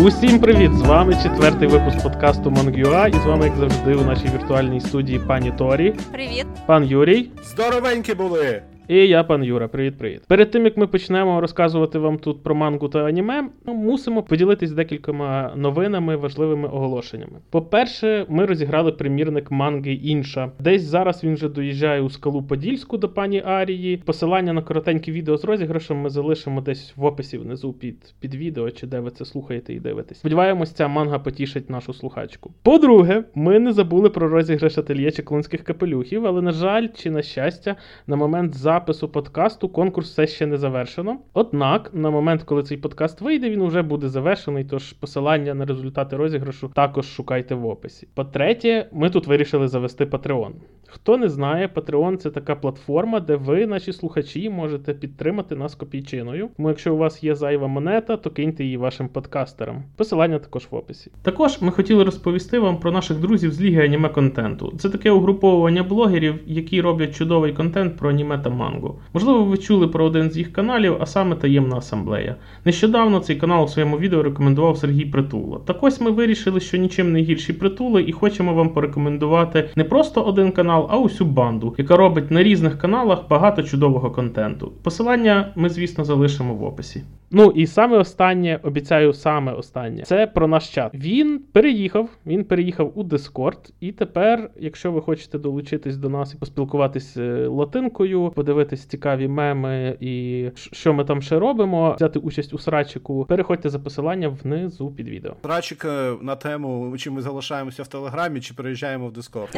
[0.00, 0.72] Усім привіт!
[0.74, 3.06] З вами четвертий випуск подкасту Мангюа.
[3.08, 6.46] і з вами, як завжди, у нашій віртуальній студії пані Торі, Привіт.
[6.66, 7.30] пан Юрій.
[7.44, 8.62] Здоровенькі були!
[8.90, 10.22] І я, пан Юра, привіт-привіт.
[10.28, 14.72] Перед тим як ми почнемо розказувати вам тут про мангу та аніме, ну, мусимо поділитись
[14.72, 17.38] декількома новинами, важливими оголошеннями.
[17.50, 20.50] По-перше, ми розіграли примірник манги інша.
[20.58, 23.96] Десь зараз він вже доїжджає у скалу Подільську до пані Арії.
[23.96, 28.70] Посилання на коротеньке відео з розіграшем ми залишимо десь в описі внизу під, під відео,
[28.70, 30.18] чи де ви це слухаєте і дивитесь.
[30.18, 32.52] Сподіваємось, ця манга потішить нашу слухачку.
[32.62, 37.76] По-друге, ми не забули про розіграш ательє чеклунських капелюхів, але на жаль, чи на щастя,
[38.06, 41.18] на момент запису подкасту конкурс все ще не завершено.
[41.34, 46.16] Однак, на момент, коли цей подкаст вийде, він вже буде завершений, тож посилання на результати
[46.16, 48.08] розіграшу також шукайте в описі.
[48.14, 50.50] По-третє, ми тут вирішили завести Patreon.
[50.86, 56.48] Хто не знає, Patreon це така платформа, де ви, наші слухачі, можете підтримати нас копійчиною.
[56.56, 59.82] Тому якщо у вас є зайва монета, то киньте її вашим подкастерам.
[59.96, 61.10] Посилання також в описі.
[61.22, 64.72] Також ми хотіли розповісти вам про наших друзів з Ліги аніме контенту.
[64.78, 68.69] Це таке угруповування блогерів, які роблять чудовий контент про аніме та мангу.
[69.14, 72.36] Можливо, ви чули про один з їх каналів, а саме таємна асамблея.
[72.64, 75.58] Нещодавно цей канал у своєму відео рекомендував Сергій Притула.
[75.66, 80.22] Так ось ми вирішили, що нічим не гірші притули, і хочемо вам порекомендувати не просто
[80.22, 84.72] один канал, а усю банду, яка робить на різних каналах багато чудового контенту.
[84.82, 87.02] Посилання ми, звісно, залишимо в описі.
[87.32, 90.94] Ну і саме останнє, обіцяю, саме останнє, це про наш чат.
[90.94, 96.38] Він переїхав, він переїхав у Discord, і тепер, якщо ви хочете долучитись до нас і
[96.38, 102.58] поспілкуватись е, латинкою, подивитись цікаві меми і що ми там ще робимо, взяти участь у
[102.58, 105.36] срачику, переходьте за посиланням внизу під відео.
[105.42, 109.56] Рачик е, на тему, чи ми залишаємося в Телеграмі, чи переїжджаємо в Дискорд.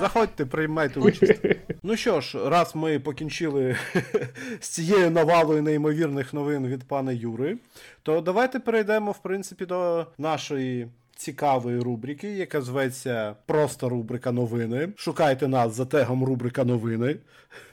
[0.00, 1.40] Заходьте, приймайте участь.
[1.82, 3.76] Ну що ж, раз ми покінчили
[4.60, 7.56] з цією навалою неймовірних новин від пана Юри,
[8.02, 10.88] то давайте перейдемо, в принципі, до нашої.
[11.18, 14.88] Цікавої рубрики, яка зветься просто рубрика новини.
[14.96, 17.16] Шукайте нас за тегом рубрика новини.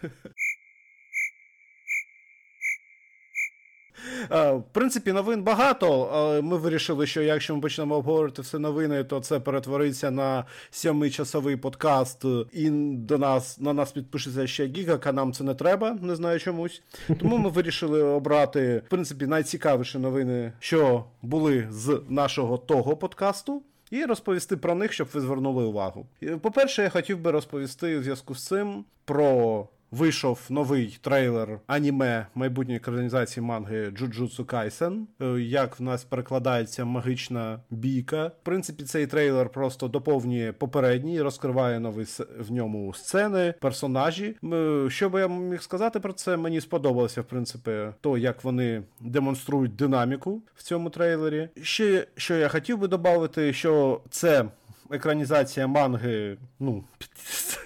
[4.30, 9.20] В принципі, новин багато, але ми вирішили, що якщо ми почнемо обговорити все новини, то
[9.20, 15.44] це перетвориться на сьомичасовий подкаст, і до нас на нас підпишеться ще гігака, нам це
[15.44, 16.82] не треба, не знаю чомусь.
[17.20, 23.64] Тому ми вирішили обрати, в принципі, найцікавіші новини, що були з нашого того подкасту.
[23.92, 26.06] І розповісти про них, щоб ви звернули увагу.
[26.42, 32.78] По-перше, я хотів би розповісти у зв'язку з цим про вийшов новий трейлер аніме майбутньої
[32.78, 38.28] екранізації манги Jujutsu Kaisen, е, як в нас перекладається магічна бійка.
[38.28, 42.06] В принципі, цей трейлер просто доповнює попередній, розкриває нові
[42.40, 44.36] в ньому сцени, персонажі.
[44.88, 46.38] Що би я міг сказати про це?
[46.38, 47.72] Мені сподобалося, в принципі,
[48.02, 51.50] то, як вони демонструють динаміку в цьому трейлері.
[51.62, 54.46] Ще що я хотів би додати, що це
[54.94, 57.10] екранізація манги, ну, під,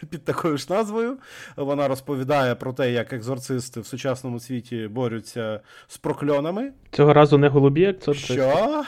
[0.10, 1.18] під такою ж назвою.
[1.56, 6.72] Вона розповідає про те, як екзорцисти в сучасному світі борються з прокльонами.
[6.92, 8.84] Цього разу не голубі, як це Що?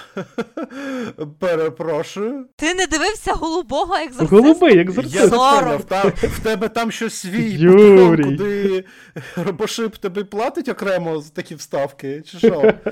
[1.39, 2.45] Перепрошую.
[2.55, 4.35] Ти не дивився голубого екзорциста?
[4.35, 5.29] Голубий, як Я
[5.79, 8.23] там, в тебе там щось свій Юрій.
[8.23, 8.85] Куди
[9.35, 12.73] робошип тобі платить окремо за такі вставки, чи що?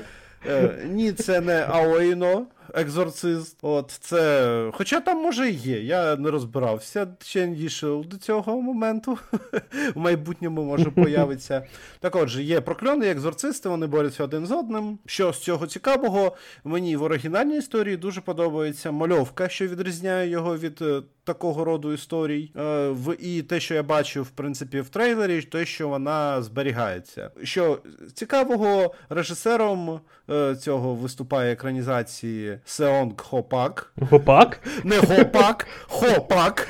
[0.48, 3.58] Е, ні, це не Аоїно, екзорцист.
[3.62, 4.70] От це.
[4.74, 9.18] Хоча там може і є, я не розбирався, ще не дійшов до цього моменту.
[9.94, 11.66] В майбутньому може появиться.
[12.00, 14.98] Так отже, є прокльони, і екзорцисти, вони борються один з одним.
[15.06, 20.82] Що з цього цікавого, мені в оригінальній історії дуже подобається мальовка, що відрізняє його від
[20.82, 22.52] е, такого роду історій.
[22.56, 27.30] Е, в, і те, що я бачив, в принципі, в трейлері, те, що вона зберігається.
[27.42, 27.78] Що
[28.14, 30.00] цікавого, режисером
[30.30, 33.92] е, цього виступає екранізації Сеонг Хопак.
[34.00, 34.60] Гопак?
[34.84, 36.68] Не Гопак, Хопак.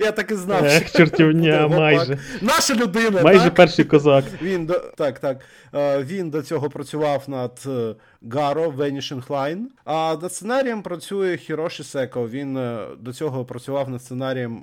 [0.00, 0.64] Я так і знав.
[0.64, 2.18] Ех, чортівня, майже.
[2.40, 3.22] Наша людина.
[3.22, 3.54] Майже так?
[3.54, 4.24] перший козак.
[4.42, 5.40] Він до так, так.
[5.74, 7.94] Е, Він до цього працював над е,
[8.32, 12.28] Гаро Vanishing Line, А над сценарієм працює Хіроші Секо.
[12.28, 14.62] Він е, до цього працював над сценарієм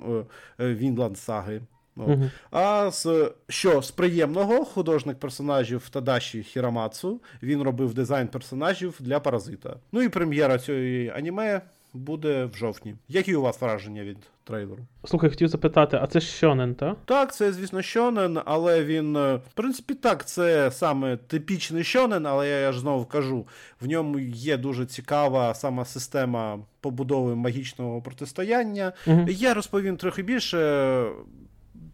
[0.58, 1.60] е, е, Вінланд Саги.
[1.96, 2.08] От.
[2.08, 2.30] Мгм.
[2.50, 9.76] А з що з приємного художник персонажів Тадаші Хірамацу він робив дизайн персонажів для паразита.
[9.92, 11.60] Ну і прем'єра цієї аніме
[11.94, 12.94] буде в жовтні.
[13.08, 14.78] Які у вас враження від трейлеру?
[15.04, 16.96] Слухай, хотів запитати, а це ж Шонен, та?
[17.04, 19.16] Так, це, звісно, щонен, але він.
[19.16, 23.46] е, В принципі, так, це саме типічний щонен, але я, я ж знову кажу,
[23.80, 28.92] в ньому є дуже цікава сама система побудови магічного протистояння.
[29.06, 29.26] Мгм.
[29.30, 30.58] Я розповім трохи більше.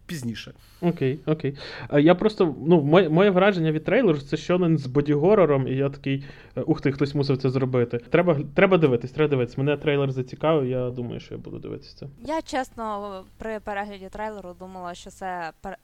[0.09, 0.53] Пізніше.
[0.81, 1.57] Окей, окей.
[1.93, 6.23] Я просто, ну, моє, моє враження від трейлеру це щонен з бодігорором, і я такий,
[6.57, 7.97] е, ух ти, хтось мусив це зробити.
[7.97, 9.57] Треба, треба дивитись, треба дивитись.
[9.57, 12.07] Мене трейлер зацікавив, я думаю, що я буду дивитися це.
[12.25, 15.77] Я чесно при перегляді трейлеру думала, що це пер...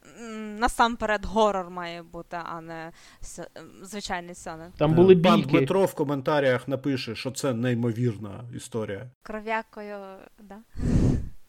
[0.60, 3.48] насамперед горор має бути, а не с...
[3.83, 4.71] звичайний сьонен.
[4.78, 5.42] Там були Е, Пан.
[5.42, 9.10] Дмитро в коментарях напише, що це неймовірна історія.
[9.24, 9.98] Кров'якою,
[10.44, 10.56] да.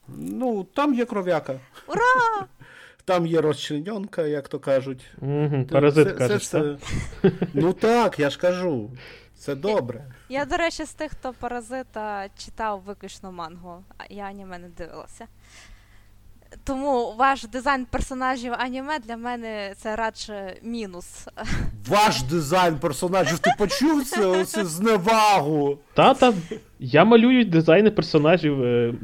[0.09, 1.61] Ну, там є кров'яка.
[1.89, 2.47] Ура!
[3.07, 5.05] Там є розчленьонка, як то кажуть.
[5.19, 6.61] Угу, паразит Це- це кажеш, все-
[7.23, 7.33] так?
[7.55, 8.91] Ну так, я ж кажу.
[9.39, 10.05] Це добре.
[10.29, 15.27] Я, до речі, з тих, хто паразита читав виключно мангу, а я аніме не дивилася.
[16.65, 21.07] Тому ваш дизайн персонажів аніме для мене це радше мінус.
[21.89, 25.79] Ваш дизайн персонажів, ти почув це оце зневагу?
[25.95, 26.33] Та, та,
[26.79, 28.63] я малюю дизайни персонажів.
[28.65, 28.95] е,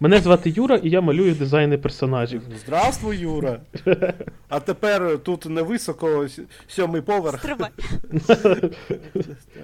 [0.00, 2.42] Мене звати Юра, і я малюю дизайни персонажів.
[2.64, 3.60] Здравствуй, Юра.
[4.48, 6.26] А тепер тут невисоко
[6.68, 7.38] сьомий поверх.
[7.38, 7.70] Стривай.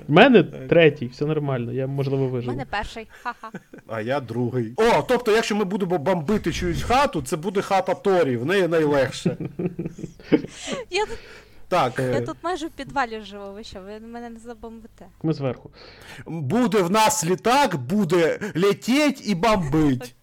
[0.08, 3.06] В мене третій, все нормально, я можливо У мене перший.
[3.22, 3.50] Ха-ха.
[3.88, 4.72] А я другий.
[4.76, 9.36] О, тобто, якщо ми будемо бомбити чиюсь хату, це буде хата Торі, в неї найлегше.
[10.90, 11.18] Я тут,
[11.72, 15.06] Так, е, я тут майже в підвалі живу, ви що, ви мене не забомбите.
[15.22, 15.70] Ми зверху.
[16.26, 20.14] буде в нас літак, буде летіть і бомбить.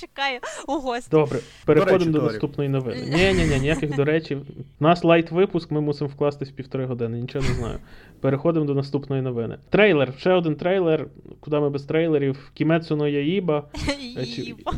[0.00, 1.10] Чекаю у гості.
[1.10, 3.02] Добре, переходимо речі, до наступної новини.
[3.08, 4.36] Ні, ні, ні, ніяких до речі.
[4.80, 7.78] У нас лайт випуск, ми мусимо вкластись в півтори години, нічого не знаю.
[8.20, 9.58] Переходимо до наступної новини.
[9.70, 11.06] Трейлер, ще один трейлер.
[11.40, 12.50] Куди ми без трейлерів?
[12.54, 13.64] Кімецу но Яїба.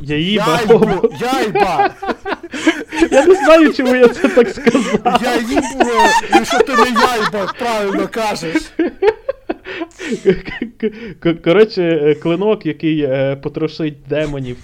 [0.03, 0.61] Яїба.
[1.21, 1.95] Яйба!
[3.11, 5.21] Я не знаю, чому я це так сказав.
[5.23, 8.73] Я їбу, що ти не яйба, правильно кажеш.
[11.45, 14.57] Коротше, е, клинок, який е, потрошить демонів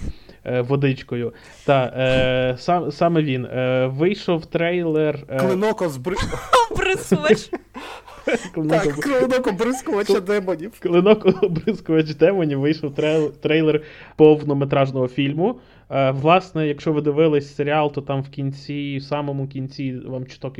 [0.61, 1.33] водичкою.
[1.65, 3.45] Та е, сам, саме він.
[3.45, 5.19] Е, вийшов трейлер.
[5.29, 5.81] е, Клинок
[6.71, 7.49] обрискувач.
[8.53, 10.71] Клинок Так, клинок обрискувача демонів.
[10.79, 12.93] Клинок обрискувач демонів вийшов
[13.41, 13.81] трейлер
[14.15, 15.59] повнометражного фільму.
[15.89, 20.55] Е, власне, якщо ви дивились серіал, то там в кінці, в самому кінці вам чуток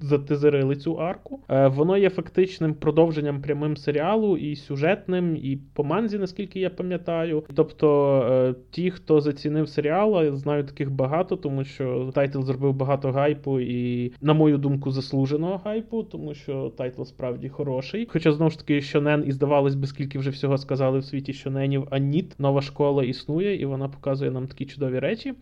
[0.00, 1.40] затизерили цю арку.
[1.48, 7.44] Е, воно є фактичним продовженням прямим серіалу і сюжетним, і по манзі, наскільки я пам'ятаю.
[7.54, 13.12] Тобто, е, ті, хто зацінив серіал, я знаю таких багато, тому що тайтл зробив багато
[13.12, 18.08] гайпу і, на мою думку, заслуженого гайпу, тому що тайтл справді хороший.
[18.10, 21.86] Хоча знову ж таки, Шонен, і здавалось би, скільки вже всього сказали в світі Шоненів,
[21.90, 25.34] а ніт, нова школа існує, і вона показує нам такі чудові речі.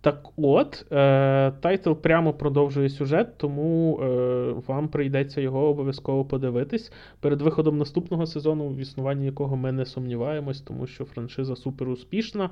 [0.00, 4.06] Так от, е, тайтл прямо продовжує сюжет, тому е,
[4.66, 10.60] вам прийдеться його обов'язково подивитись перед виходом наступного сезону, в існуванні якого ми не сумніваємось,
[10.60, 12.50] тому що франшиза супер успішна.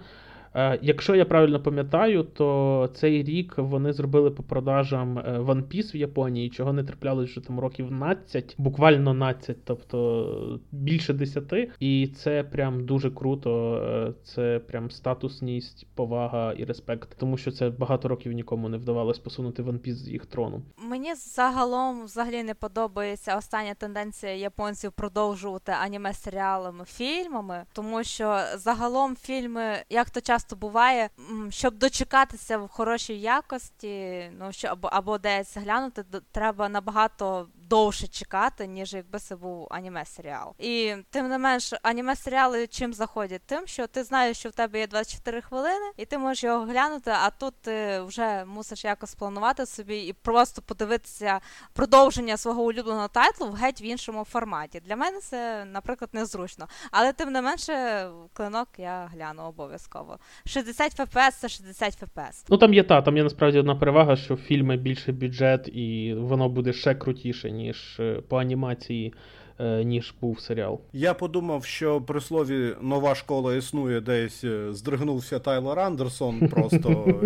[0.54, 5.94] Е, Якщо я правильно пам'ятаю, то цей рік вони зробили по продажам е, One Piece
[5.94, 11.54] в Японії, чого не траплялось вже там років 12, буквально 12, тобто більше 10.
[11.80, 13.76] І це прям дуже круто.
[13.76, 19.18] е, Це прям статусність, повага і респект, тому що це багато років нікому не вдавалось
[19.18, 20.62] посунути One Piece з їх трону.
[20.78, 29.16] Мені загалом взагалі не подобається остання тенденція японців продовжувати аніме серіалами, фільмами, тому що загалом
[29.16, 31.10] фільми, як то часто буває,
[31.50, 38.66] щоб дочекатися в хорошій якості, ну що або, або десь глянути, треба набагато довше чекати,
[38.66, 40.54] ніж якби це був аніме серіал.
[40.58, 43.42] І тим не менш, аніме серіали чим заходять?
[43.46, 47.10] Тим, що ти знаєш, що в тебе є 24 хвилини, і ти можеш його глянути,
[47.10, 51.40] а тут ти вже мусиш якось планувати собі і просто подивитися
[51.72, 54.80] продовження свого улюбленого тайтлу в геть в іншому форматі.
[54.80, 56.66] Для мене це, наприклад, незручно.
[56.90, 60.18] Але тим не менше, клинок я гляну обов'язково.
[60.46, 62.44] 60 FPS це 60 FPS.
[62.48, 66.48] Ну там є та, там є насправді одна перевага, що фільми більше бюджет, і воно
[66.48, 69.14] буде ще крутіше, ніж е, по анімації,
[69.58, 70.80] е, ніж був серіал.
[70.92, 77.20] Я подумав, що при слові нова школа існує десь е, здригнувся Тайлер Андерсон просто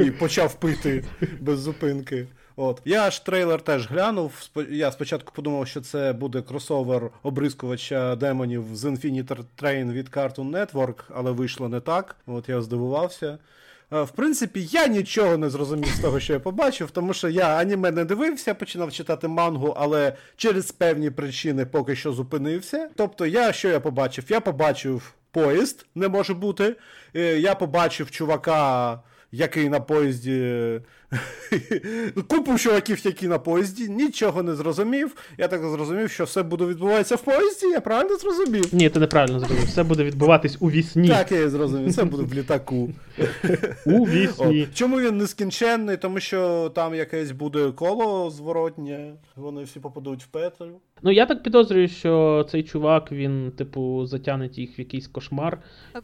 [0.00, 1.04] і, почав пити
[1.40, 2.26] без зупинки.
[2.56, 4.48] От я ж трейлер теж глянув.
[4.70, 11.04] Я спочатку подумав, що це буде кросовер обрискувача демонів з Infinite Train від Cartoon Network,
[11.14, 12.16] але вийшло не так.
[12.26, 13.38] От я здивувався.
[13.92, 17.56] Е, В принципі, я нічого не зрозумів з того, що я побачив, тому що я
[17.56, 22.88] аніме не дивився, починав читати мангу, але через певні причини поки що зупинився.
[22.96, 24.24] Тобто, я що я побачив?
[24.28, 26.76] Я побачив поїзд, не може бути.
[27.16, 29.00] Е, Я побачив чувака,
[29.32, 30.80] який на поїзді
[32.28, 35.16] Купу чуваків, які на поїзді, нічого не зрозумів.
[35.38, 38.74] Я так зрозумів, що все буде відбуватися в поїзді, я правильно зрозумів.
[38.74, 39.66] Ні, ти неправильно зрозумів.
[39.66, 41.08] Все буде відбуватись у вісні.
[41.08, 42.90] Так, я і зрозумів, все буде в літаку.
[43.86, 44.68] У вісні.
[44.74, 45.96] чому він нескінченний?
[45.96, 50.80] Тому що там якесь буде коло зворотнє, вони всі попадуть в петлю.
[51.02, 55.58] Ну я так підозрюю, що цей чувак, він, типу, затягнеть їх в якийсь кошмар.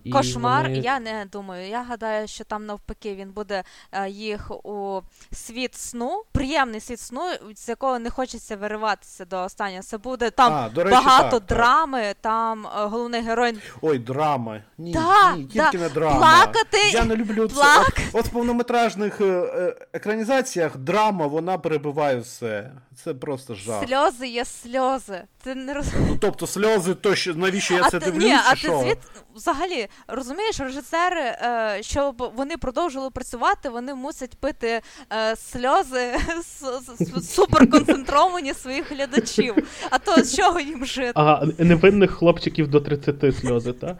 [0.05, 1.69] І Кошмар, вони- я не думаю.
[1.69, 4.92] Я гадаю, що там навпаки він буде е, їх у
[5.33, 7.23] світ сну, приємний світ сну,
[7.57, 9.83] з якого не хочеться вириватися до останнього.
[9.83, 11.59] Це буде там А, до речі, багато так, так.
[11.59, 14.61] драми, там е, головний герой Ой, драма.
[14.79, 15.71] Ні, Да, ні, да.
[15.71, 16.19] тільки не драма.
[16.19, 17.55] Плакати, Я не люблю це.
[17.55, 22.71] плак- От, от в повнометражних е, е, екранізаціях драма, вона перебиває все.
[23.05, 23.85] Це просто жах.
[23.89, 25.23] сльози є сльози.
[25.43, 26.09] Ти не розумієш.
[26.11, 28.25] Ну, тобто сльози, то що навіщо я а це ти, дивлюсь?
[28.25, 28.81] ні, а чи ти що?
[28.81, 28.99] звід
[29.35, 34.81] взагалі розумієш, режисери, е, щоб вони продовжили працювати, вони мусять пити
[35.13, 39.55] е, сльози с- с- с- суперконцентровані своїх глядачів.
[39.91, 41.13] А то з чого їм жити?
[41.15, 43.97] А невинних хлопчиків до 30 сльози, так?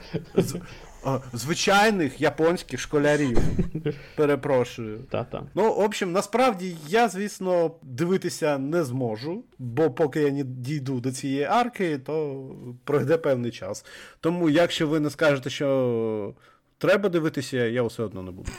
[1.05, 3.39] А, звичайних японських школярів.
[4.17, 4.99] Перепрошую.
[5.11, 5.43] Та-та.
[5.55, 11.13] Ну, в общем, насправді я, звісно, дивитися не зможу, бо поки я не дійду до
[11.13, 12.47] цієї арки, то
[12.85, 13.85] пройде певний час.
[14.21, 16.35] Тому, якщо ви не скажете, що
[16.79, 18.51] треба дивитися, я все одно не буду.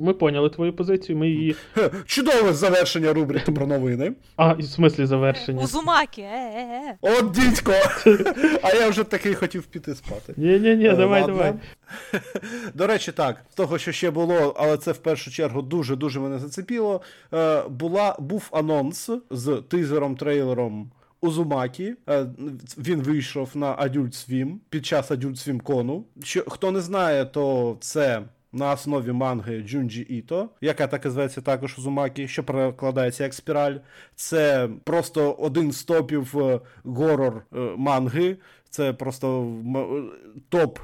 [0.00, 1.56] Ми поняли твою позицію, ми її.
[2.06, 4.12] Чудове завершення рубрики про новини.
[4.36, 5.62] А, в смислі завершення.
[5.62, 6.96] Узумакі, е-е-е.
[7.00, 7.72] От дідько!
[8.62, 10.34] А я вже такий хотів піти спати.
[10.36, 11.36] Ні-ні-ні, Е, давай, ладно.
[11.36, 11.54] давай.
[12.74, 16.38] До речі, так, з того, що ще було, але це в першу чергу дуже-дуже мене
[16.38, 17.00] зацепіло.
[17.34, 21.94] Е, була, був анонс з тизером, трейлером Узумакі.
[22.08, 22.26] Е,
[22.78, 26.04] він вийшов на Adult Swim під час Adult Swim кону.
[26.22, 28.22] Що, хто не знає, то це.
[28.54, 33.76] На основі манги Джунджі Іто, яка так і зветься також Узумакі, що перекладається як спіраль.
[34.14, 38.36] Це просто один з топів е, горор е, манги.
[38.70, 39.56] Це просто
[40.48, 40.78] топ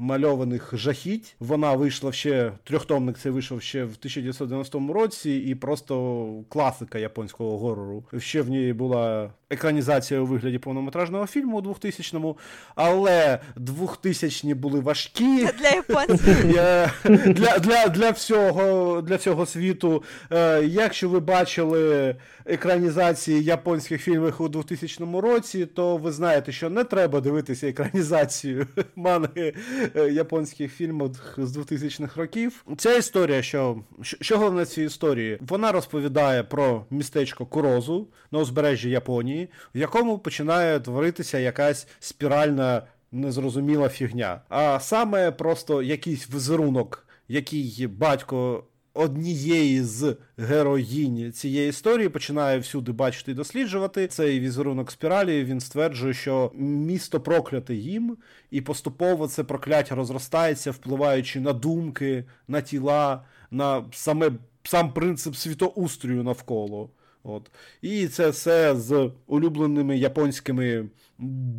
[0.00, 1.34] мальованих жахіть.
[1.40, 3.18] Вона вийшла ще трьохтомник.
[3.18, 8.04] Це вийшов ще в 1990 році, і просто класика японського горору.
[8.18, 12.38] Ще в ній була екранізація у вигляді повнометражного фільму у 2000-му,
[12.74, 15.48] але 2000-ні були важкі.
[15.58, 16.44] Для японців.
[16.44, 20.02] Для, для, для, всього, для всього світу.
[20.32, 22.16] Е, якщо ви бачили
[22.46, 28.66] екранізації японських фільмів у 2000 році, то ви знаєте, що не треба дивитися екранізацію
[28.96, 29.54] манги
[29.94, 32.64] японських фільмів з 2000-х років.
[32.76, 38.90] Ця історія, що, що головне в цій історії, вона розповідає про містечко Курозу на узбережжі
[38.90, 42.82] Японії, в якому починає творитися якась спіральна
[43.12, 44.40] незрозуміла фігня.
[44.48, 53.30] А саме просто якийсь візерунок, який батько однієї з героїнь цієї історії починає всюди бачити
[53.30, 54.06] і досліджувати.
[54.06, 58.16] Цей візерунок спіралі він стверджує, що місто прокляте їм,
[58.50, 64.30] і поступово це прокляття розростається, впливаючи на думки, на тіла, на саме
[64.62, 66.90] сам принцип світоустрою навколо.
[67.22, 67.50] От.
[67.82, 70.88] І це все з улюбленими японськими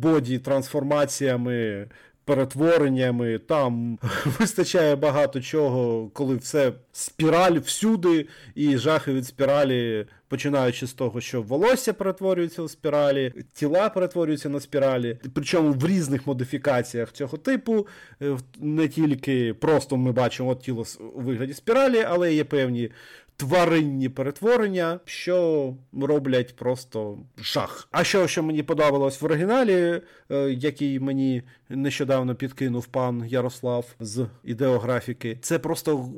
[0.00, 1.86] боді-трансформаціями,
[2.24, 3.38] перетвореннями.
[3.38, 3.98] Там
[4.38, 11.42] вистачає багато чого, коли все спіраль всюди, і жахи від спіралі, починаючи з того, що
[11.42, 17.86] волосся перетворюється у спіралі, тіла перетворюються на спіралі, причому в різних модифікаціях цього типу.
[18.22, 22.90] Е, Не тільки просто ми бачимо тіло у вигляді спіралі, але є певні
[23.36, 27.88] тваринні перетворення, що роблять просто жах.
[27.90, 34.26] А що, що мені подобалось в оригіналі, е, який мені нещодавно підкинув пан Ярослав з
[34.44, 36.08] ідеографіки, це просто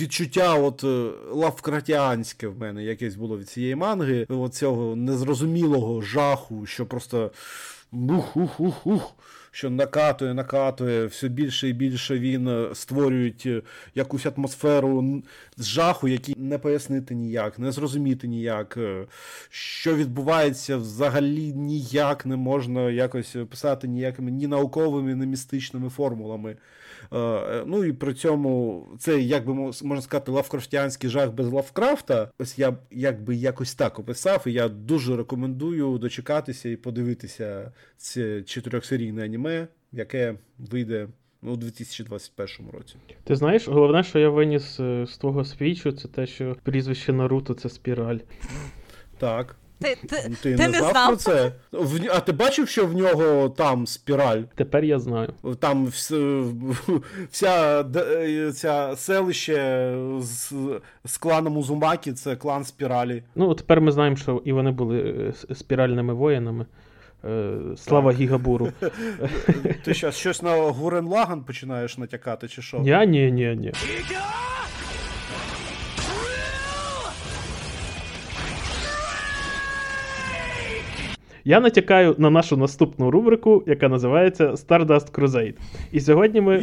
[0.00, 6.86] відчуття от е, лавкратіанське в мене якесь було від цієї манги, цього незрозумілого жаху, що
[6.86, 7.30] просто
[7.92, 9.14] ух-ух-ух-ух
[9.56, 13.62] що накатує, накатує, все більше і більше він е, створюють е,
[13.94, 15.22] якусь атмосферу
[15.58, 18.76] жаху, який не пояснити ніяк, не зрозуміти ніяк.
[18.76, 19.06] е,
[19.50, 26.56] Що відбувається взагалі ніяк не можна якось писати ніякими ні науковими, ні містичними формулами.
[27.12, 32.30] Е, Ну і при цьому це, як би можна сказати, лавкрафтянський жах без Лавкрафта.
[32.38, 39.24] Ось я якби якось так описав, і я дуже рекомендую дочекатися і подивитися це чотирьохсерійне
[39.24, 41.08] аніме, яке вийде
[41.42, 42.96] ну, у 2021 році.
[43.24, 47.54] Ти знаєш, головне, що я виніс е, з твого спічу, це те, що прізвище Наруто
[47.54, 48.18] це спіраль.
[49.18, 49.56] Так.
[49.80, 51.08] Ти, ти, Ти, ти не не знав, знав?
[51.08, 51.52] про це?
[51.72, 52.08] В...
[52.14, 54.42] А ти бачив, що в нього там спіраль?
[54.54, 55.32] Тепер я знаю.
[55.60, 57.84] Там вс- вся
[58.54, 60.52] ця селище з,
[61.04, 63.22] з кланом Узумакі, це клан спіралі.
[63.34, 66.66] Ну, тепер ми знаємо, що і вони були е, спіральними воїнами.
[67.24, 68.68] Е, Слава Гігабуру.
[69.84, 72.80] Ти що, щось на Гурен Лаган починаєш натякати, чи що?
[72.84, 73.72] Я ні, ні, ні.
[81.48, 85.54] Я натякаю на нашу наступну рубрику, яка називається Stardust Crusade.
[85.92, 86.62] І сьогодні ми.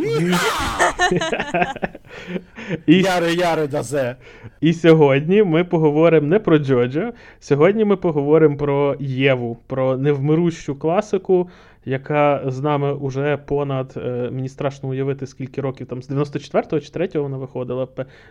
[2.88, 4.16] І, Яре Яре Дазе.
[4.62, 7.12] і сьогодні ми поговоримо не про Джоджо.
[7.40, 11.50] Сьогодні ми поговоримо про Єву, про невмирущу класику,
[11.86, 13.94] яка з нами уже понад.
[13.98, 17.88] е, Мені страшно уявити, скільки років там з 94-го чи 3-го вона виходила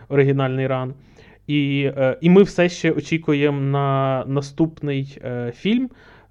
[0.09, 0.93] оригінальний ран.
[1.47, 5.89] І, е, і ми все ще очікуємо на наступний е, фільм,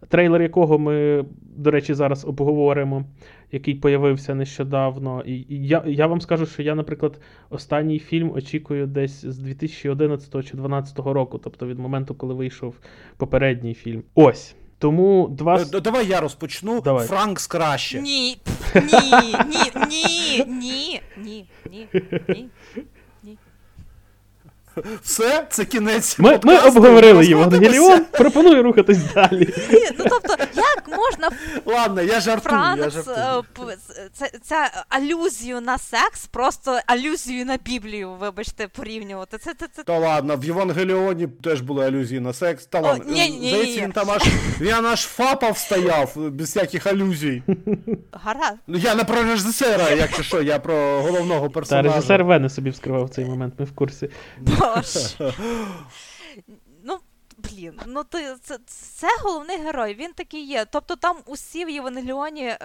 [0.09, 1.25] трейлер якого ми,
[1.57, 3.05] до речі, зараз обговоримо,
[3.53, 5.23] який появився нещодавно.
[5.27, 10.39] І, я, я вам скажу, що я, наприклад, останній фільм очікую десь з 2011 чи
[10.39, 12.75] 2012 року, тобто від моменту, коли вийшов
[13.17, 14.03] попередній фільм.
[14.15, 14.55] Ось.
[14.79, 15.67] Тому два.
[15.75, 16.81] Е, Давай я розпочну.
[16.81, 17.07] Давай.
[17.07, 18.03] Франкс краще.
[18.03, 18.37] Ні,
[18.75, 21.87] ні, ні, ні, ні, ні, ні,
[22.29, 22.47] ні.
[25.03, 26.19] Все, це кінець.
[26.19, 29.55] Ми, ми обговорили Євангеліон, пропоную рухатись далі.
[29.73, 31.31] Ні, ну тобто, як можна
[31.65, 33.45] Ладно, я жартую, я жартую.
[33.69, 39.39] е, це, це алюзію на секс, просто алюзію на Біблію, вибачте, порівнювати.
[39.39, 42.67] Це, це, це Та ладно, в Євангеліоні теж були алюзії на секс.
[42.67, 43.83] Та ладно, ні, ні, ні, здається, ні.
[43.87, 44.23] він там аж
[44.61, 47.43] він аж фапав стояв без всяких алюзій.
[48.13, 48.57] гаразд.
[48.67, 51.89] Ну я не про режисера, якщо що, я про головного Та персонажа.
[51.89, 54.09] режисер Вени собі вскривав цей момент, ми в курсі.
[54.63, 55.35] Боже.
[57.51, 60.65] Блін, ну ти це, це головний герой, він такий є.
[60.71, 62.59] Тобто там усі в Євангеліоні е,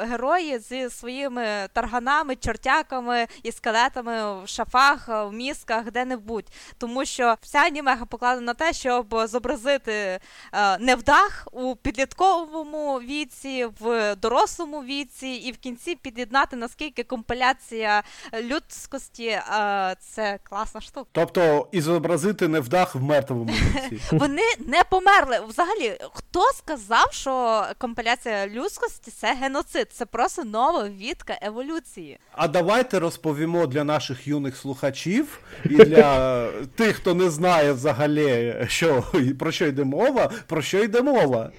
[0.00, 6.46] герої зі своїми тарганами, чортяками і скелетами в шафах, е, в мізках, де-небудь.
[6.78, 14.16] Тому що вся анімеха покладена на те, щоб зобразити е, невдах у підлітковому віці, в
[14.16, 18.02] дорослому віці, і в кінці під'єднати наскільки компиляція
[18.42, 21.06] людськості е, це класна штука.
[21.12, 23.44] Тобто, і зобразити невдах в мертвому
[23.90, 24.00] віці.
[24.22, 25.40] Вони не померли.
[25.48, 29.92] Взагалі, хто сказав, що компиляція людськості це геноцид?
[29.92, 32.18] Це просто нова відка еволюції.
[32.32, 39.04] А давайте розповімо для наших юних слухачів і для тих, хто не знає взагалі, що,
[39.38, 41.50] про що йде мова, про що йде мова.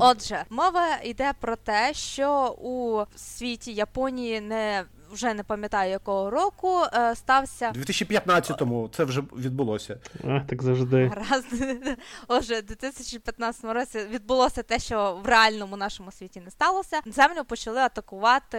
[0.00, 6.82] Отже, мова йде про те, що у світі Японії не вже не пам'ятаю якого року
[6.94, 7.72] е, стався.
[7.74, 9.98] У 2015-му це вже відбулося.
[10.24, 11.06] А, так завжди.
[11.06, 11.46] Гаразд.
[12.28, 17.00] Отже, в 2015 році відбулося те, що в реальному нашому світі не сталося.
[17.06, 18.58] Землю почали атакувати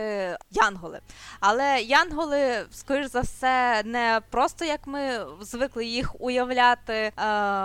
[0.51, 0.99] янголи.
[1.39, 5.09] Але янголи, скоріш за все, не просто як ми
[5.41, 7.11] звикли їх уявляти е,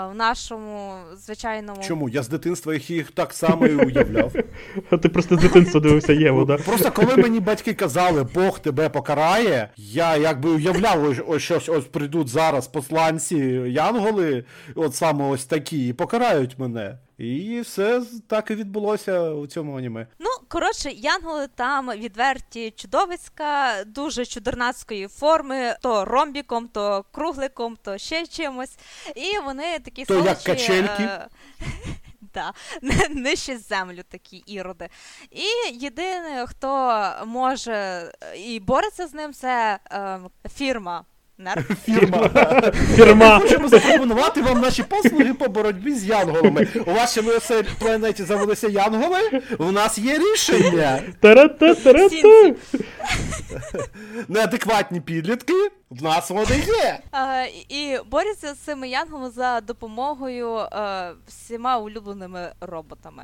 [0.07, 2.09] в нашому звичайному Чому?
[2.09, 4.33] Я з дитинства їх, їх так само і уявляв.
[4.90, 6.57] А ти просто з дитинства дивився Єву, да?
[6.57, 11.85] Просто коли мені батьки казали, Бог тебе покарає, я якби уявляв, ось, ось щось ось
[11.85, 16.99] прийдуть зараз посланці янголи, от саме ось такі, і покарають мене.
[17.19, 20.07] І все так і відбулося у цьому аніме.
[20.19, 28.27] Ну, коротше, янголи там відверті чудовиська, дуже чудернацької форми, то ромбіком, то кругликом, то ще
[28.27, 28.79] чимось.
[29.17, 31.09] І вони такі То як сволочі, качельки?
[32.35, 32.53] Да,
[33.11, 34.88] нижче землю такі іроди.
[35.31, 40.20] І єдине, хто може е, і бореться з ним, це е,
[40.55, 41.05] фірма.
[41.38, 41.64] Нерв.
[41.85, 42.29] Фірма.
[42.94, 43.38] Фірма.
[43.40, 46.66] Хочемо запропонувати вам наші послуги по боротьбі з янголами.
[46.87, 49.18] У вашому осель- планеті завелися янголи?
[49.59, 51.01] У нас є рішення.
[51.20, 52.55] Та-ра-та-та-ра-та.
[54.29, 55.68] Неадекватні підлітки.
[55.90, 56.99] В нас вони є.
[57.14, 63.23] Е, і борються з цими янголами за допомогою е, всіма улюбленими роботами.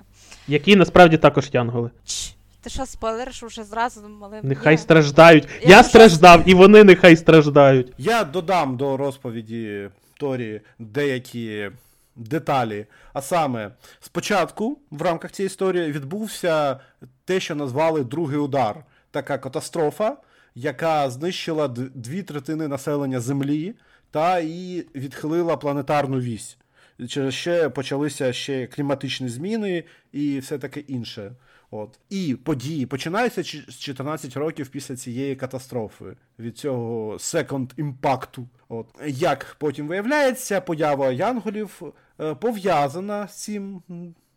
[0.48, 1.90] Які насправді також янголи.
[2.04, 4.40] Чш, ти що, спойлериш уже зразу малим?
[4.42, 4.78] Нехай Ні.
[4.78, 5.48] страждають.
[5.62, 7.92] Я Я страждав, і вони нехай страждають.
[7.98, 11.70] Я додам до розповіді Торі деякі
[12.16, 12.86] деталі.
[13.12, 13.70] А саме,
[14.00, 16.80] спочатку в рамках цієї історії відбувся
[17.24, 18.84] те, що назвали другий удар.
[19.10, 20.16] Така катастрофа,
[20.54, 23.74] яка знищила дві третини населення Землі
[24.10, 26.56] та і відхилила планетарну вісь.
[27.08, 31.32] Через що почалися ще кліматичні зміни і все таке інше.
[31.70, 36.04] От і події починаються з 14 років після цієї катастрофи
[36.38, 38.48] від цього секонд імпакту.
[38.68, 41.82] От як потім виявляється, поява янголів
[42.20, 43.82] е, пов'язана з цим.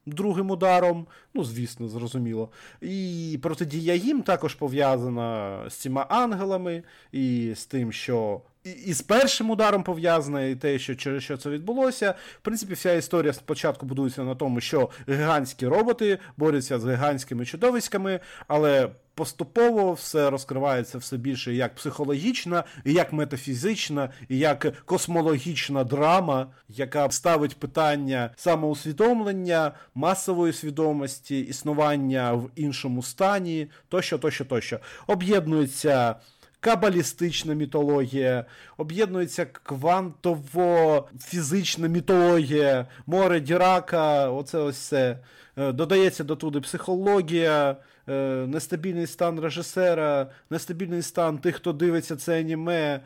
[0.06, 2.50] Другим ударом, ну звісно, зрозуміло.
[2.82, 9.49] І протидія їм також пов'язана з цими ангелами, і з тим, що і, з першим
[9.49, 12.13] ударом пов'язана, і те, що через що це відбулося.
[12.38, 18.19] В принципі, вся історія спочатку будується на тому, що гігантські роботи борються з гігантськими чудовиськами,
[18.47, 26.47] але поступово все розкривається все більше як психологічна, і як метафізична, і як космологічна драма,
[26.69, 34.80] яка ставить питання самоусвідомлення, масової свідомості, існування в іншому стані, тощо, тощо, тощо.
[35.08, 36.15] Об'єднується
[36.63, 38.45] кабалістична мітологія,
[38.78, 45.19] об'єднується квантово-фізична мітологія, море Дірака, оце ось все.
[45.58, 47.76] Е, Додається до туди психологія,
[48.10, 48.13] е,
[48.47, 52.99] нестабільний стан режисера, нестабільний стан тих, хто дивиться це аніме,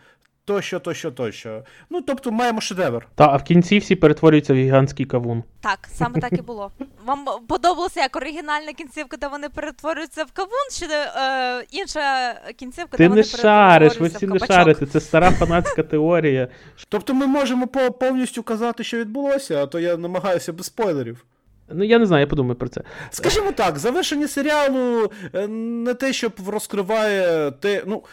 [0.47, 1.63] тощо, тощо, тощо.
[1.89, 3.07] Ну, тобто маємо шедевр.
[3.15, 5.43] Та, а в кінці всі перетворюються в гігантський кавун.
[5.62, 6.71] Так, саме так і було.
[7.05, 12.97] Вам подобалося як оригінальна кінцівка, де вони перетворюються в кавун, чи е, інша кінцівка, де
[12.97, 14.86] Ти вони не шариш, ви всі в не шарите.
[14.86, 16.47] Це стара фанатська теорія.
[16.89, 17.67] Тобто ми можемо
[17.99, 21.25] повністю казати, що відбулося, а то я намагаюся без спойлерів.
[21.69, 22.81] Ну я не знаю, я подумаю про це.
[23.10, 27.83] Скажімо так, завершення серіалу е, не те, щоб розкриває те.
[27.88, 28.03] Ну,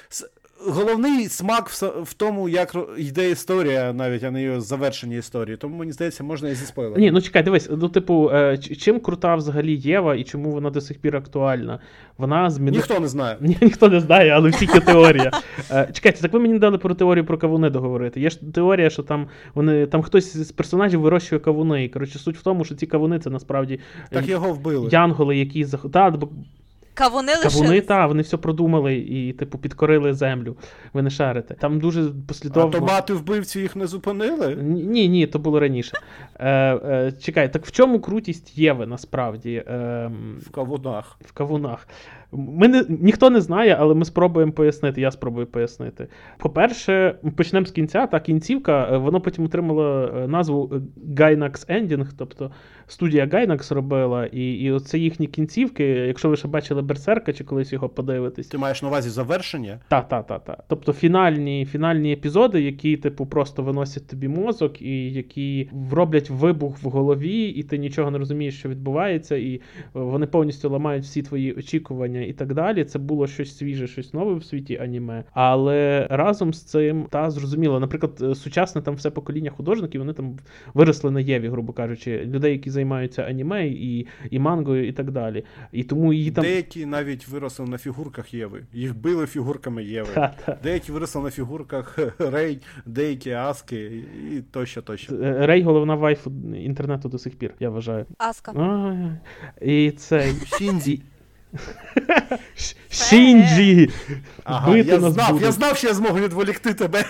[0.60, 5.56] головний смак в, в тому, як йде історія, навіть а не її завершення історії.
[5.56, 7.00] Тому мені здається, можна і зі спойлером.
[7.00, 10.80] Ні, ну чекай, дивись, ну, типу, е, чим крута взагалі Єва і чому вона до
[10.80, 11.78] сих пір актуальна?
[12.18, 12.76] Вона змінила.
[12.76, 13.36] Ніхто не знає.
[13.40, 15.30] Ні, ніхто не знає, але всі є теорія.
[15.70, 18.20] Е, чекайте, так ви мені дали про теорію про кавуни договорити.
[18.20, 21.84] Є ж теорія, що там вони там хтось з персонажів вирощує кавуни.
[21.84, 24.88] І коротше, суть в тому, що ці кавуни це насправді Так його вбили.
[24.92, 25.86] янголи, які зах...
[26.94, 30.56] та, лише Кавуни кавуни, та, вони все продумали і, типу, підкорили землю.
[30.92, 31.54] Ви не шарите.
[31.54, 32.70] Там дуже А послідовно.
[32.78, 34.56] томати вбивці їх не зупинили?
[34.62, 35.92] Ні, ні, то було раніше.
[36.38, 39.64] Е, е, чекай, так в чому крутість Єви насправді?
[39.68, 40.10] Е,
[40.46, 41.16] В кавунах.
[41.26, 41.88] в кавунах.
[42.32, 45.00] Ми не, ніхто не знає, але ми спробуємо пояснити.
[45.00, 46.08] Я спробую пояснити.
[46.38, 48.06] По-перше, почнемо з кінця.
[48.06, 50.80] Та кінцівка, е, воно потім отримало е, назву е,
[51.14, 52.50] Gainax Ending, тобто
[52.86, 55.84] студія Gainax робила, і, і оце їхні кінцівки.
[55.84, 59.78] Якщо ви ще бачили Берсерка чи колись його подивитись, Ти маєш на увазі завершення?
[59.88, 60.56] та, та, та, та.
[60.68, 66.88] Тобто фінальні, фінальні епізоди, які, типу, просто виносять тобі мозок, і які роблять вибух в
[66.88, 69.60] голові, і ти нічого не розумієш, що відбувається, і
[69.92, 72.84] вони повністю ламають всі твої очікування і так далі.
[72.84, 75.24] Це було щось свіже, щось нове в світі аніме.
[75.32, 80.36] Але разом з цим, та зрозуміло, наприклад, е, сучасне там все покоління художників, вони там
[80.74, 85.44] виросли на Єві, грубо кажучи, людей, які займаються аніме і, і мангою, і так далі.
[85.72, 86.44] І тому її там.
[86.44, 88.62] Деякі навіть виросли на фігурках Єви.
[88.72, 90.08] Їх били фігурками Єви.
[90.14, 90.58] Та, та.
[90.62, 95.14] Деякі виросли на фігурках Рей, деякі Аски і тощо, тощо.
[95.14, 98.06] Е, Рей головна вайфу інтернету до сих пір, я вважаю.
[98.18, 98.52] Аска.
[98.52, 99.10] Ай,
[99.60, 100.32] І цей.
[100.58, 101.02] Шінзі.
[102.90, 103.90] Шінджі!
[104.44, 105.44] Ага, я нас знав, будуть.
[105.44, 107.04] я знав, що я змогу відволікти тебе.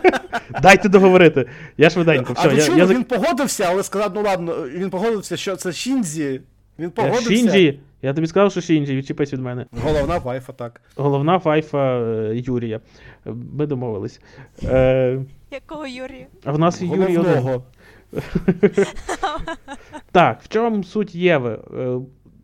[0.62, 1.46] Дайте договорити.
[1.76, 2.32] Я швиденько.
[2.32, 5.72] Все, ви я, чули, я, він погодився, але сказав, ну ладно, він погодився, що це
[5.72, 6.40] Шінзі.
[6.78, 7.30] Він я погодився.
[7.30, 7.80] Шінджі.
[8.02, 9.66] Я тобі сказав, що Шінджі, відчіпись від мене.
[9.82, 10.80] Головна вайфа, так.
[10.96, 12.80] Головна вайфа е, Юрія.
[13.26, 14.20] Е, Ми домовились.
[14.64, 15.18] Е,
[15.50, 16.26] Якого Юрія?
[16.44, 17.60] а в нас Юрій один.
[20.12, 21.58] Так, в чому суть Єви?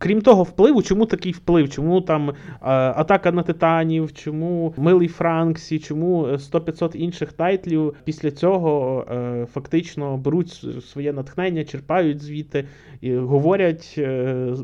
[0.02, 1.70] Е, Крім того, впливу, чому такий вплив?
[1.70, 8.30] Чому там е, атака на титанів, чому Милий Франксі, чому е, 100-500 інших тайтлів після
[8.30, 12.64] цього е, фактично беруть своє натхнення, черпають звідти
[13.00, 14.54] і говорять е,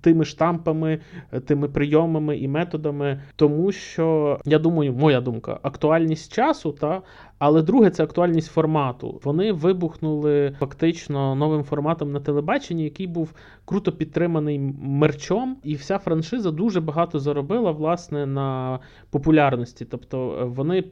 [0.00, 0.98] тими штампами,
[1.32, 7.02] е, тими прийомами і методами, тому що я думаю, моя думка, актуальність часу та
[7.38, 9.20] але друге це актуальність формату.
[9.24, 16.50] Вони вибухнули фактично новим форматом на телебаченні, який був круто підтриманий мерчом, і вся франшиза
[16.50, 18.78] дуже багато заробила власне на
[19.10, 19.84] популярності.
[19.84, 20.84] Тобто е, вони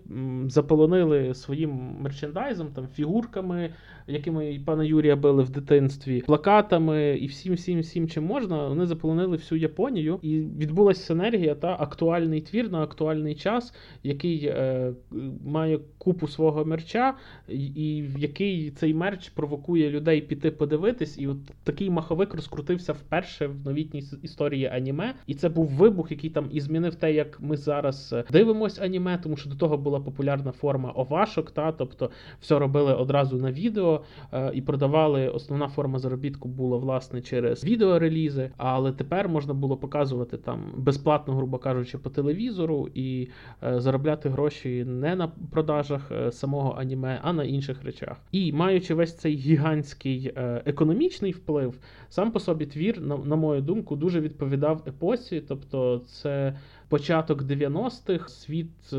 [0.47, 3.71] заполонили своїм мерчендайзом, там фігурками,
[4.07, 8.69] якими пана Юрія били в дитинстві, плакатами і всім, всім, всім, чим можна.
[8.69, 14.93] Вони заполонили всю Японію, і відбулася синергія та актуальний твір на актуальний час, який е,
[15.45, 17.15] має купу свого мерча,
[17.49, 21.19] і, і в який цей мерч провокує людей піти подивитись.
[21.19, 25.15] І от такий маховик розкрутився вперше в новітній історії аніме.
[25.27, 29.19] І це був вибух, який там і змінив те, як ми зараз е, дивимось аніме,
[29.19, 32.11] тому що до того була популярна форма овашок, та тобто
[32.41, 33.92] все робили одразу на відео
[34.33, 35.29] е, і продавали.
[35.29, 41.59] Основна форма заробітку була власне через відеорелізи, але тепер можна було показувати там безплатно, грубо
[41.59, 43.29] кажучи, по телевізору і
[43.63, 48.17] е, заробляти гроші не на продажах е, самого аніме, а на інших речах.
[48.33, 51.79] І маючи весь цей гігантський е, економічний вплив,
[52.09, 56.57] сам по собі твір, на, на мою думку, дуже відповідав епосі, тобто це
[56.89, 58.95] початок 90-х, світ.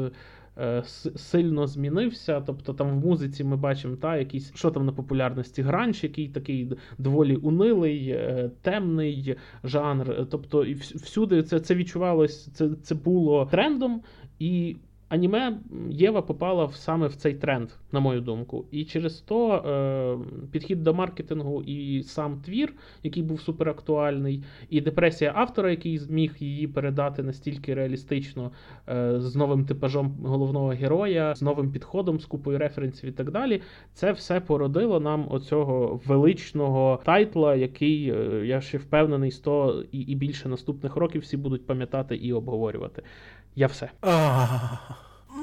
[0.58, 0.84] Е,
[1.16, 2.42] сильно змінився.
[2.42, 6.72] Тобто там в музиці ми бачимо та якісь, що там на популярності гранч, який такий
[6.98, 10.28] доволі унилий, е, темний жанр.
[10.32, 14.02] Тобто, і всюди це це відчувалось, це, це було трендом.
[14.40, 14.76] І
[15.14, 15.58] аніме
[15.90, 18.66] Єва попала в, саме в цей тренд, на мою думку.
[18.72, 20.18] І через то е,
[20.52, 22.74] підхід до маркетингу і сам твір,
[23.04, 28.52] який був суперактуальний, і депресія автора, який зміг її передати настільки реалістично,
[28.90, 33.62] е, з новим типажом головного героя, з новим підходом, з купою референсів і так далі.
[33.94, 40.16] Це все породило нам оцього величного тайтла, який е, я ще впевнений, 100 і, і
[40.16, 43.04] більше наступних років всі будуть пам'ятати і обговорювати.
[43.56, 43.90] Я все.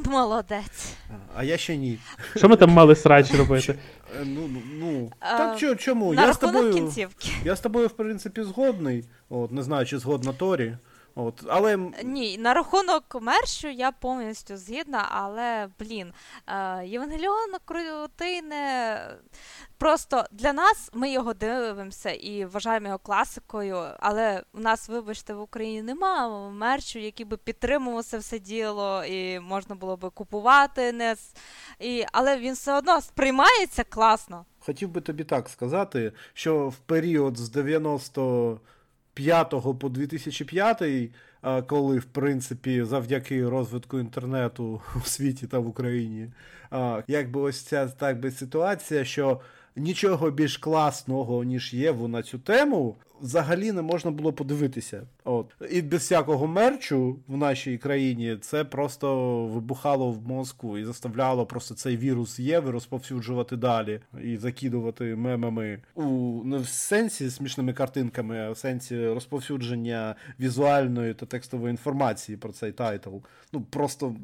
[0.06, 0.92] Молодець.
[1.36, 1.98] А я ще ні.
[2.36, 3.74] Що ми там мали срач робити?
[4.20, 5.12] Е, ну, ну, ну.
[5.20, 6.14] Так чо, чому?
[6.14, 7.28] На я з тобою, кінцівки.
[7.44, 9.04] Я з тобою, в принципі, згодний.
[9.28, 10.76] От, Не знаю, чи згодна Торі.
[11.14, 11.76] От, але...
[12.04, 16.12] Ні, на рахунок мерщу я повністю згідна, але, блін,
[16.46, 18.96] е, Євангеліон крутий не.
[19.78, 25.40] Просто для нас ми його дивимося і вважаємо його класикою, але у нас, вибачте, в
[25.40, 31.16] Україні немає мерчу, який би підтримував все діло, і можна було би купувати, не
[31.78, 34.44] і, але він все одно сприймається класно.
[34.58, 37.48] Хотів би тобі так сказати, що в період з
[39.16, 41.10] 95 по 2005
[41.66, 46.28] коли, в принципі, завдяки розвитку інтернету у світі та в Україні,
[47.08, 49.40] якби ось ця так би ситуація, що
[49.76, 55.02] нічого більш класного, ніж Єву на цю тему, взагалі не можна було подивитися.
[55.24, 55.54] От.
[55.70, 61.74] І без всякого мерчу в нашій країні це просто вибухало в мозку і заставляло просто
[61.74, 66.04] цей вірус Єви розповсюджувати далі і закидувати мемами у
[66.44, 72.72] не в сенсі смішними картинками, а в сенсі розповсюдження візуальної та текстової інформації про цей
[72.72, 73.16] тайтл.
[73.52, 74.16] Ну просто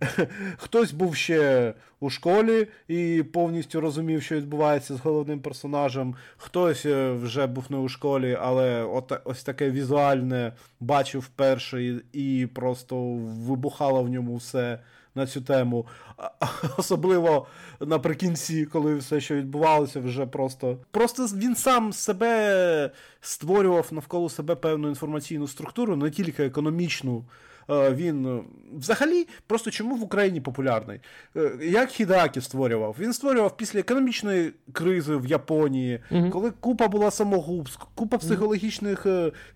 [0.56, 7.12] хтось був ще у школі і повністю розумів, що відбувається з головним персонажем, хтось е,
[7.12, 13.02] вже був не у школі але от, ось таке візуальне бачив вперше і, і просто
[13.22, 14.78] вибухало в ньому все
[15.14, 15.86] на цю тему.
[16.76, 17.46] Особливо
[17.80, 20.78] наприкінці, коли все, що відбувалося, вже просто.
[20.90, 22.90] Просто він сам себе
[23.20, 27.24] створював навколо себе певну інформаційну структуру, не тільки економічну.
[27.70, 28.42] Е, він е,
[28.78, 31.00] взагалі просто чому в Україні популярний?
[31.36, 32.96] Е, як Хідакі створював?
[32.98, 39.06] Він створював після економічної кризи в Японії, mm коли купа була самогубств, купа психологічних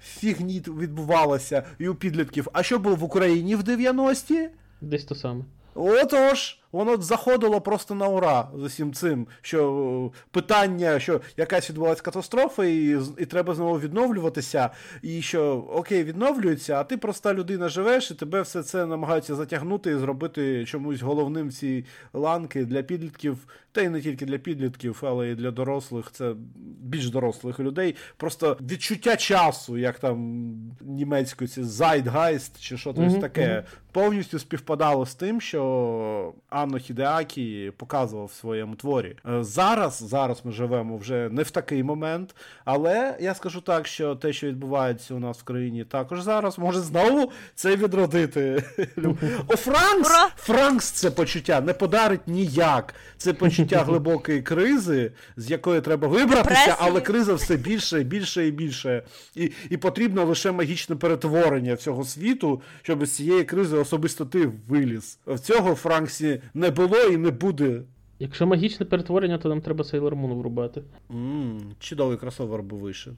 [0.01, 2.49] фігні відбувалася і у підлітків.
[2.53, 4.49] А що було в Україні в 90-ті?
[4.81, 5.45] Десь то саме.
[5.75, 9.27] Отож, воно заходило просто на ура з усім цим.
[9.43, 14.71] Що питання, що якась відбулася катастрофа, і і треба знову відновлюватися,
[15.03, 19.91] і що окей, відновлюється, а ти проста людина живеш, і тебе все це намагаються затягнути
[19.91, 23.39] і зробити чомусь головним ці ланки для підлітків,
[23.73, 26.11] та й не тільки для підлітків, але й для дорослих.
[26.13, 26.35] Це
[26.81, 27.97] більш дорослих людей.
[28.17, 30.47] Просто відчуття часу, як там
[30.81, 33.21] німецькою ці Zeitgeist чи щось mm-hmm.
[33.21, 36.35] таке, повністю співпадало з тим, що
[36.67, 39.17] Анно Хідеакі показував в своєму творі.
[39.29, 44.15] Е, зараз зараз ми живемо вже не в такий момент, але я скажу так, що
[44.15, 48.65] те, що відбувається у нас в країні, також зараз може знову це відродити.
[49.49, 50.11] О, Франкс!
[50.37, 52.95] Франкс це почуття не подарить ніяк.
[53.17, 58.51] Це почуття глибокої кризи, з якої треба вибратися, але криза все більше і більше і
[58.51, 59.03] більше.
[59.35, 65.19] І, І потрібно лише магічне перетворення всього світу, щоб з цієї кризи особисто ти виліз.
[65.27, 67.83] В цього Франксі не було і не буде.
[68.19, 70.83] Якщо магічне перетворення, то нам треба Sailor Moon врубати.
[71.11, 73.15] Mm, чудовий кросовер був вийшов.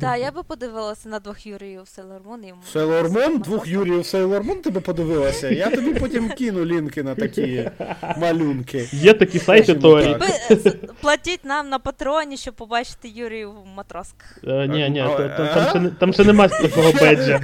[0.00, 2.38] Так, я би подивилася на двох Юріїв Moon.
[2.48, 3.42] і Moon?
[3.42, 5.50] Двох Юріїв Sailor Moon тебе подивилася?
[5.50, 7.70] Я тобі потім кину лінки на такі
[8.18, 8.88] малюнки.
[8.92, 10.16] Є такі сайти Торі.
[10.50, 14.38] з- платіть нам на патреоні, щоб побачити Юрію в матросках.
[14.48, 15.04] Е, Ні, ні,
[15.98, 17.40] там ще не- нема такого беджа.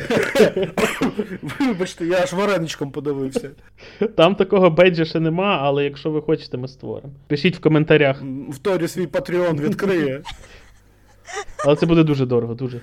[1.60, 3.50] Вибачте, я аж вареничком подивився.
[4.16, 7.12] Там такого беджа ще нема, але якщо ви хочете, ми створимо.
[7.26, 8.22] Пишіть в коментарях.
[8.50, 10.22] В Торі свій Patreon відкриє.
[11.64, 12.80] Але це буде дуже дорого, дуже.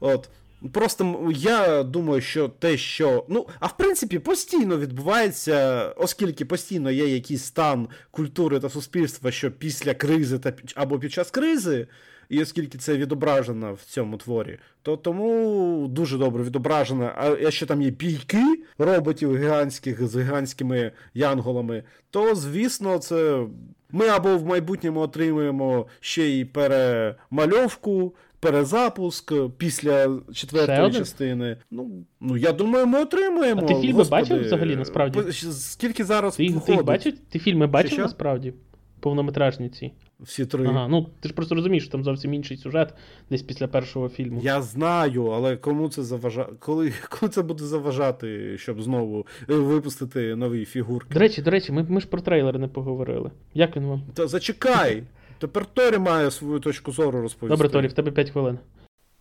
[0.00, 0.28] От.
[0.72, 3.24] Просто я думаю, що те, що.
[3.28, 9.50] Ну, а в принципі, постійно відбувається, оскільки постійно є якийсь стан культури та суспільства, що
[9.50, 11.86] після кризи та або під час кризи,
[12.28, 17.12] і оскільки це відображено в цьому творі, то тому дуже добре відображено.
[17.16, 18.44] А якщо там є бійки
[18.78, 23.46] роботів гігантських з гігантськими янголами, то звісно, це
[23.92, 28.14] ми або в майбутньому отримуємо ще й перемальовку.
[28.40, 31.56] Перезапуск після четвертої частини.
[31.70, 33.60] Ну, ну я думаю, ми отримуємо.
[33.64, 35.32] А ти фільми Господи, бачив взагалі, насправді?
[35.52, 37.14] Скільки зараз Ти, ти їх бачив?
[37.30, 38.54] Ти фільми бачив насправді?
[39.00, 39.92] Повнометражні ці.
[40.22, 40.66] Всі три.
[40.66, 42.94] Ага, ну ти ж просто розумієш, що там зовсім інший сюжет
[43.30, 44.40] десь після першого фільму.
[44.42, 46.48] Я знаю, але кому це заважає?
[46.58, 51.14] Коли, коли це буде заважати, щоб знову е, випустити нові фігурки?
[51.14, 53.30] До речі, до речі, ми, ми ж про трейлер не поговорили.
[53.54, 54.02] Як він вам?
[54.14, 55.02] Та зачекай!
[55.38, 57.56] Тепер Торі має свою точку зору розповісти.
[57.56, 58.58] Добре, Торі, в тебе 5 хвилин.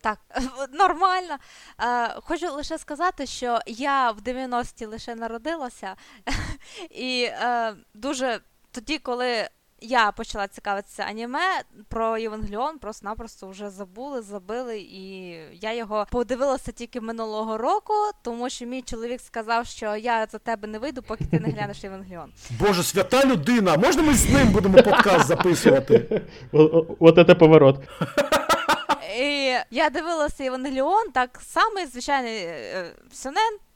[0.02, 0.20] Так,
[0.74, 1.38] нормально.
[1.80, 5.96] Е, хочу лише сказати, що я в 90-ті лише народилася,
[6.92, 8.40] і е, дуже
[8.72, 9.48] тоді, коли
[9.82, 11.40] я почала цікавитися аніме
[11.88, 15.30] про Євангеліон, просто-напросто вже забули, забили, і
[15.62, 20.68] я його подивилася тільки минулого року, тому що мій чоловік сказав, що я за тебе
[20.68, 22.32] не вийду, поки ти не глянеш Євангеліон.
[22.60, 23.78] Боже, свята людина!
[23.78, 26.22] Можна ми з ним будемо подкаст записувати?
[27.00, 27.80] От це поворот.
[29.20, 33.71] І я дивилася Євангеліон, так само, звичайний е, сюнен е,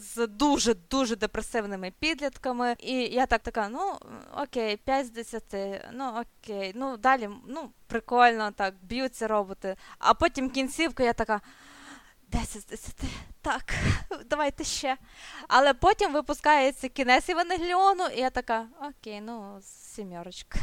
[0.00, 2.76] з дуже дуже депресивними підлітками.
[2.78, 3.98] І я так така, ну
[4.42, 5.42] окей, 5 з 10,
[5.92, 9.76] ну окей, ну далі, ну прикольно, так, б'ються роботи.
[9.98, 11.40] А потім кінцівка, я така.
[12.32, 12.94] 10 з 10,
[13.42, 13.74] так,
[14.26, 14.96] давайте ще.
[15.48, 20.58] Але потім випускається кінець Євангеліону, і я така, окей, ну, сімерочка.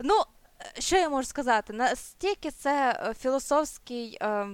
[0.00, 0.14] Ну,
[0.78, 1.72] що я можу сказати?
[1.72, 4.18] Настільки це е, філософський.
[4.22, 4.48] Е,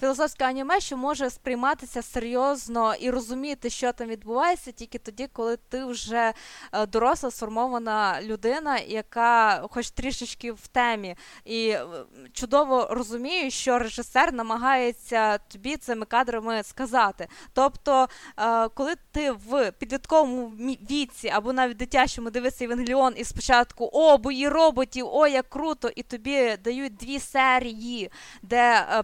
[0.00, 5.84] Філософське аніме, що може сприйматися серйозно і розуміти, що там відбувається, тільки тоді, коли ти
[5.84, 6.32] вже
[6.72, 11.86] е, доросла, сформована людина, яка хоч трішечки в темі, і е,
[12.32, 17.28] чудово розуміє, що режисер намагається тобі цими кадрами сказати.
[17.52, 20.48] Тобто, е, коли ти в підлітковому
[20.90, 26.02] віці або навіть дитячому дивишся Євангеліон і спочатку о, бої роботів, о, як круто, і
[26.02, 28.10] тобі дають дві серії,
[28.42, 29.02] де е,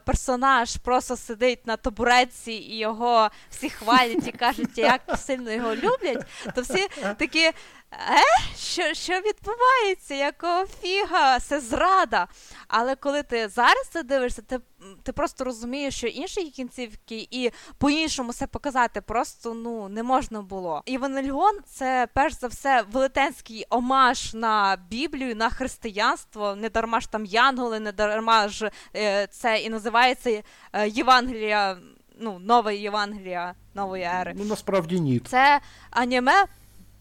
[0.74, 6.26] персонаж просто сидить на табуретці і його всі хвалять і кажуть, як сильно його люблять,
[6.54, 7.52] то всі такі.
[7.94, 10.14] Е, що, що відбувається?
[10.14, 11.40] Якого фіга?
[11.40, 12.28] Це зрада.
[12.68, 14.58] Але коли ти зараз це дивишся, ти,
[15.02, 20.82] ти просто розумієш, що інші кінцівки і по-іншому це показати просто ну не можна було.
[20.86, 26.56] Івангеліон– це перш за все велетенський омаж на Біблію, на християнство.
[26.56, 31.76] Не дарма ж там Янголи, не дарма ж е, це і називається е, Євангелія,
[32.20, 34.34] ну, нове Євангелія нової ери.
[34.36, 35.20] Ну насправді ні.
[35.20, 36.44] Це аніме.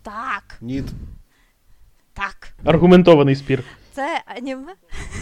[0.03, 0.83] Так, Ні.
[2.13, 2.47] так.
[2.65, 3.63] Аргументований спір.
[3.93, 4.73] Це аніме.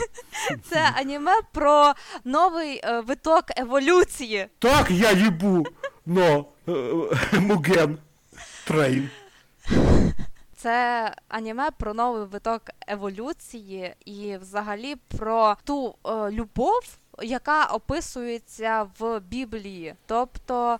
[0.69, 4.47] Це аніме про новий е, виток еволюції.
[4.59, 5.65] Так, я їбу.
[6.05, 6.73] Но е,
[7.39, 7.97] Муген.
[8.67, 9.09] Трейн.
[10.55, 16.81] Це аніме про новий виток еволюції і взагалі про ту е, любов,
[17.21, 19.95] яка описується в Біблії.
[20.05, 20.79] Тобто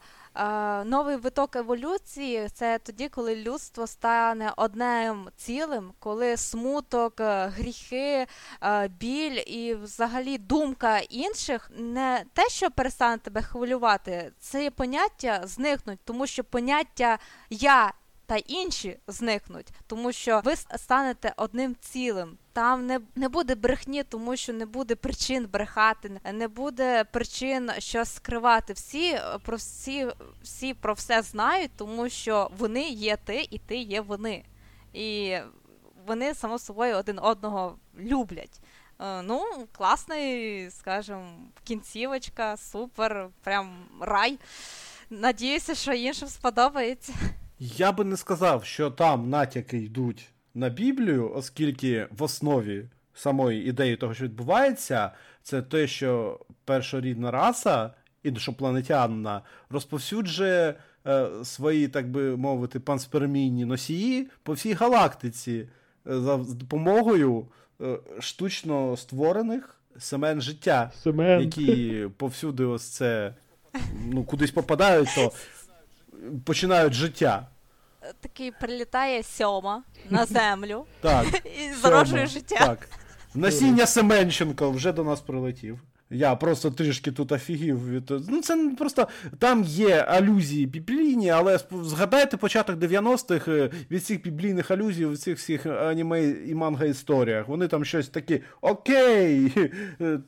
[0.86, 8.28] новий виток еволюції це тоді, коли людство стане одним цілим, коли смуток, е, гріхи,
[8.63, 16.00] е, біль і взагалі думка інших не те, що перестане тебе хвилювати, це поняття зникнуть,
[16.06, 17.17] тому що поняття
[17.50, 17.94] я
[18.32, 22.38] та інші зникнуть, тому що ви станете одним цілим.
[22.54, 28.13] Там не, не буде брехні, тому що не буде причин брехати, не буде причин щось
[28.13, 28.74] скривати.
[28.74, 30.08] Всі е, про всі,
[30.44, 34.46] всі про все знають, тому що вони є ти, і ти є вони.
[34.94, 35.38] І
[36.08, 38.62] вони само собою один одного люблять.
[39.00, 41.30] Е, Ну, класний, скажімо,
[41.63, 44.39] кінцівочка, супер, прям рай.
[45.10, 47.13] Надіюся, що іншим сподобається.
[47.63, 53.95] Я би не сказав, що там натяки йдуть на Біблію, оскільки в основі самої ідеї
[53.95, 55.12] того, що відбувається,
[55.43, 57.93] це те, що першорідна раса,
[58.24, 60.76] іншопланетянна, розповсюджує
[61.08, 65.67] е, свої, так би мовити, панспермійні носії по всій галактиці
[66.08, 67.47] е, за допомогою
[67.82, 71.41] е, штучно створених семен життя, Семен.
[71.41, 73.34] які повсюди ось це
[74.06, 75.32] ну, кудись попадають, то
[76.45, 77.47] починають життя.
[78.21, 81.25] Такий прилітає сьома на землю Так.
[81.45, 82.57] і зароджує життя.
[82.60, 82.89] Так.
[83.36, 85.80] Насіння Семенченко вже до нас прилетів.
[86.13, 88.09] Я просто трішки тут офігів від.
[88.30, 89.07] Ну, це не просто.
[89.39, 95.38] Там є алюзії біблійні, але згадайте початок 90-х е, від цих біблійних алюзій у цих
[95.38, 97.47] всіх аніме і манга історіях.
[97.47, 99.53] Вони там щось такі окей.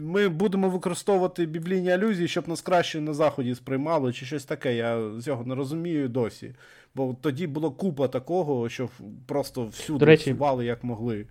[0.00, 4.76] Ми будемо використовувати біблійні алюзії, щоб нас краще на заході сприймали, чи щось таке.
[4.76, 6.54] Я цього не розумію досі.
[6.94, 8.88] Бо тоді було купа такого, що
[9.26, 11.26] просто всюди речі, всували як могли.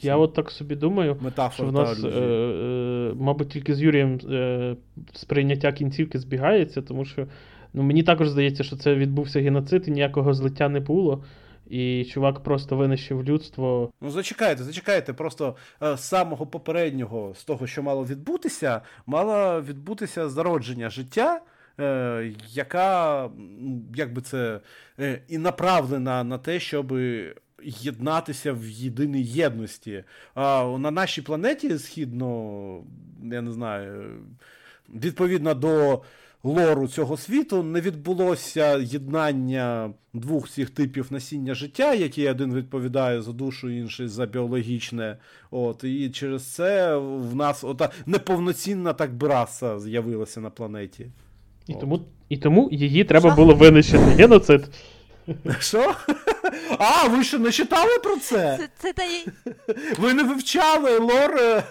[0.00, 1.16] Я от так собі думаю,
[1.52, 4.76] що в нас, е, е, мабуть, тільки з Юрієм е,
[5.12, 7.26] сприйняття кінцівки збігається, тому що
[7.74, 11.24] ну, мені також здається, що це відбувся геноцид і ніякого злиття не було.
[11.66, 13.92] І чувак просто винищив людство.
[14.00, 15.12] Ну, зачекайте, зачекайте.
[15.12, 21.40] Просто е, з самого попереднього, з того, що мало відбутися, мало відбутися зародження життя,
[21.80, 23.30] е, яка,
[23.94, 24.60] як би це,
[25.00, 26.92] е, і направлена на те, щоб
[27.64, 30.04] єднатися в єдиній єдності.
[30.34, 32.84] А на нашій планеті, згідно,
[33.22, 34.18] я не знаю,
[34.94, 36.02] відповідно до
[36.44, 43.32] лору цього світу, не відбулося єднання двох цих типів насіння життя, які один відповідає за
[43.32, 45.16] душу, інший за біологічне.
[45.50, 51.06] От, і через це в нас ота неповноцінна так би раса з'явилася на планеті.
[51.66, 54.04] І тому, і тому її треба було винищити.
[54.04, 54.70] Геноцид.
[55.58, 55.94] Що?
[56.82, 58.58] А, ви що не читали про це?
[58.60, 59.02] Це, це та
[59.98, 61.62] Ви не вивчали лор е,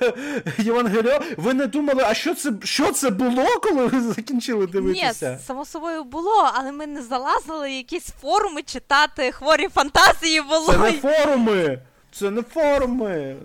[0.57, 1.19] Євангеліо?
[1.37, 5.31] Ви не думали, а що це, що це було, коли ви закінчили дивитися?
[5.31, 10.73] Ні, само собою було, але ми не залазили якісь форуми читати хворі фантазії було.
[10.73, 11.79] Це не форуми!
[12.11, 13.35] Це не форуми!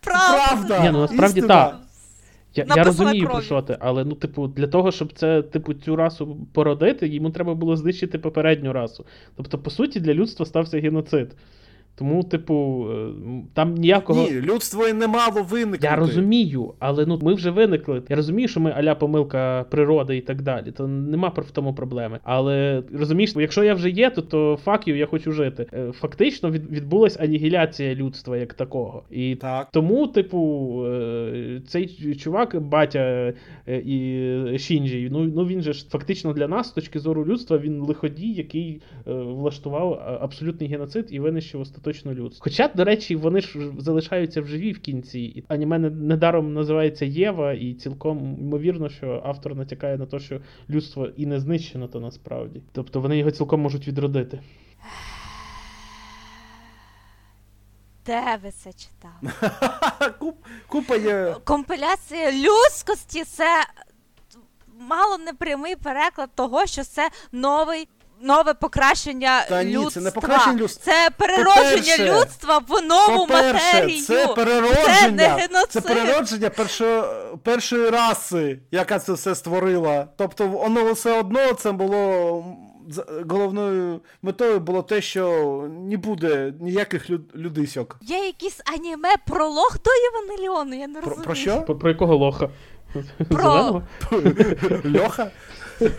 [0.00, 0.46] правда.
[0.46, 0.80] Правда!
[0.80, 1.76] Ні, ну, насправді так.
[2.54, 5.74] Я, я розумію, розумію, про що ти, але ну, типу, для того, щоб це, типу,
[5.74, 9.04] цю расу породити, йому треба було знищити попередню расу.
[9.36, 11.36] Тобто, по суті, для людства стався геноцид.
[11.98, 13.08] Тому, типу, е,
[13.54, 14.22] там ніякого.
[14.22, 15.86] Ні, людство і не мало виникнути.
[15.86, 18.02] Я розумію, але ну ми вже виникли.
[18.08, 20.72] Я розумію, що ми аля помилка природи і так далі.
[20.72, 22.18] То нема в тому проблеми.
[22.22, 25.66] Але розумієш, якщо я вже є, то, то факів я хочу жити.
[25.72, 29.02] Е, Фактично від, відбулась анігіляція людства як такого.
[29.10, 29.68] І Так.
[29.72, 30.38] тому, типу,
[30.86, 33.32] е, цей чувак, батя
[33.66, 37.80] і Шінджі, ну, ну він же ж фактично для нас, з точки зору людства, він
[37.80, 42.44] лиходій, який влаштував абсолютний геноцид і винищив остаточно людство.
[42.44, 45.20] Хоча, до речі, вони ж залишаються в живі в кінці.
[45.20, 51.06] І аніме недаром називається Єва, і цілком ймовірно, що автор натякає на те, що людство
[51.16, 52.62] і не знищено то насправді.
[52.72, 54.40] Тобто вони його цілком можуть відродити.
[58.06, 59.50] Де ви це читали?
[60.18, 60.36] Куп,
[60.68, 61.36] купа є.
[61.44, 63.64] Компиляція людськості це
[64.78, 67.88] мало не прямий переклад того, що це новий.
[68.22, 70.92] Нове покращення Та ні, це не покращення людства.
[70.92, 71.64] Це переродження
[71.96, 74.02] По-перше, людства в нову По-перше, матерію.
[74.04, 75.10] це Це переродження.
[75.10, 75.70] не геноцид.
[75.70, 80.08] Це переродження першо, першої раси, яка це все створила.
[80.16, 82.44] Тобто, воно все одно це було.
[83.30, 85.28] Головною метою було те, що
[85.88, 87.96] не буде ніяких люд, людисьок.
[88.02, 91.24] Є якийсь аніме пролог до Євангеліону, я не Про, розумію.
[91.24, 91.62] про що?
[91.62, 92.48] Про, про якого лоха?
[93.28, 93.82] Про- Зеленого?
[94.84, 95.30] Льоха?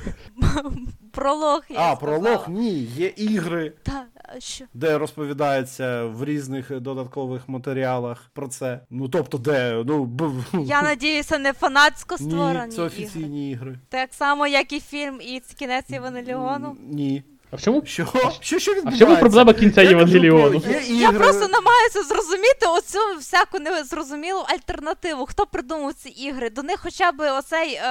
[1.20, 1.96] Пролог, я А, сказала.
[1.96, 2.46] пролог?
[2.50, 3.74] Ні, є ігри.
[3.84, 4.06] Та,
[4.40, 4.66] що?
[4.74, 8.80] де розповідається в різних додаткових матеріалах про це.
[8.90, 10.32] Ну тобто, де ну б...
[10.54, 13.80] Я надіюся, не фанатсько ні, це офіційні ігри.
[13.90, 16.78] Так само, як і фільм і кінець Євангеліону.
[16.80, 17.24] Ні.
[17.52, 17.86] А в чому?
[17.86, 18.06] Що?
[18.40, 20.62] Що, що А в чому проблема кінця Я Євангеліону?
[20.68, 20.82] Є.
[20.88, 25.26] Я просто намагаюся зрозуміти оцю всяку незрозумілу альтернативу.
[25.26, 26.50] Хто придумав ці ігри?
[26.50, 27.82] До них хоча б оцей е,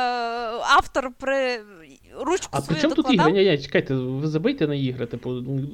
[0.77, 1.61] автор при
[2.21, 3.33] ручку А при чому тут ігри?
[3.33, 5.07] Ні, ні, чекайте, ви забийте на ігри.
[5.07, 5.69] Типу, ну,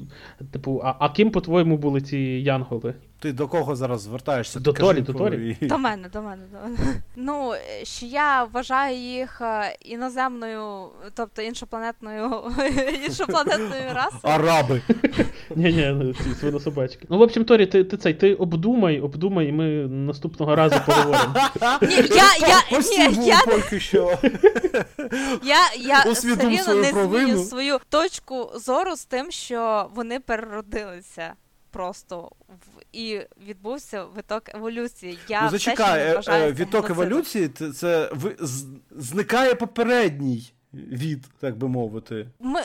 [0.52, 2.94] типу, а, а ким, по-твоєму, були ці янголи?
[3.18, 4.60] Ти до кого зараз звертаєшся?
[4.60, 5.56] До Торі, до Торі.
[5.60, 6.76] До мене, до мене, до мене.
[7.16, 7.52] Ну,
[7.82, 12.30] що я вважаю їх е, іноземною, тобто іншопланетною
[13.06, 14.20] іншопланетною расою.
[14.22, 14.82] Араби.
[15.56, 17.06] Ні, ні, ці свинособачки.
[17.10, 21.34] Ну, в общем, Торі, ти, ти цей, ти обдумай, обдумай, і ми наступного разу поговоримо.
[21.82, 23.40] Ні, я, я, ні, я,
[25.42, 27.44] я, я все Усвідом свою не провину.
[27.44, 31.32] свою точку зору з тим, що вони переродилися.
[31.70, 35.18] просто в і відбувся виток еволюції.
[35.28, 38.10] Я ну, зачекай, все, е, е, відток еволюції це, це
[38.90, 42.28] зникає попередній від, так би мовити.
[42.40, 42.60] Ми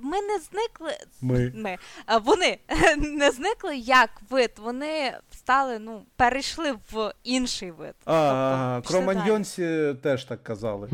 [0.00, 0.92] ми не зникли.
[1.20, 1.52] Ми.
[1.54, 1.78] ми.
[2.06, 2.58] А Вони
[2.96, 4.50] не зникли як вид.
[4.58, 7.94] Вони стали, ну, перейшли в інший вид.
[8.06, 10.88] А, тобто, кроманьйонці теж так казали.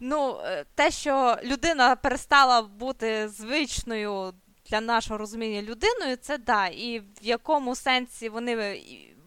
[0.00, 4.32] Ну, е, те, що людина перестала бути звичною
[4.70, 6.66] для нашого розуміння людиною, це да.
[6.66, 8.80] І в якому сенсі вони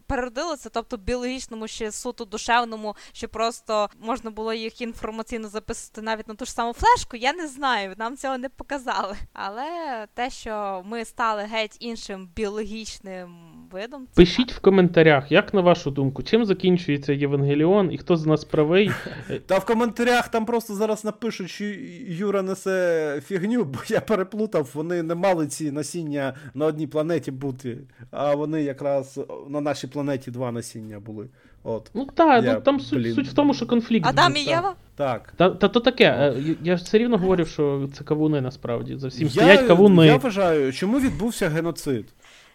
[0.09, 6.35] переродилися, тобто біологічному ще суто душевному, що просто можна було їх інформаційно записати навіть на
[6.35, 7.17] ту ж саму флешку.
[7.17, 9.15] Я не знаю, нам цього не показали.
[9.33, 9.65] Але
[10.13, 13.29] те, що ми стали геть іншим біологічним
[13.71, 14.57] видом, це пишіть так.
[14.57, 18.91] в коментарях, як на вашу думку, чим закінчується Євангеліон і хто з нас правий.
[19.45, 21.65] Та в коментарях там просто зараз напишуть, що
[22.07, 27.77] Юра несе фігню, бо я переплутав, вони не мали ці насіння на одній планеті бути,
[28.11, 31.27] а вони якраз на нашій планеті планеті два насіння були.
[31.63, 31.91] От.
[31.93, 34.07] Ну так, ну, там суть, суть в тому, що конфлікт.
[34.07, 34.75] Адам і Єва?
[34.95, 35.33] Так.
[35.37, 36.05] Та, та то таке.
[36.05, 38.97] Е, я ж все рівно говорю, що це кавуни насправді.
[38.97, 40.05] За всім стоять кавуни.
[40.05, 42.05] Я вважаю, чому відбувся геноцид?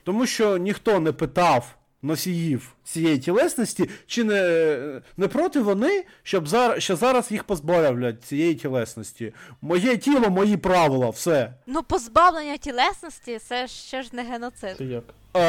[0.04, 6.82] Тому що ніхто не питав носіїв цієї тілесності, чи не не проти вони, щоб зараз
[6.82, 9.32] що зараз їх позбавлять цієї тілесності.
[9.62, 11.52] Моє тіло, мої правила, все.
[11.66, 14.74] Ну, позбавлення тілесності це ще ж не геноцид.
[14.78, 15.04] Це як?
[15.32, 15.40] А?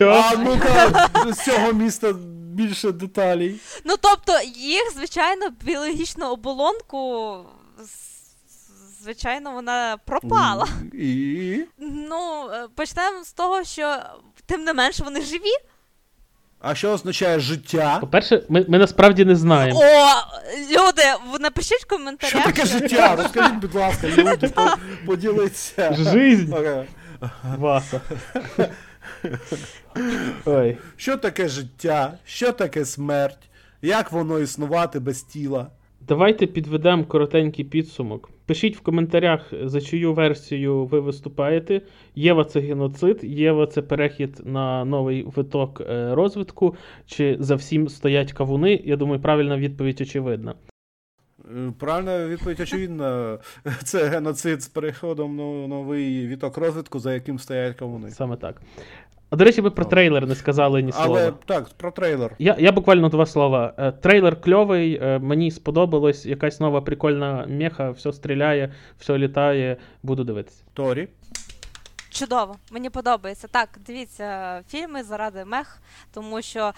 [0.00, 2.12] А ну-ка, з цього міста
[2.52, 3.60] більше деталей.
[3.84, 7.36] Ну, тобто, їх, звичайно, біологічну оболонку.
[9.02, 10.68] Звичайно, вона пропала.
[10.92, 11.64] І?
[11.78, 13.96] Ну, е, почнемо з того, що
[14.46, 15.52] тим не менше вони живі.
[16.60, 17.98] А що означає життя?
[18.00, 19.80] По-перше, ми ми насправді не знаємо.
[19.80, 20.14] О,
[20.70, 21.02] люди,
[21.40, 22.30] напишіть в коментарях.
[22.30, 23.16] Що таке життя?
[23.16, 24.52] Розкажіть, будь ласка, люди,
[25.06, 25.94] поділиться.
[25.94, 26.54] Жизнь.
[27.58, 28.00] Васа.
[30.44, 30.78] Ой.
[30.96, 32.18] Що таке життя?
[32.24, 33.50] Що таке смерть?
[33.82, 35.66] Як воно існувати без тіла?
[36.00, 38.30] Давайте підведемо коротенький підсумок.
[38.50, 41.82] Пишіть в коментарях, за чию версію ви виступаєте.
[42.14, 46.76] Єва це геноцид, Єва це перехід на новий виток е, розвитку,
[47.06, 48.82] чи за всім стоять кавуни.
[48.84, 50.54] Я думаю, правильна відповідь очевидна.
[51.44, 53.38] Е, правильна відповідь очевидна.
[53.84, 58.10] Це геноцид з переходом на новий віток розвитку, за яким стоять кавуни.
[58.10, 58.62] Саме так.
[59.30, 61.20] А до речі, ви про трейлер не сказали ні слова.
[61.20, 62.34] Але так, про трейлер.
[62.38, 63.74] Я я буквально два слова.
[63.78, 69.76] Е, трейлер кльовий, е, мені сподобалось, якась нова прикольна меха, все стріляє, все літає.
[70.02, 70.62] Буду дивитися.
[70.74, 71.08] Торі.
[72.10, 73.48] Чудово, мені подобається.
[73.48, 75.78] Так, дивіться фільми заради мех,
[76.14, 76.72] тому що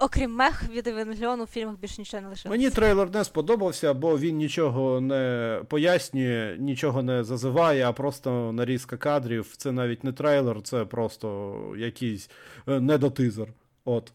[0.00, 2.58] окрім мех від Евангеліону, в фільмах більше нічого не лишилося.
[2.58, 8.96] Мені трейлер не сподобався, бо він нічого не пояснює, нічого не зазиває, а просто нарізка
[8.96, 9.54] кадрів.
[9.56, 12.30] Це навіть не трейлер, це просто якийсь
[12.68, 13.48] е, недотизер.
[13.84, 14.12] От.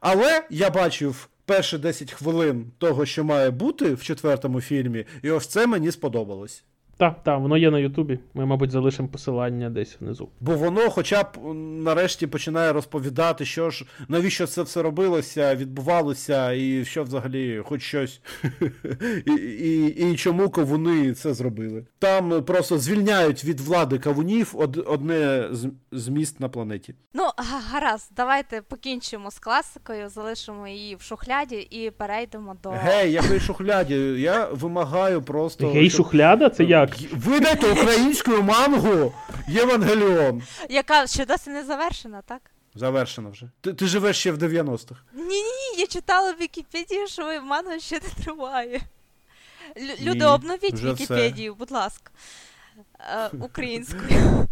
[0.00, 5.46] Але я бачив перші 10 хвилин того, що має бути в четвертому фільмі, і ось
[5.46, 6.64] це мені сподобалось.
[7.00, 8.18] Так, так, воно є на Ютубі.
[8.34, 10.28] Ми, мабуть, залишимо посилання десь внизу.
[10.40, 11.26] Бо воно, хоча б
[11.84, 18.20] нарешті починає розповідати, що ж, навіщо це все робилося, відбувалося, і що взагалі, хоч щось,
[19.26, 21.86] і і, і чому кавуни це зробили.
[21.98, 26.94] Там просто звільняють від влади кавунів од, одне з, з міст на планеті.
[27.14, 27.24] Ну,
[27.72, 32.70] гаразд, давайте покінчимо з класикою, залишимо її в шухляді і перейдемо до.
[32.70, 33.94] Гей, якої шухляді?
[34.18, 35.68] Я вимагаю просто.
[35.70, 35.96] Гей, щоб...
[36.06, 36.48] шухляда?
[36.48, 36.89] Це як?
[37.12, 39.14] Видайте українською мангу
[39.48, 40.42] Євангеліон.
[40.70, 42.42] Яка ще досі не завершена, так?
[42.74, 43.50] Завершена вже.
[43.60, 45.00] Ти ти живеш ще в 90-х.
[45.12, 48.80] Ні, ні, ні, я читала в Вікіпедії, що манга ще не триває.
[49.76, 51.58] Л- люди, обновіть Вікіпедію, все.
[51.58, 52.10] будь ласка,
[53.00, 54.46] е, українською.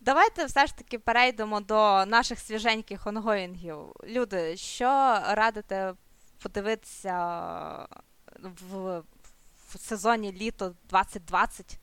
[0.00, 3.76] Давайте все ж таки перейдемо до наших свіженьких онгоїнгів.
[4.06, 4.84] Люди, що
[5.30, 5.92] радите
[6.42, 7.16] подивитися
[8.70, 9.02] в
[9.78, 11.78] в сезоні літо 2020.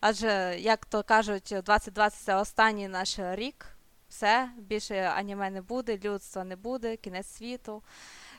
[0.00, 3.66] Адже, як то кажуть, 2020 це останній наш рік.
[4.08, 7.82] Все, більше аніме не буде, людства не буде, кінець світу.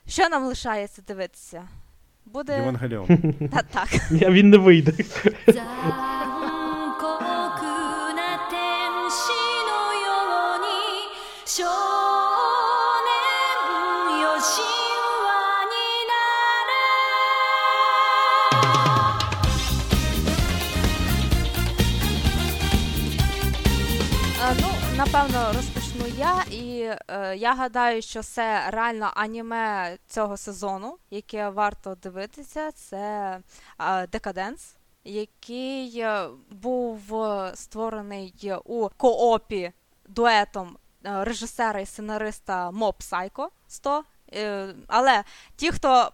[0.08, 1.68] Що нам лишається дивитися?
[2.26, 2.56] Буде.
[2.56, 3.34] Євангеліон.
[3.54, 3.90] Та так.
[4.12, 4.94] Він не вийде.
[25.14, 31.96] напевно розпочну я, і е, я гадаю, що це реально аніме цього сезону, яке варто
[31.96, 33.40] дивитися, це
[33.80, 37.02] е, Декаденс, який е, був
[37.54, 39.72] створений у коопі
[40.08, 44.04] дуетом режисера і сценариста Mob Psycho 100.
[44.88, 45.24] Але
[45.56, 46.12] ті, хто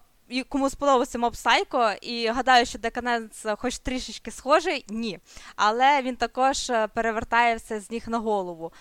[0.50, 5.20] кому сподобався Моб Сайко, і гадаю, що Деканенс хоч трішечки схожий, ні.
[5.56, 8.72] Але він також е, перевертає все з ніг на голову.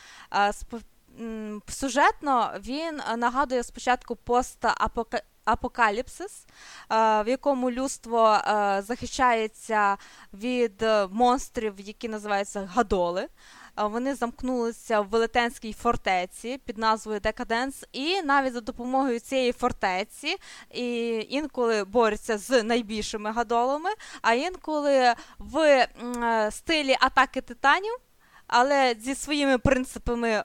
[1.68, 6.46] Сюжетно він нагадує спочатку постапокаліпсис,
[6.90, 8.38] в якому людство
[8.78, 9.96] захищається
[10.32, 13.28] від монстрів, які називаються гадоли
[13.76, 20.36] вони замкнулися в велетенській фортеці під назвою Декаденс, і навіть за допомогою цієї фортеці
[20.74, 23.90] і інколи борються з найбільшими гадолами,
[24.22, 28.05] а інколи в е, стилі атаки титанів
[28.46, 30.44] але зі своїми принципами е,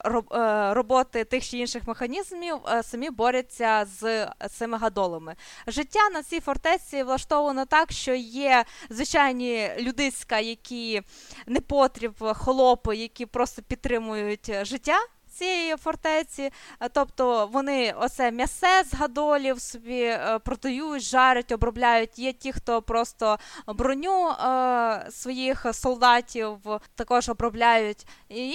[0.74, 5.34] роботи тих чи інших механізмів е, самі борються з цими гадолами.
[5.66, 11.02] Життя на цій фортеці влаштовано так, що є звичайні людиська, які
[11.46, 14.98] непотріб, холопи, які просто підтримують життя
[15.32, 16.50] цієї фортеці.
[16.80, 22.18] Е, тобто вони оце м'ясе з гадолів собі е, продають, жарять, обробляють.
[22.18, 26.58] Є ті, хто просто броню е, своїх солдатів
[26.94, 28.54] також обробляють і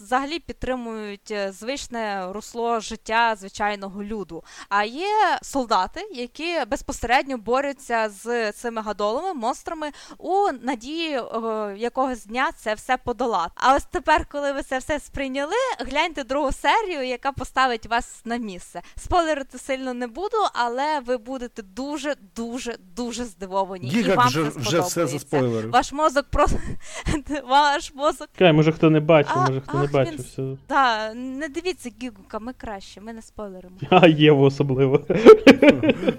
[0.00, 4.44] взагалі підтримують звичне русло життя звичайного люду.
[4.68, 11.20] А є солдати, які безпосередньо борються з цими гадолами, монстрами у надії
[11.76, 13.52] якогось дня це все подолати.
[13.54, 15.54] А ось тепер, коли ви це все сприйняли,
[15.86, 18.82] гляньте другу серію, яка поставить вас на місце.
[18.96, 23.88] Спойлерити сильно не буду, але ви будете дуже, дуже, дуже здивовані.
[23.88, 25.68] Гігак і вам вже, це вже все за спойлери.
[25.68, 26.58] Ваш мозок просто
[27.48, 28.28] ваш мозок.
[28.38, 30.14] Кай, може хто не бачив, а, може хто ах, не бачив.
[30.14, 30.24] Він...
[30.24, 30.42] Все.
[30.68, 33.76] Да, не дивіться Гігука, ми краще, ми не спойлеримо.
[33.90, 34.98] А Єву особливо.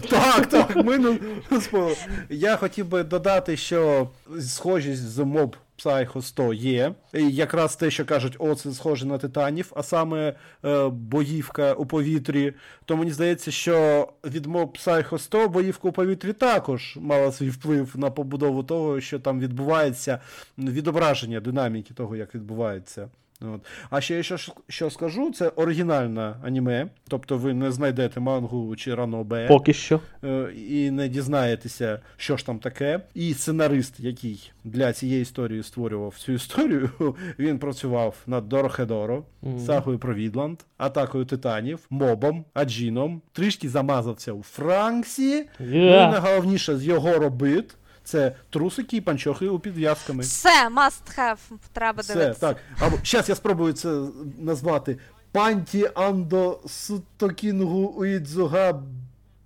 [0.09, 1.19] Так, так, ми не
[1.61, 1.95] спойлеримо.
[2.29, 4.09] Я хотів би додати, що
[4.39, 6.93] схожість з моб Psycho 100 є.
[7.13, 11.85] І якраз те, що кажуть, о, це схоже на титанів, а саме е, боївка у
[11.85, 12.53] повітрі.
[12.85, 17.93] То мені здається, що від Mob Psycho 100 боївка у повітрі також мала свій вплив
[17.95, 20.19] на побудову того, що там відбувається,
[20.57, 23.09] відображення динаміки того, як відбувається.
[23.41, 23.61] От.
[23.89, 28.95] А ще я що, що скажу, це оригінальне аніме, тобто ви не знайдете мангу чи
[28.95, 29.47] ранобе.
[29.47, 29.99] Поки що.
[30.23, 32.99] Е, і не дізнаєтеся, що ж там таке.
[33.13, 36.89] І сценарист, який для цієї історії створював цю історію,
[37.39, 39.59] він працював над Дорохедоро, mm-hmm.
[39.59, 45.37] Сагою про Відланд, атакою титанів, мобом, аджіном, трішки замазався у Франксі.
[45.37, 45.47] Yeah.
[45.59, 47.75] Ну і найголовніше з його робит.
[48.07, 50.23] Це трусики і панчохи у підв'язками.
[50.23, 51.37] Все, must have,
[51.73, 52.39] треба Все, дивитися.
[52.39, 52.57] так.
[52.79, 54.01] Або зараз я спробую це
[54.37, 54.97] назвати.
[55.31, 58.83] Панті андо сутокінгу уїдзуга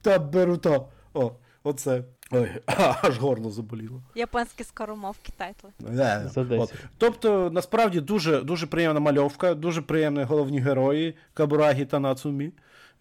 [0.01, 0.81] та берута.
[1.13, 1.31] О,
[1.63, 2.03] оце.
[2.31, 2.49] Ой,
[3.01, 4.01] аж горло заболіло.
[4.15, 5.69] Японські скоромовки тайтли.
[5.83, 6.73] Yeah, От.
[6.97, 12.51] Тобто, насправді дуже дуже приємна мальовка, дуже приємні головні герої Кабурагі та Нацумі.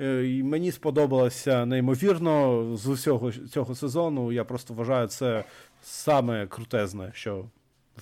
[0.01, 4.32] Е, і Мені сподобалося неймовірно з усього цього сезону.
[4.32, 5.44] Я просто вважаю це
[5.82, 7.44] саме крутезне, що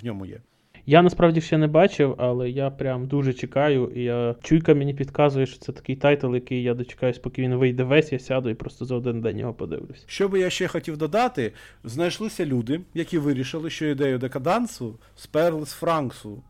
[0.01, 0.41] в ньому є.
[0.89, 3.93] Я насправді ще не бачив, але я прям дуже чекаю.
[3.95, 7.83] І я чуйка мені підказує, що це такий тайтл, який я дочекаюсь, поки він вийде
[7.83, 10.05] весь, я сяду і просто за один день його подивлюсь.
[10.07, 11.53] Що би я ще хотів додати,
[11.85, 16.43] знайшлися люди, які вирішили, що ідею декадансу сперли з Франксу.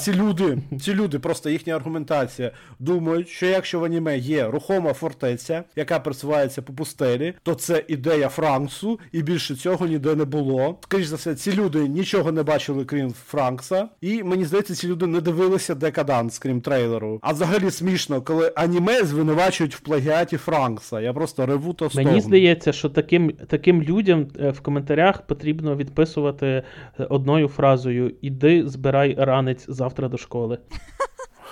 [0.00, 5.64] Ці люди, ці люди, просто їхня аргументація, думають, що якщо в аніме є рухома фортеця,
[5.76, 10.78] яка просувається по пустелі, то це ідея Франксу, і більше цього ніде не було.
[10.82, 13.61] Скоріше за все, ці люди нічого не бачили, крім Франксу.
[13.62, 17.18] Франкса, і мені здається, ці люди не дивилися Декаданс, крім трейлеру.
[17.22, 21.00] А взагалі смішно, коли аніме звинувачують в плагіаті Франкса.
[21.00, 26.46] Я просто реву то Мені здається, що таким таким людям е, в коментарях потрібно відписувати
[26.46, 26.64] е,
[27.04, 30.58] одною фразою: Іди, збирай ранець завтра до школи.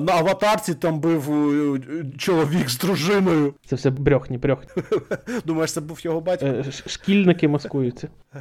[0.00, 1.80] На аватарці там був е,
[2.18, 3.54] чоловік з дружиною.
[3.66, 4.82] Це все брехні, брехні.
[5.44, 6.64] Думаєш, це був його батько?
[6.86, 8.08] Шкільники маскуються.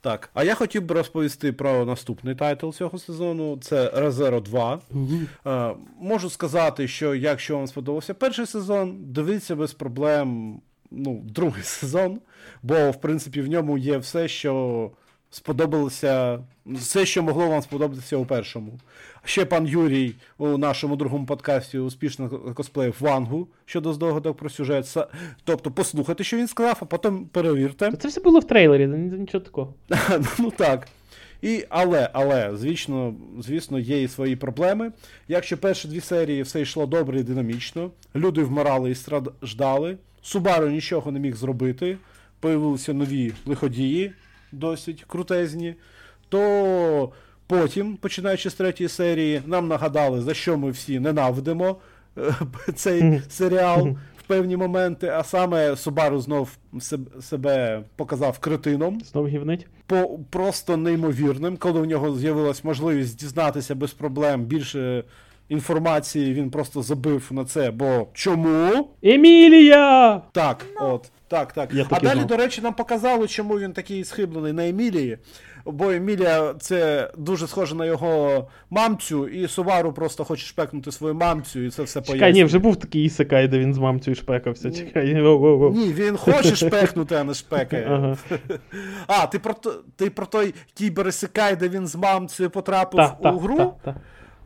[0.00, 3.58] Так, а я хотів би розповісти про наступний тайтл цього сезону.
[3.60, 4.80] Це Резеро 2.
[4.94, 5.74] Uh-huh.
[6.00, 12.20] Можу сказати, що якщо вам сподобався перший сезон, дивіться без проблем ну, другий сезон,
[12.62, 14.90] бо в принципі в ньому є все, що
[15.30, 18.78] сподобалося, все, що могло вам сподобатися у першому.
[19.24, 24.96] Ще пан Юрій у нашому другому подкасті успішно косплеїв Вангу щодо здогадок про сюжет.
[25.44, 27.92] Тобто послухайте, що він сказав, а потім перевірте.
[27.92, 29.74] Це все було в трейлері, нічого такого.
[30.38, 30.88] Ну так.
[31.42, 34.92] І, Але, але, звісно, звісно, є і свої проблеми.
[35.28, 41.12] Якщо перші дві серії все йшло добре і динамічно, люди вмирали і страждали, Субару нічого
[41.12, 41.98] не міг зробити,
[42.40, 44.12] появилися нові лиходії,
[44.52, 45.74] досить крутезні,
[46.28, 47.12] то
[47.48, 51.76] Потім, починаючи з третьої серії, нам нагадали, за що ми всі ненавидимо
[52.18, 52.34] е,
[52.74, 56.56] цей серіал в певні моменти, а саме Субару знов
[57.20, 59.00] себе показав кретином.
[59.00, 59.66] Знов гівнить.
[59.86, 65.04] По просто неймовірним, коли у нього з'явилась можливість дізнатися без проблем більше
[65.48, 67.70] інформації, він просто забив на це.
[67.70, 68.88] Бо чому?
[69.02, 70.22] Емілія!
[70.32, 71.10] Так, от.
[71.28, 71.74] Так, так.
[71.74, 72.26] Я а далі, знав.
[72.26, 75.18] до речі, нам показали, чому він такий схиблений на Емілії.
[75.64, 81.60] Бо Емілія це дуже схоже на його мамцю, і Сувару просто хоче шпекнути свою мамцю,
[81.60, 84.70] і це все Чекай, ні, вже був такий ісекай, де він з мамцею шпекався.
[84.70, 85.14] Чекай.
[85.14, 87.88] Ні, він хоче шпекнути, а не шпекає.
[87.98, 88.16] Ага.
[89.06, 89.54] А, ти про,
[89.96, 93.56] ти про той кіберсикай, де він з мамцею потрапив Та, та, у гру?
[93.56, 94.00] та, та.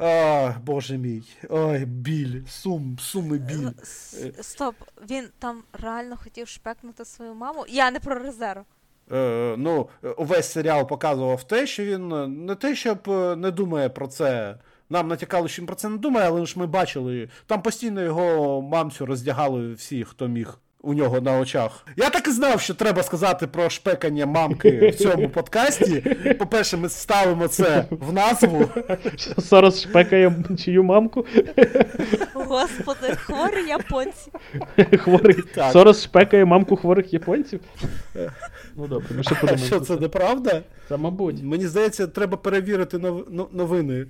[0.05, 1.23] А, боже мій.
[1.49, 3.69] Ой, біль, сум, сум і біль.
[4.41, 4.75] Стоп,
[5.11, 7.65] він там реально хотів шпекнути свою маму.
[7.69, 8.65] Я не про резерв.
[9.13, 13.89] Е, ну, увесь серіал показував те, що він е, не те, щоб е, не думає
[13.89, 14.59] про це.
[14.91, 17.29] Нам натякало, що він про це не думає, але ж ми бачили.
[17.47, 21.87] Там постійно його мамцю роздягали всі, хто міг у нього на очах.
[21.97, 26.01] Я так і знав, що треба сказати про шпекання мамки в цьому подкасті.
[26.39, 28.69] По-перше, ми ставимо це в назву.
[29.39, 31.27] Сорос шпекає чию мамку.
[32.35, 34.31] Господи, хворі японці.
[34.99, 35.37] Хворий.
[35.55, 35.73] Так.
[35.73, 37.61] Сорос шпекає мамку хворих японців.
[38.77, 39.67] Ну добре, ми ще А подумаємо.
[39.67, 40.63] що це неправда?
[40.89, 41.43] Це, мабуть.
[41.43, 44.07] Мені здається, треба перевірити нов- новини.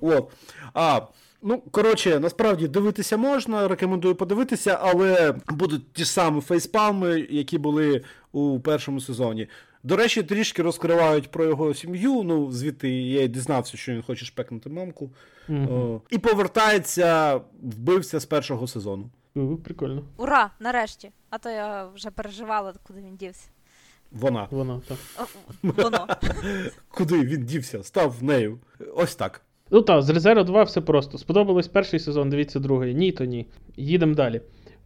[0.00, 0.28] От.
[0.74, 1.00] А,
[1.42, 8.04] ну, коротше, насправді дивитися можна, рекомендую подивитися, але будуть ті ж самі фейспалми, які були
[8.32, 9.48] у першому сезоні.
[9.82, 12.22] До речі, трішки розкривають про його сім'ю.
[12.22, 15.10] Ну, звідти я й дізнався, що він хоче шпекнути мамку.
[15.48, 19.10] О, і повертається вбивця з першого сезону.
[19.34, 20.04] У, Прикольно.
[20.16, 21.10] Ура, нарешті.
[21.30, 23.48] А то я вже переживала, куди він дівся.
[24.10, 24.48] Вона.
[24.50, 24.98] Воно так.
[25.62, 26.06] Воно.
[26.88, 27.82] Куди він дівся?
[27.82, 28.58] Став нею.
[28.94, 29.42] Ось так.
[29.70, 31.18] Ну так, з Резеро 2 все просто.
[31.18, 32.94] Сподобалось перший сезон, дивіться другий.
[32.94, 33.46] Ні, то ні.
[33.76, 34.40] Їдемо далі.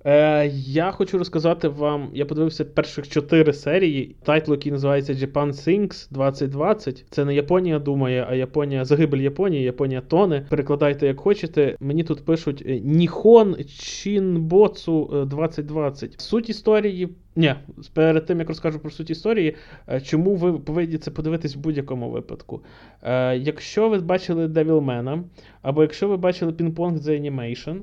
[0.07, 4.17] Е, я хочу розказати вам, я подивився перших чотири серії.
[4.23, 7.05] Тайтл, який називається Japan Sinks 2020.
[7.11, 10.47] Це не Японія думає, а Японія загибель Японії, Японія тоне.
[10.51, 11.77] Перекладайте як хочете.
[11.81, 16.21] Мені тут пишуть е, Ніхон Чінбоцу е, 2020.
[16.21, 17.09] Суть історії.
[17.37, 17.55] Ні,
[17.95, 19.57] перед тим як розкажу про суть історії,
[19.89, 22.63] е, чому ви повинні це подивитись в будь-якому випадку.
[23.03, 25.23] Е, якщо ви бачили Девілмена,
[25.63, 27.77] або якщо ви бачили Ping-Pong The Animation,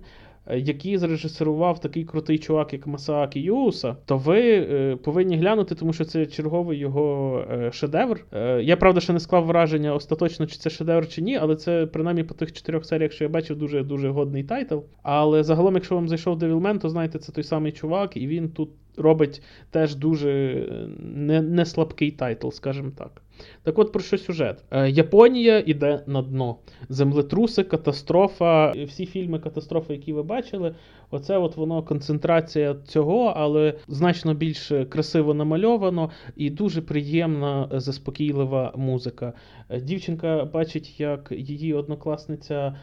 [0.45, 5.93] е, який зрежисерував такий крутий чувак, як Масаакі Юаса, то ви е, повинні глянути, тому
[5.93, 8.25] що це черговий його е, шедевр.
[8.61, 12.23] Я правда ще не склав враження остаточно, чи це шедевр чи ні, але це принаймні
[12.23, 14.77] по тих чотирьох серіях, що я бачив, дуже дуже годний тайтл.
[15.03, 18.69] Але загалом, якщо вам зайшов Девілмен, то знаєте, це той самий чувак, і він тут
[18.97, 23.21] робить теж дуже е, не, не слабкий тайтл, скажімо так.
[23.63, 24.63] Так от про що сюжет?
[24.71, 26.57] Е, Японія іде на дно.
[26.89, 28.71] Землетруси, катастрофа.
[28.71, 30.75] Всі фільми катастрофи, які ви бачили,
[31.11, 38.73] оце от воно концентрація цього, але значно більш красиво намальовано і дуже приємна, е, заспокійлива
[38.75, 39.33] музика.
[39.81, 42.75] Дівчинка бачить, як її однокласниця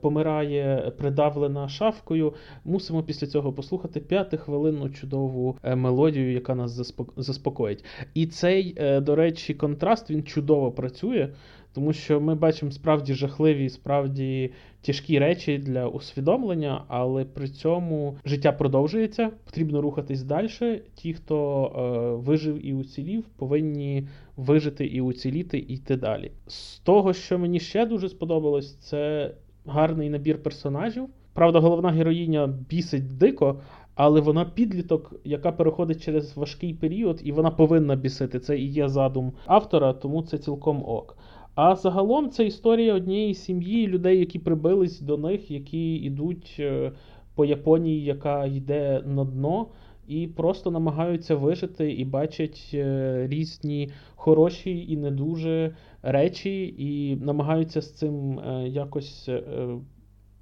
[0.00, 2.34] помирає придавлена шафкою.
[2.64, 7.84] Мусимо після цього послухати п'ятихвилинну чудову е, мелодію, яка нас заспок- заспокоїть.
[8.14, 11.28] І цей, е, до речі, контраст він чудово працює,
[11.72, 14.50] тому що ми бачимо справді жахливі, справді
[14.80, 20.48] тяжкі речі для усвідомлення, але при цьому життя продовжується, потрібно рухатись далі.
[20.94, 26.32] Ті, хто е, вижив і уцілів, повинні вижити і уціліти і йти далі.
[26.46, 29.30] З того, що мені ще дуже сподобалось, це
[29.66, 31.08] гарний набір персонажів.
[31.32, 33.60] Правда, головна героїня бісить дико,
[33.94, 38.40] але вона підліток, яка переходить через важкий період, і вона повинна бісити.
[38.40, 41.16] Це і є задум автора, тому це цілком ок.
[41.54, 46.92] А загалом це історія однієї сім'ї, людей, які прибились до них, які йдуть е,
[47.34, 49.66] по Японії, яка йде на дно,
[50.08, 55.74] і просто намагаються вижити і бачать е, різні хороші і не дуже
[56.04, 59.42] речі, і намагаються з цим е, якось е,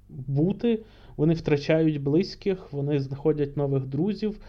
[0.09, 0.83] бути.
[1.17, 4.39] Вони втрачають близьких, вони знаходять нових друзів,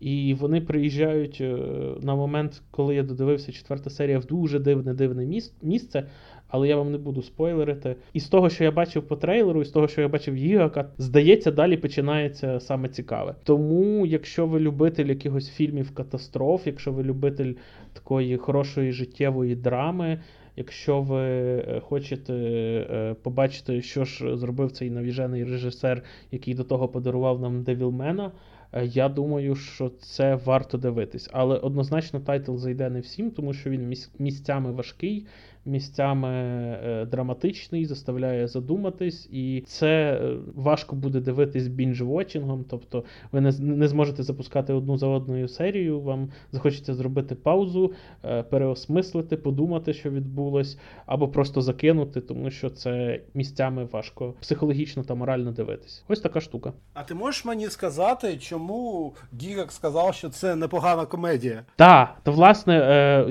[0.00, 1.56] і вони приїжджають е,
[2.02, 6.08] на момент, коли я додивився четверта серія в дуже дивне дивне місце.
[6.48, 7.96] Але я вам не буду спойлерити.
[8.12, 10.90] І з того, що я бачив по трейлеру, і з того, що я бачив Гігака,
[10.98, 13.34] здається, далі починається саме цікаве.
[13.44, 17.54] Тому, якщо ви любитель якихось фільмів катастроф, якщо ви любитель
[17.92, 20.20] такої хорошої життєвої драми,
[20.58, 26.88] якщо ви е, хочете е, побачити, що ж зробив цей навіжений режисер, який до того
[26.88, 28.32] подарував нам Девілмена,
[28.72, 31.28] Е, я думаю, що це варто дивитись.
[31.32, 35.26] Але однозначно тайтл зайде не всім, тому що він місцями важкий,
[35.64, 43.52] місцями е, драматичний, заставляє задуматись, і це е, важко буде дивитись бінж-вотчингом, тобто ви не
[43.58, 47.92] не зможете запускати одну за одною серію, вам захочеться зробити паузу,
[48.24, 55.14] е, переосмислити, подумати, що відбулось, або просто закинути, тому що це місцями важко психологічно та
[55.14, 56.04] морально дивитись.
[56.08, 56.72] Ось така штука.
[56.94, 61.64] А ти можеш мені сказати, чому Гігак сказав, що це непогана комедія?
[61.76, 62.74] Так, то власне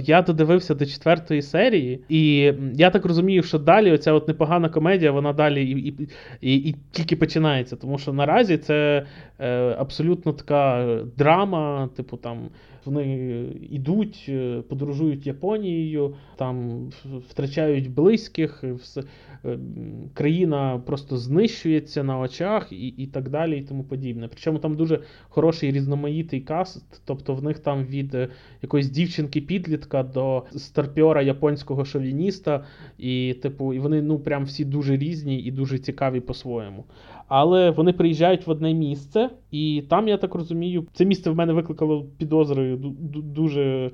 [0.03, 2.03] я додивився до четвертої серії.
[2.09, 6.07] і і я так розумію, що далі оця от непогана комедія, вона далі і і,
[6.41, 7.75] і, і тільки починається.
[7.75, 9.05] Тому що наразі це
[9.39, 12.49] е, абсолютно така драма, типу там
[12.87, 16.87] вони йдуть, е, подорожують Японією, там
[17.29, 19.57] втрачають близьких, е,
[20.13, 24.27] країна просто знищується на очах і і так далі, і тому подібне.
[24.27, 28.27] Причому там дуже хороший різноманітний каст, тобто в них там від е,
[28.61, 32.65] якоїсь дівчинки-підлітка до старпьора японського шовініста,
[32.97, 36.85] і типу, і вони ну прям всі дуже різні і дуже цікаві по-своєму.
[37.27, 41.53] Але вони приїжджають в одне місце, і там, я так розумію, це місце в мене
[41.53, 42.77] викликало підозри
[43.15, 43.91] дуже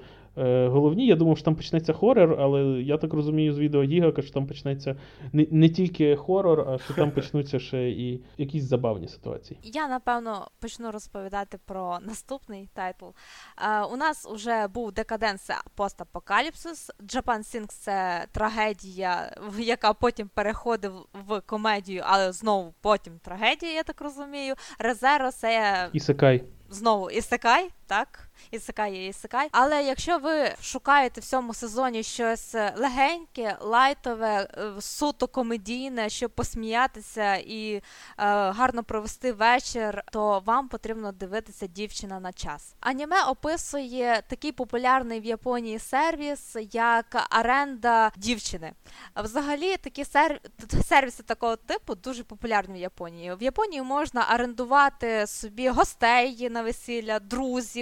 [0.67, 1.07] головні.
[1.07, 4.47] Я думав, що там почнеться хорор, але я так розумію з відео Гігука, що там
[4.47, 4.95] почнеться
[5.33, 9.59] не, не тільки хорор, а що там почнуться ще і якісь забавні ситуації.
[9.63, 13.05] Я напевно почну розповідати про наступний тайтл.
[13.05, 16.91] Е, у нас вже був Decadence постапокаліпсис.
[16.99, 20.91] Japan Sings це трагедія, яка потім переходить
[21.27, 24.55] в комедію, але знову потім трагедія, я так розумію.
[24.79, 26.43] Резеро це Ісекай.
[26.69, 28.29] Знову ісекай, так?
[28.51, 29.11] Ісекай є.
[29.51, 37.35] Але якщо ви шукаєте в цьому сезоні щось легеньке, лайтове, е, суто комедійне, щоб посміятися
[37.35, 37.81] і е,
[38.17, 42.75] гарно провести вечір, то вам потрібно дивитися дівчина на час.
[42.79, 48.73] Аніме описує такий популярний в Японії сервіс, як оренда дівчини.
[49.15, 50.37] Взагалі, такі серв...
[50.87, 53.35] сервіси такого типу дуже популярні в Японії.
[53.35, 57.72] В Японії можна орендувати собі гостей на весілля, друзів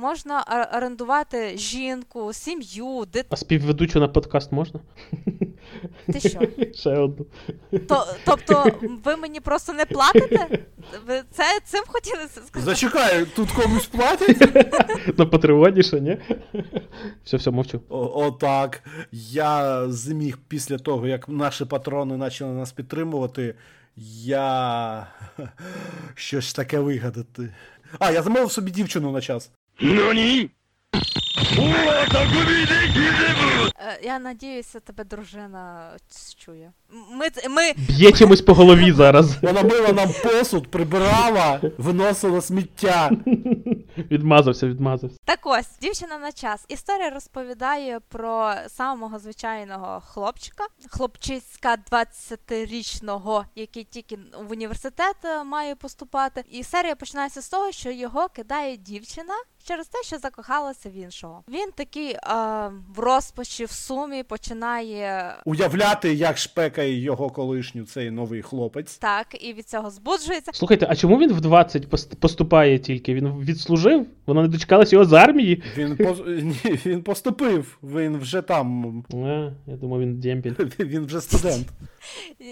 [0.00, 0.44] можна
[0.76, 3.26] орендувати жінку, сім'ю, дитину.
[3.30, 4.80] А співведучу на подкаст можна?
[6.12, 6.40] Ти що?
[6.74, 7.26] Ще одну.
[7.88, 8.66] То, Тобто,
[9.04, 10.48] ви мені просто не платите?
[11.06, 12.60] Ви це цим хотіли сказати?
[12.60, 15.18] Зачекай, тут комусь платять?
[15.18, 16.18] На Патреоні що, ні?
[17.24, 17.80] Все, все, мовчу.
[17.88, 18.82] Отак.
[19.12, 23.54] Я зміг після того, як наші патрони почали нас підтримувати,
[24.24, 25.06] я
[26.14, 27.54] щось таке вигадати.
[27.98, 29.50] А, я замовив собі дівчину на час.
[29.80, 30.12] Ну
[33.82, 35.90] Е, я надіюся, тебе дружина
[36.44, 36.72] чує.
[37.12, 37.72] Ми, ми...
[37.76, 39.36] Б'є чимось по голові зараз.
[39.42, 43.10] Вона мила нам посуд, прибирала, виносила сміття.
[43.98, 45.16] Відмазався, відмазався.
[45.24, 46.64] Так ось, дівчина на час.
[46.68, 56.44] Історія розповідає про самого звичайного хлопчика, хлопчиська 20-річного, який тільки в університет е, має поступати.
[56.50, 59.34] І серія починається з того, що його кидає дівчина
[59.64, 61.42] через те, що закохалася в іншого.
[61.48, 62.18] Він такий е,
[62.94, 68.98] в розпачі, в сумі починає уявляти, як шпекає його колишню цей новий хлопець.
[68.98, 70.52] Так, і від цього збуджується.
[70.54, 71.88] Слухайте, а чому він в 20
[72.20, 73.14] поступає тільки?
[73.14, 74.06] Він відслужив?
[74.26, 75.62] Вона не дочекалась його з армії?
[75.76, 76.04] Він по...
[76.26, 76.54] Ні,
[76.86, 79.04] він поступив, він вже там.
[79.14, 80.54] А, Я думав, він дембіль.
[80.78, 81.66] Він вже студент.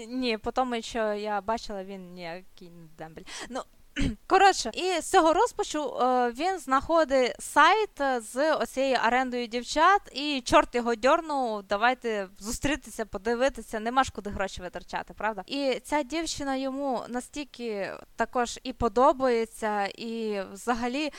[0.09, 3.23] Ні, по тому, що я бачила, він ніякий не дембель.
[3.49, 3.61] Ну,
[4.27, 10.75] Коротше, і з цього розпачу е, він знаходить сайт з оцією орендою дівчат, і чорт
[10.75, 15.43] його дьорнув, давайте зустрітися, подивитися, нема ж куди гроші витрачати, правда?
[15.47, 21.11] І ця дівчина йому настільки також і подобається, і взагалі.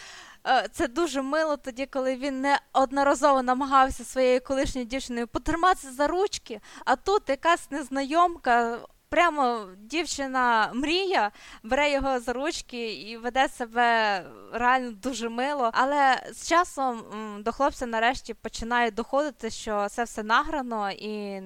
[0.47, 6.61] Е, це дуже мило тоді, коли він неодноразово намагався своєю колишньою дівчиною потриматися за ручки,
[6.85, 8.79] а тут якась незнайомка
[9.11, 11.31] прямо дівчина мрія,
[11.63, 15.71] бере його за ручки і веде себе реально дуже мило.
[15.73, 17.03] Але з часом
[17.39, 21.43] до хлопця нарешті починає доходити, що це все награно і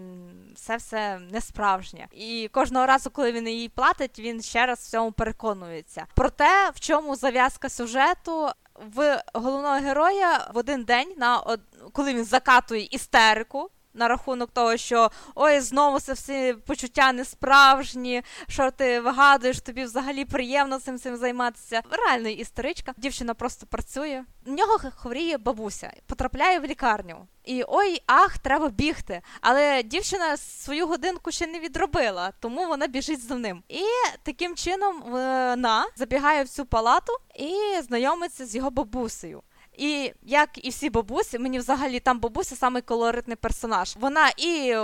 [0.56, 2.06] це все не справжнє.
[2.12, 6.06] І кожного разу, коли він їй платить, він ще раз в цьому переконується.
[6.14, 8.48] Проте, в чому зав'язка сюжету.
[8.94, 11.58] В головного героя в один день, на
[11.92, 18.22] коли він закатує істерику, на рахунок того, що ой, знову це всі почуття не справжні,
[18.49, 21.82] що ти вигадуєш, тобі взагалі приємно цим цим займатися.
[21.90, 22.92] Реально історичка.
[22.97, 24.24] Дівчина просто працює.
[24.47, 27.26] В нього хворіє бабуся, потрапляє в лікарню.
[27.45, 29.20] І ой, ах, треба бігти.
[29.40, 33.62] Але дівчина свою годинку ще не відробила, тому вона біжить за ним.
[33.68, 33.82] І
[34.22, 39.42] таким чином вона забігає в цю палату і знайомиться з його бабусею.
[39.79, 43.97] І як і всі бабусі, мені взагалі там бабуся самий колоритний персонаж.
[44.01, 44.75] Вона і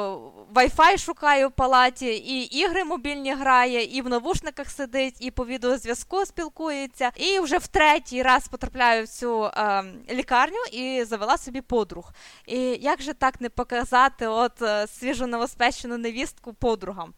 [0.55, 6.27] Wi-Fi шукає в палаті, і ігри мобільні грає, і в навушниках сидить, і по відеозв'язку
[6.27, 7.11] спілкується.
[7.17, 12.13] І вже в третій раз потрапляє в цю е, лікарню і завела собі подруг.
[12.47, 17.15] І як же так не показати от е, свіжу новоспечену невістку подругам?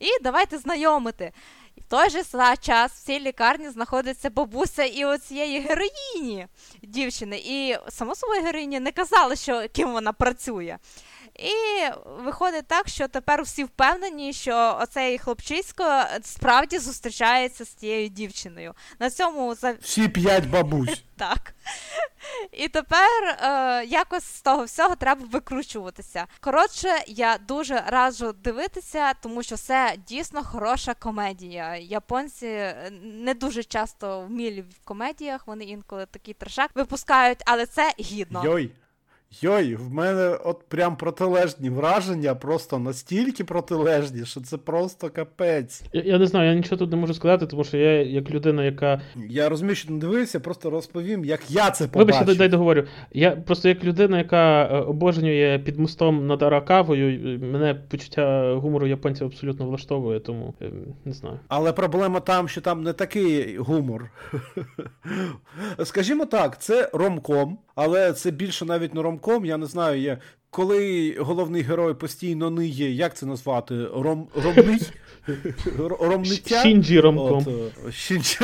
[0.00, 1.32] І давайте знайомити.
[1.76, 2.24] І в той же
[2.56, 6.46] час в цій лікарні знаходиться бабуся і оцієї героїні
[6.82, 7.42] дівчини.
[7.44, 10.78] І само собою героїні не казали, що ким вона працює.
[11.38, 11.52] І
[12.24, 18.74] виходить так, що тепер всі впевнені, що оцей хлопчисько справді зустрічається з тією дівчиною.
[18.98, 21.04] На цьому за всі п'ять бабусь.
[21.16, 21.54] Так.
[22.52, 26.26] І тепер е, якось з того всього треба викручуватися.
[26.40, 31.76] Коротше, я дуже раджу дивитися, тому що це дійсно хороша комедія.
[31.76, 38.44] Японці не дуже часто вмілі в комедіях, вони інколи такий трешак випускають, але це гідно.
[38.44, 38.72] Йой.
[39.40, 45.82] Йой, в мене от прям протилежні враження, просто настільки протилежні, що це просто капець.
[45.92, 48.64] Я, я не знаю, я нічого тут не можу сказати, тому що я як людина,
[48.64, 49.00] яка.
[49.28, 52.14] Я розумію, що не дивився, просто розповім, як я це побачив.
[52.14, 52.84] Вибачте, дай, договорю.
[53.12, 59.26] Я просто як людина, яка е, обожнює під мостом над Аракавою, мене почуття гумору японців
[59.26, 60.70] абсолютно влаштовує, тому е,
[61.04, 61.40] не знаю.
[61.48, 64.10] Але проблема там, що там не такий гумор.
[65.84, 70.18] Скажімо так, це ромком, але це більше навіть не ромком, я не знаю, є.
[70.50, 73.86] Коли головний герой постійно ниє, як це назвати?
[73.86, 74.80] Ром, Ромний?
[76.00, 76.62] Ромниття?
[76.62, 77.46] Шінджі ромком.
[77.92, 78.38] Шінджі.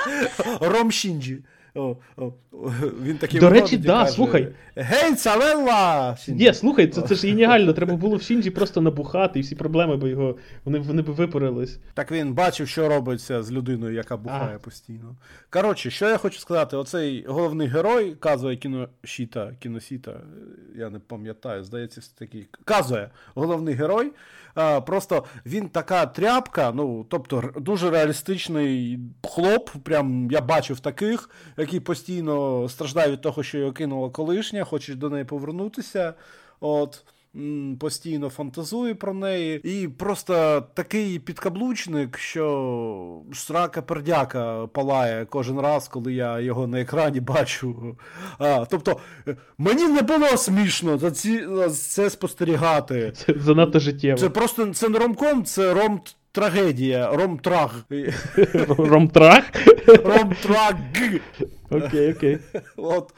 [0.60, 1.38] Ром Шінджі.
[1.74, 2.32] О, о,
[3.02, 4.48] він такий До речі, да, каже, слухай.
[4.76, 6.16] Гей, Цавелла!
[6.26, 7.72] Є, слухай, це це ж геніально.
[7.72, 11.78] Треба було в Шінджі просто набухати, і всі проблеми би його вони вони б випарились.
[11.94, 14.58] Так він бачив, що робиться з людиною, яка бухає а.
[14.58, 15.16] постійно.
[15.50, 20.12] Коротше, що я хочу сказати, оцей головний герой Казує кіношіта, кіносіта,
[20.76, 22.46] я не пам'ятаю, здається, такий.
[22.64, 24.12] Казує головний герой.
[24.54, 29.70] А, Просто він така тряпка, ну, тобто дуже реалістичний хлоп.
[29.70, 35.10] Прям я бачив таких, який постійно страждає від того, що його кинула колишня, хоче до
[35.10, 36.14] неї повернутися.
[36.60, 37.04] От
[37.78, 39.60] постійно фантазує про неї.
[39.64, 47.20] І просто такий підкаблучник, що срака пердяка палає кожен раз, коли я його на екрані
[47.20, 47.96] бачу.
[48.38, 48.96] А, Тобто
[49.58, 53.12] мені не було смішно за ці за це спостерігати.
[53.16, 54.18] Це занадто життєво.
[54.18, 56.00] Це просто це не ромком, це ром.
[56.32, 57.84] Трагедія, Ромтраг.
[58.78, 59.42] Ромтраг?
[59.86, 60.74] Ромтраг.
[61.70, 62.38] Окей, окей.
[62.76, 63.14] От.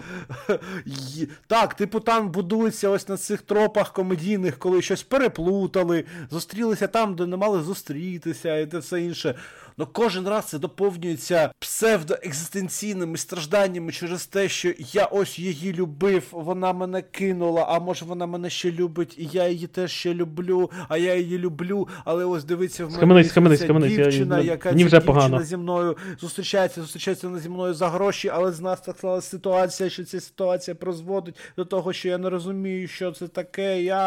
[1.46, 7.26] Так, типу, там будується ось на цих тропах комедійних, коли щось переплутали, зустрілися там, де
[7.26, 9.34] не мали зустрітися, і те все інше.
[9.78, 16.72] Ну кожен раз це доповнюється псевдоекзистенційними стражданнями через те, що я ось її любив, вона
[16.72, 20.96] мене кинула, а може вона мене ще любить, і я її теж ще люблю, а
[20.96, 21.88] я її люблю.
[22.04, 23.96] Але ось дивиться в мене схаменись, схаменись, схаменись.
[23.96, 25.42] дівчина, я, яка вже дівчина погано.
[25.42, 29.90] зі мною зустрічається, зустрічається вона зі мною за гроші, але з нас так склалася ситуація,
[29.90, 33.82] що ця ситуація призводить до того, що я не розумію, що це таке.
[33.82, 34.04] Я.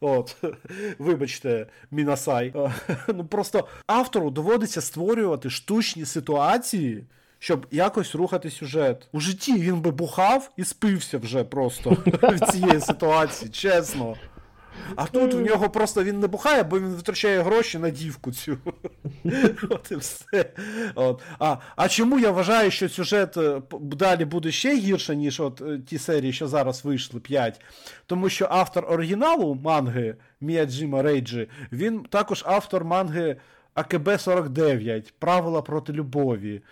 [0.00, 0.36] От,
[0.98, 2.54] вибачте, Мінасай.
[3.08, 7.04] Ну просто автору доводиться створювати штучні ситуації.
[7.38, 9.08] Щоб якось рухати сюжет.
[9.12, 11.90] У житті він би бухав і спився вже просто
[12.22, 14.16] в цієї ситуації, чесно.
[14.96, 18.58] А тут в нього просто він не бухає, бо він витрачає гроші на дівку цю.
[19.70, 20.52] От і все.
[20.94, 21.22] От.
[21.38, 25.78] А а чому я вважаю, що сюжет е, далі буде ще гірше, ніж от е,
[25.78, 27.60] ті серії, що зараз вийшли 5?
[28.06, 33.36] Тому що автор оригіналу манги Міяджима Рейджі, він також автор манги
[33.74, 36.62] АКБ-49 Правила проти любові.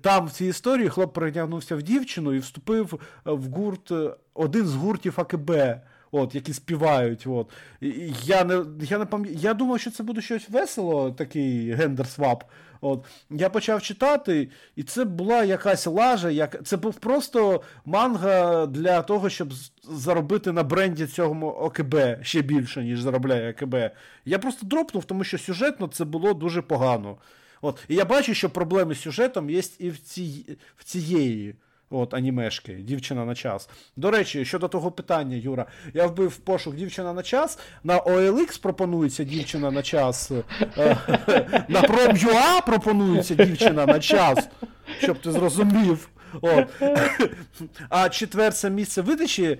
[0.00, 3.92] Там в цій історії хлоп перетягнувся в дівчину і вступив в гурт,
[4.34, 5.50] один з гуртів АКБ
[6.10, 7.26] от, які співають.
[7.26, 7.50] От.
[8.24, 12.40] Я не я, не пам'ятаю, я думав, що це буде щось весело, такий gender swap.
[12.80, 13.04] От.
[13.30, 16.30] Я почав читати, і це була якась лажа.
[16.30, 16.64] Як...
[16.64, 19.52] Це був просто манга для того, щоб
[19.82, 23.76] заробити на бренді цього ОКБ ще більше, ніж заробляє ОКБ.
[24.24, 27.16] Я просто дропнув, тому що сюжетно це було дуже погано.
[27.62, 27.84] От.
[27.88, 30.58] І я бачу, що проблеми з сюжетом є і в, ці...
[30.76, 31.54] в цієї
[31.90, 33.68] От анімешки, дівчина на час.
[33.96, 37.58] До речі, щодо того питання, Юра, я вбив пошук дівчина на час.
[37.84, 40.30] На OLX пропонується дівчина на час.
[40.78, 40.96] е,
[41.68, 44.48] На Prom.ua пропонується дівчина на час.
[44.98, 46.08] Щоб ти зрозумів.
[46.42, 46.66] От.
[47.88, 49.58] А четверте місце видачі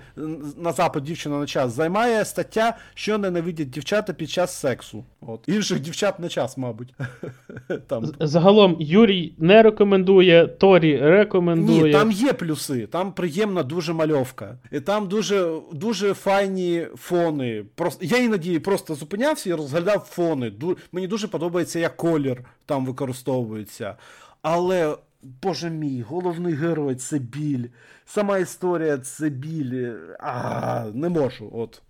[0.57, 5.05] на запит дівчина на час займає стаття, що ненавидять дівчата під час сексу.
[5.21, 5.43] От.
[5.47, 6.93] Інших дівчат на час, мабуть.
[7.87, 8.05] Там.
[8.19, 11.83] Загалом Юрій не рекомендує, Торі рекомендує.
[11.83, 14.57] Ні, там є плюси, там приємна дуже мальовка.
[14.71, 17.65] І там дуже, дуже файні фони.
[17.75, 20.49] Просто, я іноді просто зупинявся і розглядав фони.
[20.49, 23.95] Ду, мені дуже подобається, як колір там використовується.
[24.41, 27.67] Але, боже мій, головний герой це біль.
[28.05, 29.93] Сама історія це біль.
[30.19, 31.49] А, не можу.
[31.53, 31.81] От.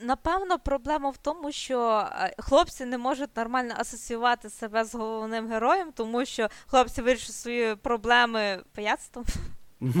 [0.00, 5.92] Напевно, проблема в тому, що е, хлопці не можуть нормально асоціювати себе з головним героєм,
[5.92, 9.24] тому що хлопці вирішують свої проблеми пияцтвом.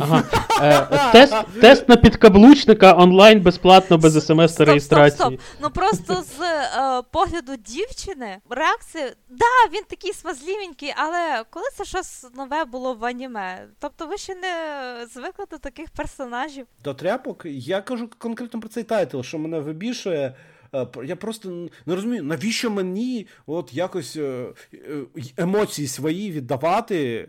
[0.00, 0.22] Ага.
[0.62, 5.18] Е, тест, тест на підкаблучника онлайн безплатно без смс та реєстрації.
[5.18, 5.60] Стоп, стоп.
[5.62, 9.12] Ну просто з е, погляду дівчини реакція.
[9.28, 13.66] Да, він такий смазлівенький, але коли це щось нове було в аніме?
[13.78, 14.48] Тобто ви ще не
[15.14, 16.66] звикли до таких персонажів.
[16.84, 20.34] До тряпок, я кажу конкретно про цей тайтл, що мене вибішує.
[20.74, 21.48] Е, Я просто
[21.86, 24.18] не розумію, навіщо мені от якось
[25.36, 27.28] емоції свої віддавати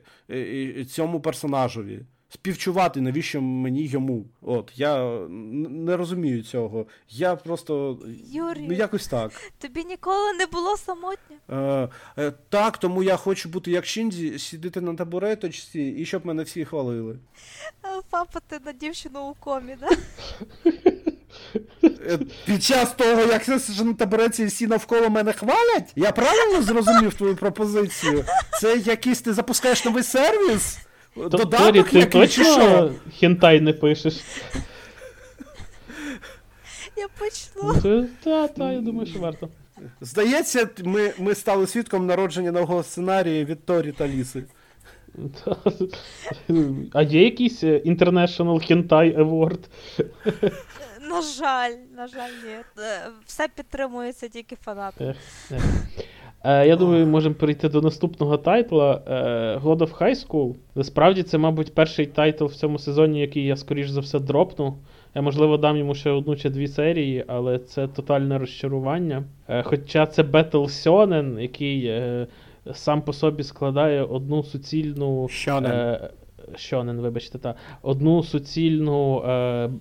[0.89, 2.01] цьому персонажові.
[2.36, 4.26] Співчувати, навіщо мені йому.
[4.42, 6.86] От, я не розумію цього.
[7.10, 8.00] Я просто.
[8.26, 8.66] Юрій.
[8.68, 9.32] Ну, якось так.
[9.58, 11.36] Тобі ніколи не було самотньо.
[11.50, 16.44] Е, е, так, тому я хочу бути як Шінзі, сидіти на табуреточці і щоб мене
[16.44, 17.20] всі хвалили.
[17.86, 19.90] Е, Папати на дівчину у комі, да?
[21.84, 27.14] Е, Під час того, як я на табуреці всі навколо мене хвалять, я правильно зрозумів
[27.14, 28.26] твою пропозицію?
[28.62, 30.78] Це якийсь ти запускаєш новий сервіс?
[31.57, 34.13] Торі, ти точно хентай не пишеш?
[36.97, 37.82] Я почну.
[37.86, 39.49] Ну, Та, та, я думаю, що варто.
[40.01, 44.43] Здається, ми, ми стали свідком народження нового сценарію від Торі та Ліси.
[46.93, 49.59] А є якийсь е, International Hentai Award?
[51.09, 52.51] На жаль, на жаль, ні.
[52.84, 55.16] Е, Все підтримується тільки фанатами.
[56.46, 59.02] Е, я думаю, можемо перейти до наступного тайтла.
[59.08, 59.12] Е,
[59.64, 60.56] God of High School.
[60.76, 64.78] Насправді, це, мабуть, перший тайтл в цьому сезоні, який я, скоріш за все, дропну.
[65.16, 69.24] Я, можливо, дам йому ще одну чи дві серії, але це тотальне розчарування.
[69.48, 72.28] Е, хоча це Battle Сьонен, який е,
[72.74, 75.28] сам по собі складає одну суцільну.
[75.70, 76.10] Е,
[77.02, 77.56] вибачте, та.
[77.82, 79.32] Одну суцільну е,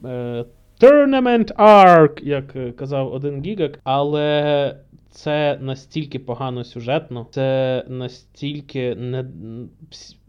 [0.04, 0.44] е,
[0.80, 4.76] Tournament Arc, як казав один гігак, але
[5.14, 9.24] це настільки погано сюжетно, це настільки не.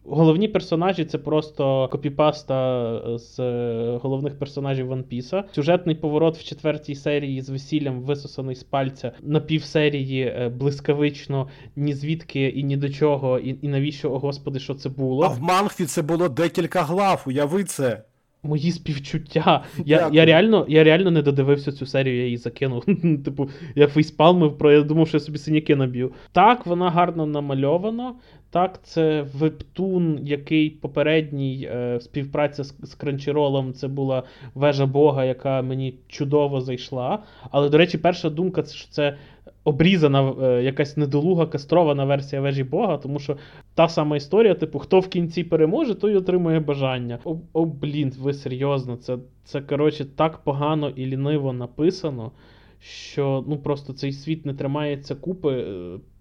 [0.08, 5.44] Головні персонажі це просто копіпаста з е, головних персонажів One Piece.
[5.52, 11.94] Сюжетний поворот в четвертій серії з весіллям висосаний з пальця на півсерії е, блискавично, ні
[11.94, 15.24] звідки і ні до чого, і, і навіщо, о господи, що це було.
[15.24, 18.04] А в Мангфі це було декілька глав, уяви це.
[18.46, 19.64] Мої співчуття.
[19.86, 22.86] Я, я, реально, я реально не додивився цю серію, я її закинув.
[23.26, 26.12] типу, я фейспалмив про я думав, що я собі синяки наб'ю.
[26.32, 28.14] Так, вона гарно намальована.
[28.50, 34.24] Так, це вебтун, який попередній е, співпраця з, з Кранчеролом, це була
[34.54, 37.20] вежа Бога, яка мені чудово зайшла.
[37.52, 39.18] Але, до речі, перша думка, це що це
[39.66, 43.38] обрізана е, якась недолуга кастрована версія вежі Бога, тому що
[43.74, 47.20] та сама історія, типу, хто в кінці переможе, той отримує бажання.
[47.24, 52.32] О, о блін, ви серйозно, це, це коротше так погано і ліниво написано,
[52.80, 55.66] що ну просто цей світ не тримається купи.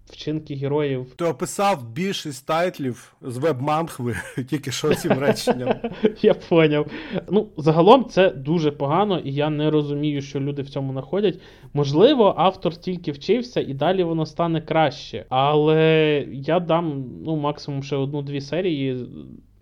[0.05, 4.15] Вчинки героїв Ти описав більшість тайтлів з веб-мангви
[4.49, 5.75] тільки що цим реченням.
[6.21, 6.87] Я поняв.
[7.29, 11.39] Ну, загалом це дуже погано, і я не розумію, що люди в цьому знаходять.
[11.73, 15.25] Можливо, автор тільки вчився, і далі воно стане краще.
[15.29, 19.07] Але я дам ну, максимум ще одну-дві серії.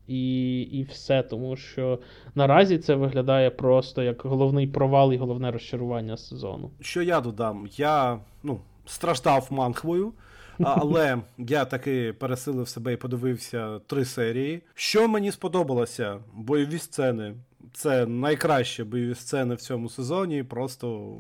[0.08, 2.00] І, і все, тому що
[2.36, 6.72] наразі це виглядає просто як головний провал і головне розчарування сезону.
[6.80, 7.68] Що я додам?
[7.78, 10.23] Я ну, страждав мангвою, а-
[10.60, 14.62] але я таки пересилив себе і подивився три серії.
[14.74, 16.20] Що мені сподобалося?
[16.34, 17.36] Бойові сцени.
[17.74, 21.18] Це найкращі бойові сцени в цьому сезоні, просто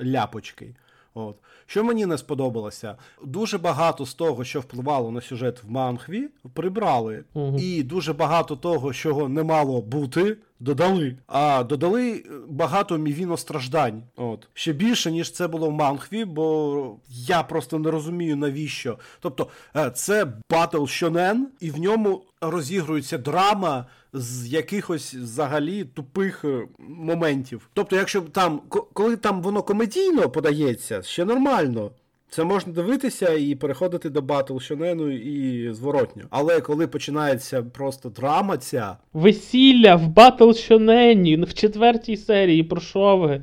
[0.00, 0.74] ляпочки.
[1.14, 1.36] От.
[1.66, 7.24] Що мені не сподобалося, дуже багато з того, що впливало на сюжет в манхві, прибрали.
[7.34, 7.56] Мгм.
[7.58, 11.16] І дуже багато того, чого не мало бути, додали.
[11.26, 14.02] А додали багато мівіностраждань.
[14.16, 14.48] От.
[14.54, 18.98] Ще більше, ніж це було в Манхві, бо я просто не розумію навіщо.
[19.20, 26.68] Тобто, е, це батл Шонен, і в ньому розігрується драма з якихось взагалі тупих е,
[26.78, 27.68] моментів.
[27.72, 31.90] Тобто, якщо там, коли там воно комедійно подається, ще нормально.
[32.34, 36.22] Це можна дивитися і переходити до батл Шонену і зворотньо.
[36.30, 38.96] Але коли починається просто драма ця.
[39.12, 43.42] Весілля в батл Шонені в четвертій серії, про що ви?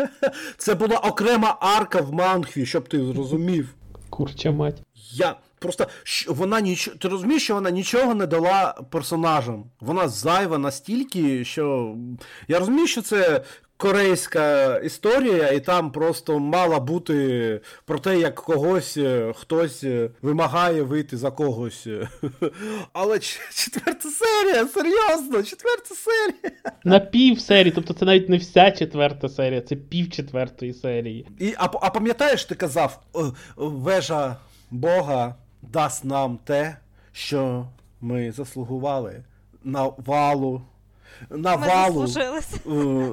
[0.56, 3.74] Це була окрема арка в Манхві, щоб ти зрозумів.
[4.10, 4.82] Курча мать.
[5.12, 5.86] Я просто
[6.28, 6.96] вона нічого.
[6.96, 9.64] Ти розумієш, що вона нічого не дала персонажам.
[9.80, 11.96] Вона зайва настільки, що.
[12.48, 13.44] Я розумію, що це
[13.84, 20.82] корейська історія, і там просто мала бути про те, як когось е, хтось е, вимагає
[20.82, 21.86] вийти за когось.
[22.92, 23.18] Але
[23.54, 26.56] четверта серія, серйозно, четверта серія.
[26.84, 31.26] На пів серії, тобто це навіть не вся четверта серія, це пів четвертої серії.
[31.38, 33.02] І, А а пам'ятаєш, ти казав,
[33.56, 34.36] вежа
[34.70, 36.76] Бога дасть нам те,
[37.12, 37.66] що
[38.00, 39.24] ми заслугували
[39.64, 40.62] на валу
[41.30, 43.10] навалу е,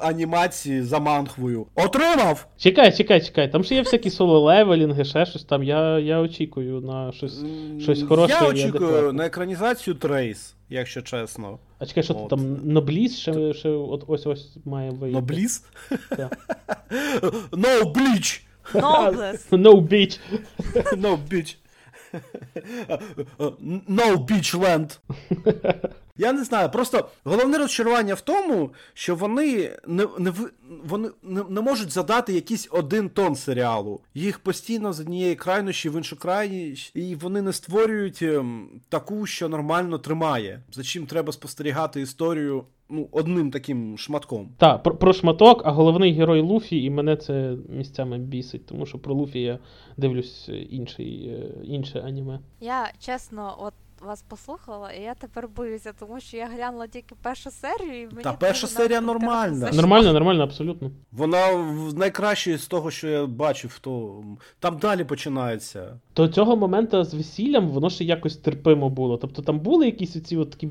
[0.00, 1.66] анімації за манхвою.
[1.74, 2.46] Отримав!
[2.56, 3.52] Чекай, чекай, чекай.
[3.52, 5.62] Там ще є всякі соло-левелінги, ще щось там.
[5.62, 7.44] Я я очікую на щось
[7.80, 8.36] щось хороше.
[8.40, 11.58] Я очікую на екранізацію Трейс, якщо чесно.
[11.78, 12.28] А чекай, що От.
[12.28, 15.14] там Нобліс ще, ще от ось ось має вийти.
[15.16, 15.64] Нобліс?
[17.52, 18.40] No bleach!
[19.50, 20.18] No bitch.
[20.96, 21.56] No bitch.
[26.16, 30.32] Я не знаю, просто головне розчарування в тому, що вони не не,
[30.84, 34.00] вони не, не можуть задати якийсь один тон серіалу.
[34.14, 39.48] Їх постійно з однієї крайнощі в іншу крайність, і вони не створюють ем, таку, що
[39.48, 40.62] нормально тримає.
[40.72, 44.48] За чим треба спостерігати історію ну, одним таким шматком.
[44.58, 48.98] Так, про, про шматок, а головний герой Луфі, і мене це місцями бісить, тому що
[48.98, 49.58] про Луфі я
[49.96, 52.40] дивлюсь інший, е, інше аніме.
[52.60, 53.74] Я чесно, от.
[54.06, 58.22] Вас послухала, і я тепер боюся, тому що я глянула тільки першу серію, і мені
[58.22, 59.70] та перша серія нормальна.
[59.72, 60.90] Нормально, нормально, абсолютно.
[61.12, 64.22] Вона найкраще з того, що я бачив, то
[64.58, 65.98] там далі починається.
[66.16, 69.16] До цього моменту з весіллям воно ще якось терпимо було.
[69.16, 70.68] Тобто там були якісь оці от такі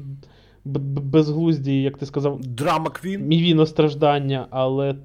[0.66, 3.28] безглузді, як ти сказав, драма квін.
[3.28, 4.96] Мівіно страждання, але.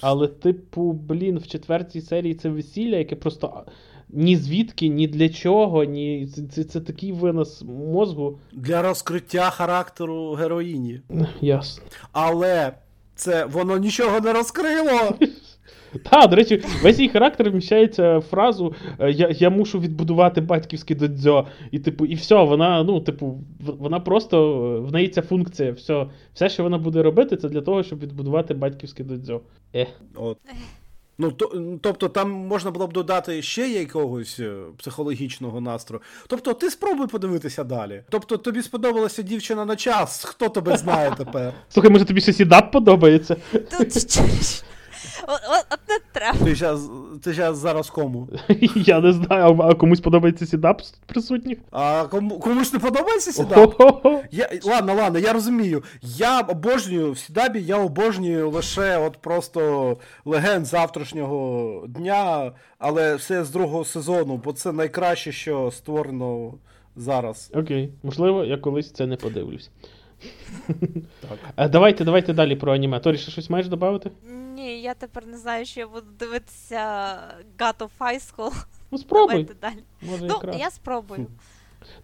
[0.00, 3.64] Але, типу, блін, в четвертій серії це весілля, яке просто
[4.08, 6.26] ні звідки, ні для чого, ні.
[6.34, 8.38] Це, це, це такий винос мозгу.
[8.52, 11.00] Для розкриття характеру героїні.
[11.40, 11.84] Ясно.
[12.12, 12.72] Але
[13.14, 15.14] це воно нічого не розкрило.
[16.10, 20.94] Так, до речі, весь її характер вміщається в фразу е, Я я мушу відбудувати батьківське
[20.94, 21.46] додзьо.
[21.70, 25.72] І типу, і все, вона, ну, типу, вона просто в неї ця функція.
[25.72, 29.40] Все, все, що вона буде робити, це для того, щоб відбудувати батьківське додзьо.
[29.74, 29.86] Е.
[30.14, 30.38] От.
[31.18, 36.02] Ну, то, Тобто там можна було б додати ще якогось е, психологічного настрою.
[36.26, 38.02] Тобто, ти спробуй подивитися далі.
[38.08, 41.52] Тобто, тобі сподобалася дівчина на час, хто тебе знає тепер?
[41.68, 43.36] Слухай, може тобі ще сідап подобається?
[45.26, 46.38] От, не треба.
[46.44, 46.90] Ти зараз
[47.22, 48.28] ти зараз, кому?
[48.74, 51.58] Я не знаю, а комусь подобається сідап присутніх?
[51.70, 53.82] А кому, комусь не подобається сідап?
[54.30, 55.82] Я, Ладно, ладно, я розумію.
[56.02, 63.50] Я обожнюю в сідабі, я обожнюю лише от просто легенд завтрашнього дня, але все з
[63.50, 66.54] другого сезону, бо це найкраще, що створено
[66.96, 67.50] зараз.
[67.54, 69.70] Окей, можливо, я колись це не подивлюсь.
[71.56, 71.70] Так.
[71.70, 73.00] Давайте, давайте далі про аніме.
[73.00, 74.10] Торі, ще щось маєш додати?
[74.54, 76.78] Ні, я тепер не знаю, що я буду дивитися
[77.58, 78.64] God of High School.
[78.90, 79.28] Ну, спробуй.
[79.28, 79.84] Давайте далі.
[80.02, 80.60] Може, ну, якраз.
[80.60, 81.26] я спробую.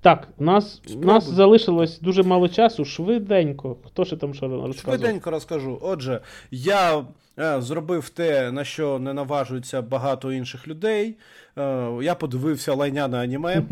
[0.00, 2.84] Так, у нас у нас залишилось дуже мало часу.
[2.84, 3.76] Швиденько.
[3.86, 4.76] Хто ще там що розказував?
[4.76, 5.78] Швиденько розкажу.
[5.82, 6.20] Отже,
[6.50, 7.04] я
[7.38, 11.16] е, зробив те, на що не наважується багато інших людей.
[11.58, 13.62] Е, я подивився лайняне аніме.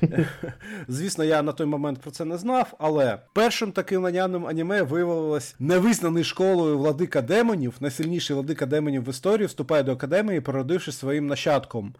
[0.88, 5.54] Звісно, я на той момент про це не знав, але першим таким лайняним аніме виявилось
[5.58, 11.94] невизнаний школою владика демонів, найсильніший владика демонів в історії, вступає до академії, породивши своїм нащадком.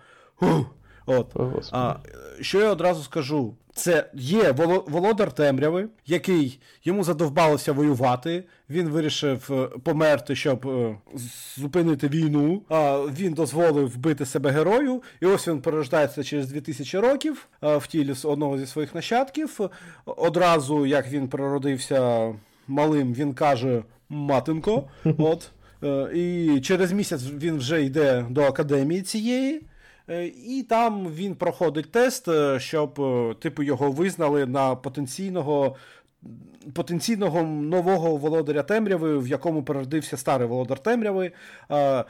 [1.06, 1.36] От.
[1.36, 1.94] О, А,
[2.40, 3.54] Що я одразу скажу?
[3.76, 4.52] Це є
[4.86, 8.44] володар темряви, який йому задовбалося воювати.
[8.70, 10.96] Він вирішив е, померти, щоб е,
[11.56, 12.62] зупинити війну.
[12.68, 15.02] А Він дозволив вбити себе герою.
[15.20, 19.60] І ось він перерождається через 2000 років в тілі одного зі своїх нащадків.
[20.04, 22.32] Одразу, як він переродився
[22.68, 24.88] малим, він каже Матинко.
[25.18, 25.50] От.
[25.84, 29.62] Е, і через місяць він вже йде до академії цієї.
[30.08, 32.94] Е, і там він проходить тест, е, щоб
[33.38, 35.76] типу його визнали на потенційного
[36.74, 41.32] потенційного нового володаря темряви, в якому переродився старий володар темряви.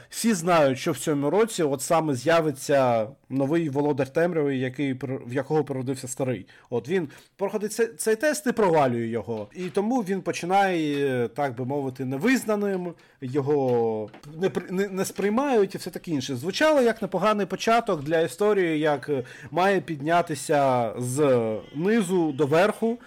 [0.09, 5.65] Всі знають, що в цьому році от саме з'явиться новий володар темряви, який, в якого
[5.65, 6.47] переродився старий.
[6.71, 9.49] От Він проходить цей, тест і провалює його.
[9.55, 14.11] І тому він починає, так би мовити, невизнаним, його
[14.41, 16.37] не не, не сприймають і все таке інше.
[16.37, 19.11] Звучало як непоганий початок для історії, як
[19.51, 21.41] має піднятися з
[21.75, 22.99] низу до верху.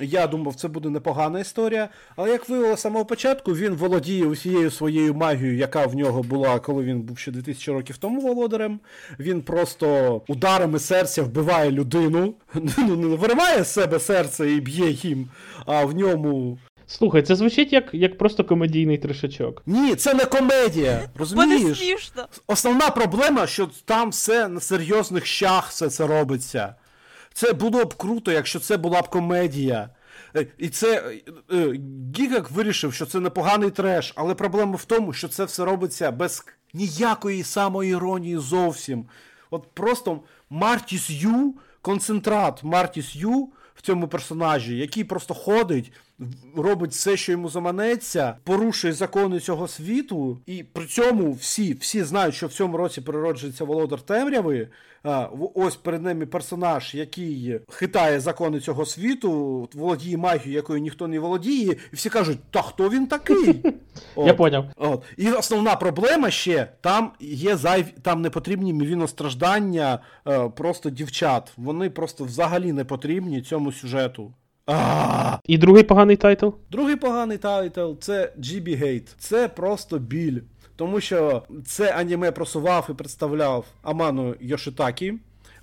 [0.00, 1.88] Я думав, це буде непогана історія.
[2.16, 6.58] Але як виявилося з самого початку, він володіє усією своєю магією, яка в нього була,
[6.60, 8.80] коли він був ще 2000 років тому володарем.
[9.18, 12.34] Він просто ударами серця вбиває людину,
[12.78, 15.28] ну не вириває з себе серце і б'є їм,
[15.66, 16.58] а в ньому.
[16.86, 19.62] Слухай, це звучить як як просто комедійний трешачок.
[19.66, 21.10] Ні, це не комедія.
[21.14, 21.78] розумієш?
[21.78, 22.26] Смішно.
[22.46, 26.74] Основна проблема, що там все на серйозних щах все це робиться.
[27.34, 29.90] Це було б круто, якщо це була б комедія.
[30.36, 31.80] Е, і це е, е,
[32.18, 36.44] Гігак вирішив, що це непоганий треш, але проблема в тому, що це все робиться без
[36.74, 39.06] ніякої самоіронії зовсім.
[39.50, 40.20] От просто
[40.50, 45.92] Мартіс Ю, концентрат Мартіс Ю в цьому персонажі, який просто ходить,
[46.56, 52.34] робить все, що йому заманеться, порушує закони цього світу, і при цьому всі всі знають,
[52.34, 54.68] що в цьому році природжується володар темряви.
[55.54, 61.72] Ось перед ними персонаж, який хитає закони цього світу, володіє магією, якою ніхто не володіє,
[61.92, 63.62] і всі кажуть, та хто він такий?
[64.14, 64.26] От.
[64.26, 64.64] Я поняв.
[64.76, 65.02] От.
[65.16, 67.86] І основна проблема ще там є зайв...
[68.02, 69.98] там не потрібні мівіностраждання
[70.28, 71.52] е, просто дівчат.
[71.56, 74.32] Вони просто взагалі не потрібні цьому сюжету.
[75.44, 76.48] І другий поганий тайтл?
[76.70, 79.14] Другий поганий тайтл це Gibiate.
[79.18, 80.40] Це просто біль.
[80.76, 85.14] Тому що це аніме просував і представляв Аману Йошитакі.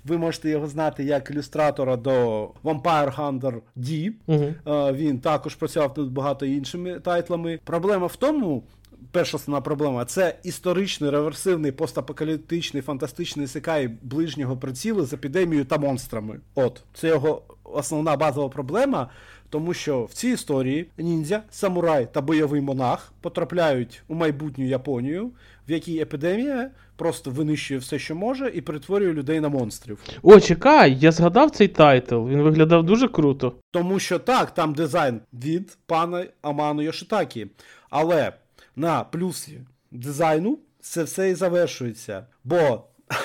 [0.04, 4.12] Ви можете його знати як ілюстратора до Vampire Hunter D.
[4.28, 4.94] Uh-huh.
[4.96, 7.60] Він також працював над багато іншими тайтлами.
[7.64, 8.62] Проблема в тому.
[9.12, 16.40] Перша основна проблема це історичний реверсивний постапокаліптичний фантастичний ісекай ближнього прицілу з епідемією та монстрами.
[16.54, 19.08] От це його основна базова проблема.
[19.50, 25.30] Тому що в цій історії ніндзя, самурай та бойовий монах потрапляють у майбутню Японію,
[25.68, 29.98] в якій епідемія просто винищує все, що може, і перетворює людей на монстрів.
[30.22, 32.28] О, чекай, я згадав цей title.
[32.28, 33.52] Він виглядав дуже круто.
[33.70, 37.46] Тому що так, там дизайн від пана Амано Йошітаки.
[37.90, 38.32] Але
[38.78, 39.60] на плюсі
[39.90, 42.26] дизайну це все і завершується.
[42.44, 42.84] Бо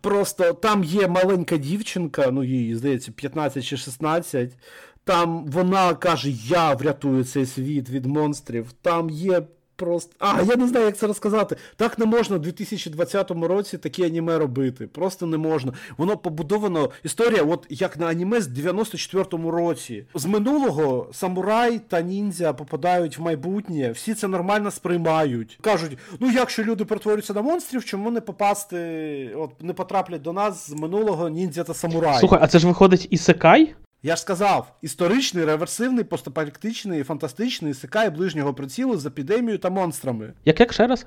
[0.00, 4.58] Просто там є маленька дівчинка, ну їй, здається, 15 чи 16.
[5.04, 8.72] Там вона каже: Я врятую цей світ від монстрів.
[8.82, 9.42] Там є
[9.80, 10.12] просто.
[10.18, 11.56] А, я не знаю, як це розказати.
[11.76, 14.86] Так не можна в 2020 році такі аніме робити.
[14.86, 15.72] Просто не можна.
[15.96, 16.90] Воно побудовано.
[17.02, 20.04] Історія, от як на аніме з 94-му році.
[20.14, 25.58] З минулого самурай та ніндзя попадають в майбутнє, всі це нормально сприймають.
[25.60, 30.70] Кажуть, ну якщо люди перетворюються на монстрів, чому не попасти, от не потраплять до нас
[30.70, 32.18] з минулого ніндзя та самурай?
[32.18, 33.74] Слухай, а це ж виходить ісекай?
[34.02, 40.32] Я ж сказав, історичний, реверсивний, постапаліктичний, фантастичний секай ближнього прицілу з епідемією та монстрами.
[40.44, 41.06] Як як ще раз?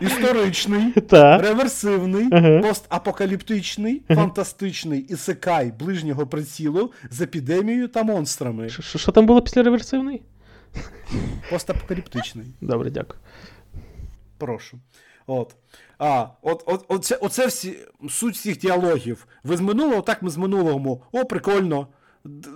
[0.00, 2.28] Історичний, реверсивний,
[2.62, 8.68] постапокаліптичний, фантастичний ісекай ближнього прицілу з епідемією та монстрами.
[8.68, 10.22] Що там було після реверсивний?
[11.50, 12.46] Постапокаліптичний.
[12.60, 13.20] Добре, дякую.
[14.38, 14.78] Прошу.
[15.26, 15.54] От.
[15.98, 19.26] А, от, от, Оце оце всі, суть всіх діалогів.
[19.44, 21.00] Ви з минулого, так ми з минулого.
[21.12, 21.86] О, прикольно.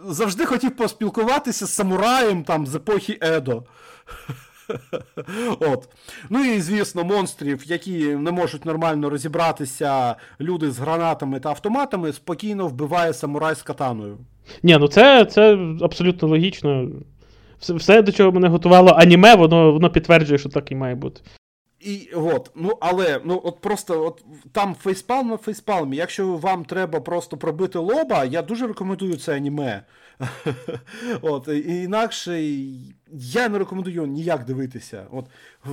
[0.08, 3.64] Завжди хотів поспілкуватися з самураєм там з епохи Едо.
[5.60, 5.88] От.
[6.30, 12.66] Ну і, звісно, монстрів, які не можуть нормально розібратися, люди з гранатами та автоматами, спокійно
[12.66, 14.18] вбиває самурай з катаною.
[14.62, 16.88] Ні, ну це це абсолютно логічно.
[17.60, 21.20] Все, до чого мене готувало аніме, воно воно підтверджує, що так і має бути.
[21.80, 25.96] І от, ну але ну от просто от там фейспалм на фейспалмі.
[25.96, 29.84] Якщо вам треба просто пробити лоба, я дуже рекомендую це аніме.
[31.22, 32.42] От, Інакше
[33.12, 35.06] я не рекомендую ніяк дивитися.
[35.10, 35.26] От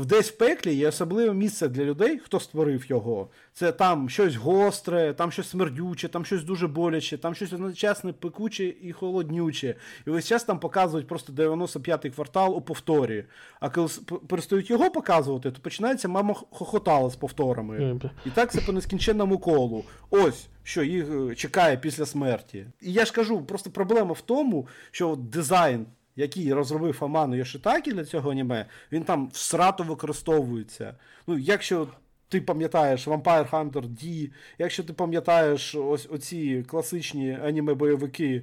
[0.05, 3.29] Десь в пеклі є особливе місце для людей, хто створив його.
[3.53, 8.73] Це там щось гостре, там щось смердюче, там щось дуже боляче, там щось одночасне пекуче
[8.81, 9.75] і холоднюче.
[10.07, 13.25] І весь час там показують просто 95-й квартал у повторі.
[13.59, 13.89] А коли
[14.27, 17.99] перестають його показувати, то починається мама хохотала з повторами.
[18.25, 19.83] І так це по нескінченному колу.
[20.09, 22.65] Ось що їх е, чекає після смерті.
[22.81, 25.85] І я ж кажу, просто проблема в тому, що дизайн
[26.15, 30.95] який розробив Аману Йошитакі для цього аніме, він там всрато використовується.
[31.27, 31.87] Ну, якщо
[32.29, 38.41] ти пам'ятаєш Vampire Hunter D, якщо ти пам'ятаєш ось оці класичні аніме-бойовики.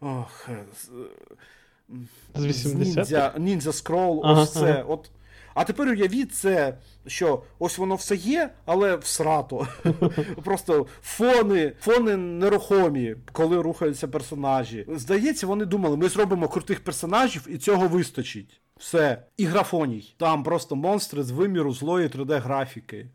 [0.00, 0.90] Ох, з,
[2.36, 2.74] 80-х?
[2.74, 4.72] Ніндзя, Ніндзя Скрол, Ага, ось це.
[4.72, 4.82] ага.
[4.82, 5.10] От.
[5.54, 9.68] А тепер уявіть це, що ось воно все є, але всрато.
[10.44, 14.86] Просто фони, фони нерухомі, коли рухаються персонажі.
[14.88, 18.60] Здається, вони думали, ми зробимо крутих персонажів і цього вистачить.
[18.76, 19.22] Все.
[19.36, 20.14] І графоній.
[20.16, 23.06] Там просто монстри з виміру злої 3D-графіки.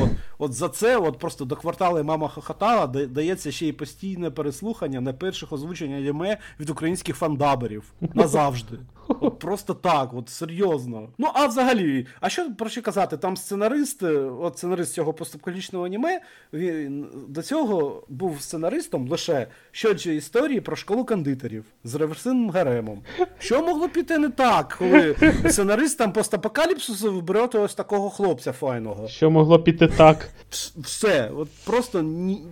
[0.00, 5.00] От, от за це, от просто до квартали мама хохотала, дається ще й постійне переслухання
[5.00, 7.92] на перших озвучень аніме від українських фандаберів.
[8.14, 8.76] Назавжди.
[9.22, 11.08] От просто так, от серйозно.
[11.18, 13.16] Ну, а взагалі, а що про що казати?
[13.16, 16.20] Там сценарист, е, от сценарист цього постапокалічного аніме,
[16.52, 23.02] він до цього був сценаристом лише щодо історії про школу кондитерів з реверсивним гаремом.
[23.38, 25.16] Що могло піти не так, коли
[25.48, 29.08] сценарист там постапокаліпсису вибере ось такого хлопця файного?
[29.08, 30.28] Що могло піти так?
[30.76, 32.42] Все, от просто ні.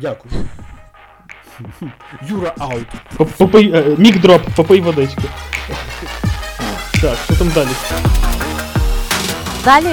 [0.00, 0.34] Дякую.
[2.22, 2.86] Юра аут.
[3.16, 5.22] Поп- Попий, е, мікдроп, попий водички.
[7.02, 7.68] Так, що там далі?
[9.64, 9.86] Далі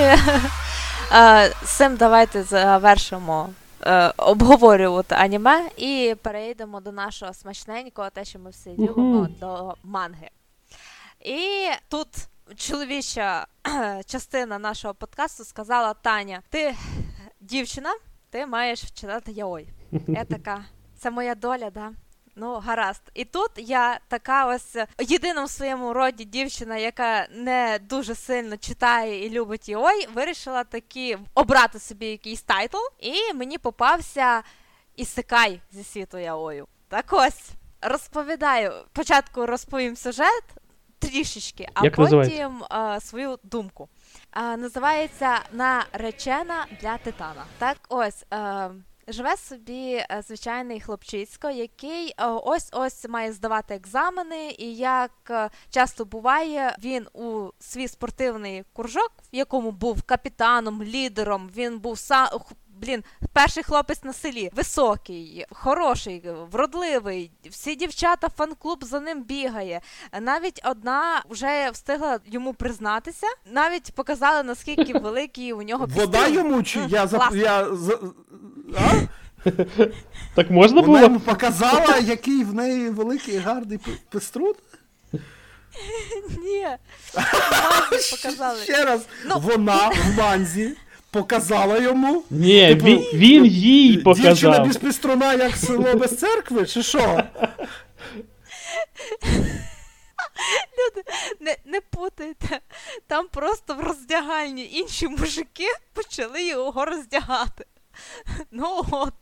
[1.14, 3.50] е, з цим давайте завершимо
[3.82, 10.30] е, обговорювати аніме і перейдемо до нашого смачненького, те, що ми всі любимо, до манги.
[11.26, 11.38] І
[11.90, 12.08] тут
[12.56, 13.48] чоловіча
[14.06, 16.76] частина нашого подкасту сказала: Таня, ти
[17.42, 17.90] дівчина,
[18.30, 19.68] ти маєш читати яой.
[20.08, 20.60] Я така,
[20.98, 21.92] це моя доля, да?
[22.40, 23.02] Ну, гаразд.
[23.14, 29.26] І тут я така ось єдина в своєму роді дівчина, яка не дуже сильно читає
[29.26, 34.44] і любить яой, вирішила таки обрати собі якийсь title, і мені попався
[34.96, 36.68] ісекай зі світу Яою.
[36.90, 37.50] Так ось,
[37.82, 38.74] розповідаю.
[38.94, 40.44] Спочатку розповім сюжет
[41.00, 43.90] трішечки, а Як потім е, свою думку.
[44.36, 47.46] Е, називається Наречена для Титана.
[47.58, 48.26] Так ось.
[48.34, 48.70] Е,
[49.10, 55.50] Живе собі е, звичайний хлопчисько, який е, ось ось має здавати екзамени, і як е,
[55.70, 62.30] часто буває, він у свій спортивний кружок, в якому був капітаном, лідером, він був са...
[62.82, 67.32] Блін, перший хлопець на селі, високий, хороший, вродливий.
[67.50, 69.82] Всі дівчата, фан-клуб за ним бігає.
[70.22, 73.28] Навіть одна вже встигла йому признатися.
[73.52, 78.00] Навіть показали наскільки великий у нього Вода йому чи я за я за.
[80.36, 81.00] Так можна Вона було?
[81.00, 83.80] йому показала, який в неї великий гарний
[84.10, 84.58] пеструт?
[86.44, 86.68] Ні.
[88.12, 88.60] Показали.
[88.64, 90.78] Ще раз, Ну, вона в манзі
[91.22, 92.24] показала йому.
[92.30, 94.04] Ні, Типу, він, він їй Дівчина
[94.34, 94.68] показав.
[94.68, 97.00] без піструна, як село без церкви, чи що?
[100.78, 101.04] Люди,
[101.40, 102.60] не, не путайте.
[103.08, 107.66] Там просто в роздягальні інші мужики почали його роздягати.
[108.52, 109.14] Ну от.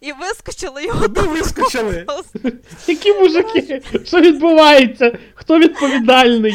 [0.00, 2.06] І вискочили його Куди вискочили?
[2.86, 3.82] Які мужики?
[4.04, 5.18] Що відбувається?
[5.34, 6.54] Хто відповідальний?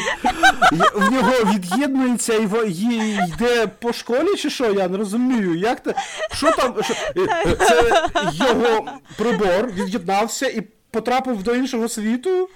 [0.95, 4.73] В нього від'єднується і во- йде по школі, чи що?
[4.73, 5.55] Я не розумію.
[5.55, 5.93] Як те?
[6.33, 6.75] Що там?
[7.17, 8.87] Е, Це його
[9.17, 10.61] прибор від'єднався і
[10.91, 12.49] потрапив до іншого світу?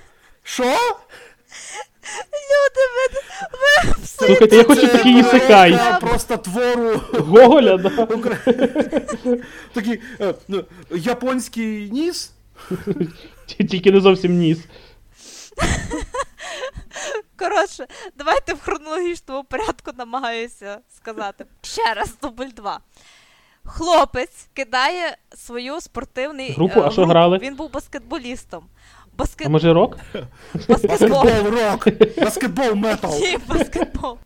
[0.44, 0.76] Що?
[2.52, 3.20] Люди, ви,
[3.94, 5.80] ви Слухайте, я хочу такий ісекай.
[6.02, 7.02] Просто твору.
[7.14, 7.90] Гоголя, да?
[7.90, 9.44] Укра-
[9.74, 12.32] Такий е, ну, японський ніс.
[13.46, 14.58] Тільки не зовсім ніс.
[17.40, 21.46] Коротше, давайте в хронологічному порядку намагаюся сказати.
[21.62, 22.80] Ще раз, дубль два.
[23.66, 27.38] Хлопець кидає свою спортивний Групу, е, а що грали?
[27.38, 28.66] Він був баскетболістом.
[29.46, 29.98] А може рок?
[30.68, 31.24] Баскетбол.
[31.24, 31.88] Баскетбол рок.
[32.18, 33.20] Баскетбол метал.
[33.20, 34.18] Ні, баскетбол.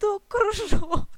[0.00, 1.08] До кружок.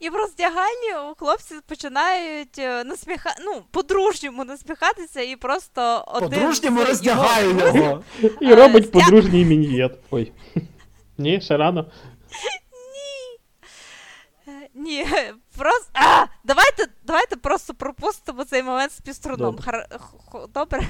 [0.00, 3.34] І в роздягальні у хлопці починають е, насміха...
[3.44, 8.02] ну, по-дружньому насміхатися і просто один По-дружньому роздягає його.
[8.40, 9.92] І Е, робить подружній мінієт.
[10.10, 10.32] Ой.
[11.18, 11.86] Ні, ще рано.
[14.48, 15.06] Е, Ні,
[15.62, 15.90] просто.
[15.94, 16.26] А!
[16.44, 19.54] Давайте, давайте просто пропустимо цей момент з піструном.
[19.56, 19.64] Добре.
[19.64, 19.86] Хар...
[20.54, 20.82] Добре.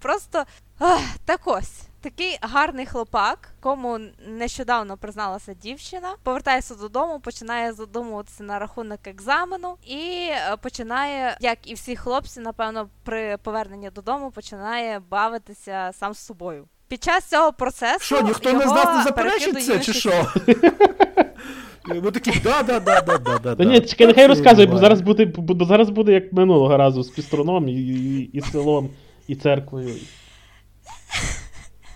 [0.00, 0.44] Просто.
[0.78, 1.82] Ах, так ось.
[2.02, 10.28] Такий гарний хлопак, кому нещодавно призналася дівчина, повертається додому, починає задумуватися на рахунок екзамену і
[10.30, 16.68] е, починає, як і всі хлопці, напевно, при поверненні додому починає бавитися сам з собою.
[16.88, 20.32] Під час цього процесу Що, ніхто не з нас не заперечить це, чи що?
[21.94, 23.54] Ми такі, да, да, да, да, да, да.
[23.54, 27.08] Та ні, чекай, нехай розказує, бо зараз буде, бо зараз буде як минулого разу з
[27.08, 28.90] піструном і, і, і селом,
[29.28, 29.94] і церквою.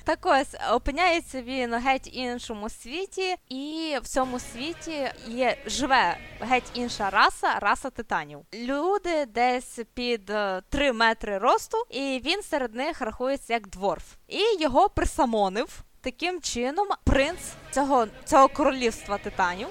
[0.04, 7.10] Так ось опиняється він геть іншому світі, і в цьому світі є живе геть інша
[7.10, 8.38] раса, раса титанів.
[8.54, 10.32] Люди десь під
[10.68, 14.14] 3 метри росту, і він серед них рахується як дворф.
[14.28, 17.38] І його присамонив таким чином принц
[17.70, 19.68] цього, цього королівства титанів.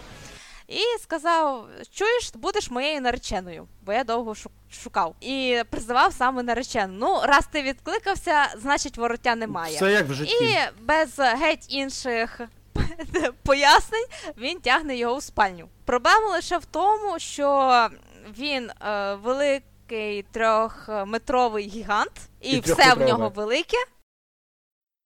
[0.74, 4.36] І сказав: чуєш, будеш моєю нареченою, бо я довго
[4.84, 5.16] шукав.
[5.22, 6.94] І призивав саме наречену.
[7.00, 9.80] Ну, раз ти відкликався, значить вороття немає.
[9.80, 10.46] Це як в житті.
[10.46, 12.42] І без геть інших
[13.44, 14.06] пояснень
[14.38, 15.68] він тягне його у спальню.
[15.86, 17.90] Проблема лише в тому, що
[18.38, 23.78] він е, великий трьохметровий гігант, і, і все в нього велике.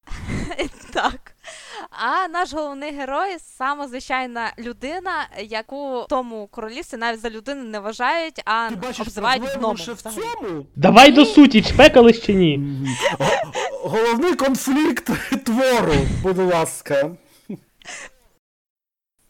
[0.93, 1.36] Так.
[1.89, 5.11] А наш головний герой саме звичайна людина,
[5.43, 9.75] яку в тому королівстві навіть за людину не вважають, а обзивають гномом.
[9.75, 10.65] в цьому?
[10.75, 12.59] Давай до суті, чпекались чи ні?
[13.83, 15.09] Головний конфлікт
[15.43, 15.93] твору,
[16.23, 17.11] будь ласка.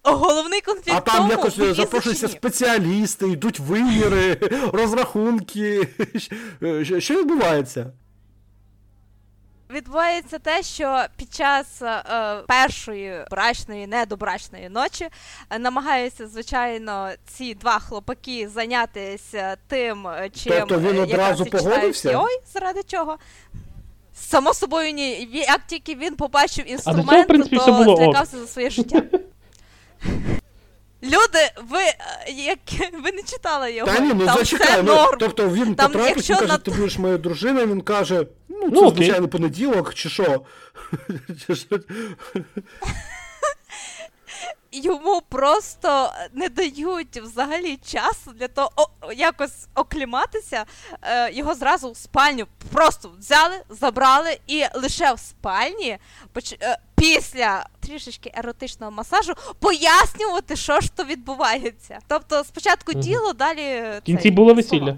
[0.03, 0.97] Головний конфлікт.
[0.97, 4.35] А там якось запрошуються спеціалісти, йдуть виміри,
[4.73, 5.87] розрахунки.
[6.99, 7.93] Що відбувається?
[9.69, 12.03] Відбувається те, що під час е,
[12.47, 15.07] першої брачної, недобрачної ночі
[15.49, 22.19] е, намагаються, звичайно, ці два хлопаки зайнятися тим, е, чим тобто він одразу погодився?
[22.19, 23.17] Ой, заради чого?
[24.13, 25.29] Само собою, ні.
[25.31, 29.01] Як тільки він побачив інструмент, а цього, то злякався за своє життя.
[31.03, 31.79] Люди, ви
[32.35, 32.59] як
[33.03, 33.91] ви не читали його.
[33.91, 34.67] Та ні, ну там зачекай.
[34.67, 35.17] все Ну, норм.
[35.19, 36.57] тобто він там, потрапить, якщо він каже, на...
[36.57, 40.41] ти будеш моєю дружиною, він каже, ну, це ну, звичайний понеділок, чи що.
[44.71, 50.65] Йому просто не дають взагалі часу для того о, якось окліматися.
[51.01, 55.97] Е, Його зразу в спальню просто взяли, забрали, і лише в спальні
[56.33, 56.53] поч...
[56.61, 61.99] е, після трішечки еротичного масажу пояснювати, що ж то відбувається.
[62.07, 63.01] Тобто, спочатку угу.
[63.01, 64.97] діло, далі в кінці було весілля.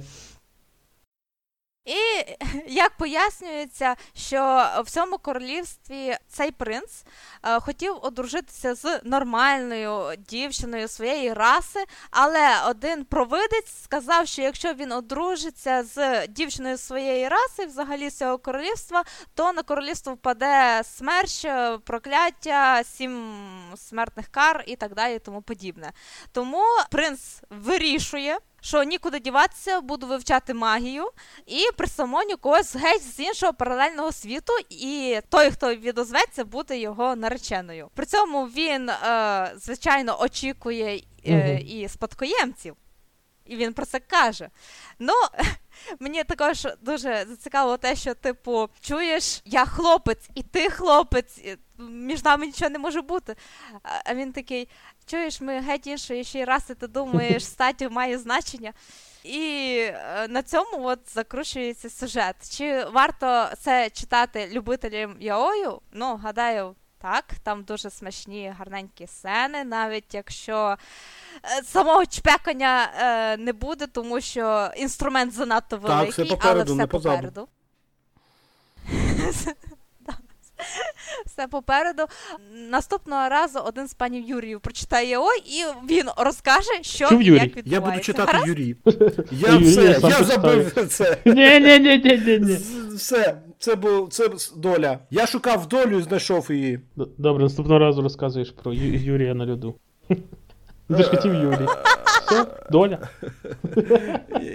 [1.90, 2.26] І
[2.68, 7.04] як пояснюється, що в цьому королівстві цей принц
[7.44, 14.92] е, хотів одружитися з нормальною дівчиною своєї раси, але один провидець сказав, що якщо він
[14.92, 19.04] одружиться з дівчиною своєї раси, взагалі з цього королівства,
[19.36, 21.46] то на королівство впаде смерч,
[21.86, 23.40] прокляття, сім
[23.78, 25.92] смертних кар і так далі, і тому подібне.
[26.32, 31.10] Тому принц вирішує що нікуди діватися, буду вивчати магію
[31.46, 37.90] і присамоню когось геть з іншого паралельного світу, і той, хто відозветься, буде його нареченою.
[37.96, 42.76] При цьому він, е, звичайно, очікує е, і спадкоємців.
[43.50, 44.50] І він про це каже.
[45.00, 45.14] Ну,
[46.00, 51.42] мені також дуже зацікавило те, що, типу, чуєш, я хлопець, і ти хлопець,
[51.78, 53.36] між нами нічого не може бути.
[54.06, 54.70] А він такий:
[55.10, 58.74] чуєш, ми геть іншої ще й раси, ти думаєш, статтю має значення.
[59.24, 62.36] І е, на цьому от закручується сюжет.
[62.50, 65.80] Чи варто це читати любителям яою?
[65.92, 70.78] Ну, гадаю, так, там дуже смачні, гарненькі сцени, навіть якщо
[71.44, 76.84] е, самого чпекання е, не буде, тому що інструмент занадто великий, так, все попереду, але
[76.84, 77.48] все попереду.
[81.26, 82.04] Все попереду.
[82.70, 85.64] Наступного разу один з панів Юріїв прочитає ой, і
[85.94, 87.38] він розкаже, що Чув, Юрій?
[87.40, 87.72] як відбувається.
[87.76, 88.48] Я буду читати Гаразд?
[88.48, 88.76] Юрій.
[89.32, 91.18] Я все, я забив це.
[91.26, 92.58] Ні, ні, ні, ні, ні.
[92.96, 95.00] Все, це був це доля.
[95.10, 96.80] Я шукав долю і знайшов її.
[97.18, 99.76] Добре, наступного разу розказуєш про Юрія на льоду.
[100.90, 101.68] Ти ж хотів Юрій.
[102.30, 103.10] Все, доля.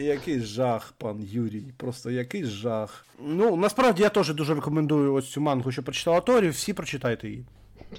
[0.01, 1.65] Який жах, пан Юрій.
[1.77, 3.07] Просто який жах.
[3.27, 7.45] Ну, насправді я теж дуже рекомендую ось цю мангу, що прочитала Торі, всі прочитайте її.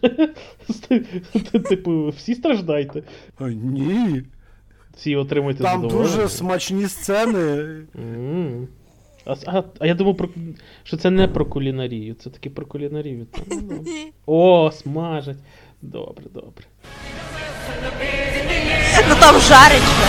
[1.70, 3.04] Типу, всі страждайте.
[3.40, 4.24] Ні.
[4.96, 7.78] Всі отримуйте Там дуже смачні сцени.
[9.26, 10.30] А, а а, я думав, про,
[10.84, 13.28] що це не про кулінарію, це таки про кулінарію.
[13.48, 13.86] Ну,
[14.26, 15.38] О, смажать.
[15.82, 16.66] Добре, добре.
[19.10, 20.06] Ну там жаречка.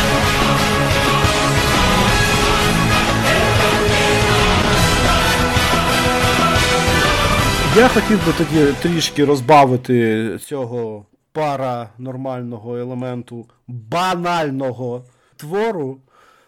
[7.76, 15.04] Я хотів би тоді трішки розбавити цього паранормального елементу банального
[15.36, 16.00] твору.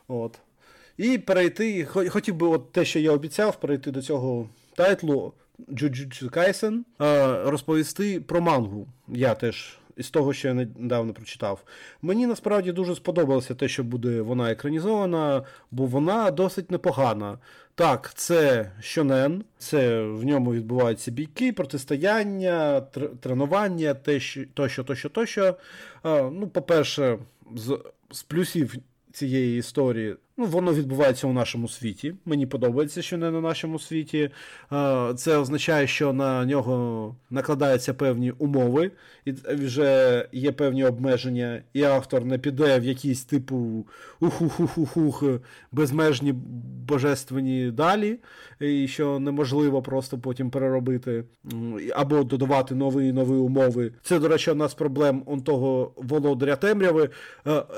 [0.08, 0.38] От.
[0.96, 5.32] І перейти, хотів би от те, що я обіцяв, перейти до цього тайтлу
[5.68, 6.82] Jujutsu Kaisen,
[7.50, 8.86] розповісти про мангу.
[9.08, 11.64] Я теж із того, що я недавно прочитав.
[12.02, 17.38] Мені насправді дуже сподобалося те, що буде вона екранізована, бо вона досить непогана.
[17.74, 22.80] Так, це щонен, це в ньому відбуваються бійки, протистояння,
[23.20, 25.56] тренування, тощо, тощо, тощо.
[26.04, 27.18] Ну, по-перше,
[27.56, 27.78] з,
[28.10, 28.74] з плюсів
[29.12, 30.16] цієї історії.
[30.40, 32.14] Ну, Воно відбувається у нашому світі.
[32.24, 34.30] Мені подобається, що не на нашому світі.
[35.16, 38.90] Це означає, що на нього накладаються певні умови,
[39.24, 43.86] і вже є певні обмеження, і автор не піде в якісь типу
[45.72, 46.32] безмежні
[46.88, 48.18] божественні далі,
[48.60, 51.24] і що неможливо просто потім переробити
[51.94, 53.92] або додавати нові і нові умови.
[54.02, 57.10] Це, до речі, одна з проблем он того володаря темряви.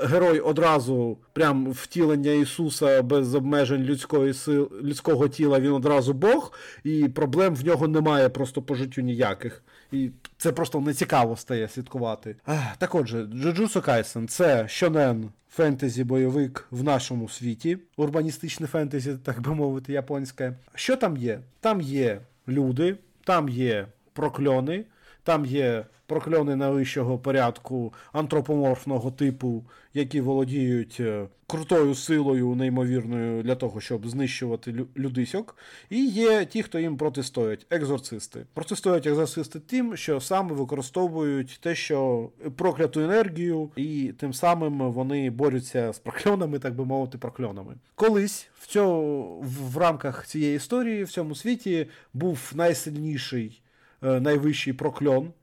[0.03, 6.53] Герой одразу прям втілення Ісуса без обмежень людської сил, людського тіла, він одразу Бог,
[6.83, 9.63] і проблем в нього немає просто по життю ніяких.
[9.91, 12.35] І це просто нецікаво стає слідкувати.
[12.77, 19.55] Так отже, Джуджусу Кайсен це щонен фентезі бойовик в нашому світі, урбаністичне фентезі, так би
[19.55, 20.53] мовити, японське.
[20.75, 21.39] Що там є?
[21.59, 24.85] Там є люди, там є прокльони,
[25.23, 33.81] там є прокльони найвищого порядку антропоморфного типу, які володіють е, крутою силою, неймовірною для того,
[33.81, 35.55] щоб знищувати людисьок.
[35.89, 38.45] І є ті, хто їм протистоять, екзорцисти.
[38.53, 45.93] Протистоять екзорцисти тим, що саме використовують те, що прокляту енергію, і тим самим вони борються
[45.93, 47.75] з прокльонами, так би мовити, прокльонами.
[47.95, 49.39] Колись в цьому
[49.71, 53.61] в рамках цієї історії в цьому світі був найсильніший.
[54.03, 55.33] Е, найвищий прокльон,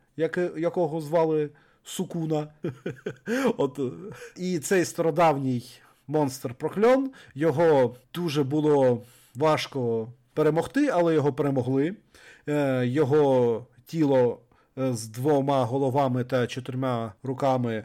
[0.57, 1.51] якого звали
[1.85, 2.49] Сукуна.
[3.57, 3.81] От.
[4.37, 5.65] І цей стародавній
[6.07, 9.03] монстр прокльон, його дуже було
[9.35, 11.95] важко перемогти, але його перемогли.
[12.49, 14.41] Е, його тіло
[14.79, 17.85] е, з двома головами та чотирма руками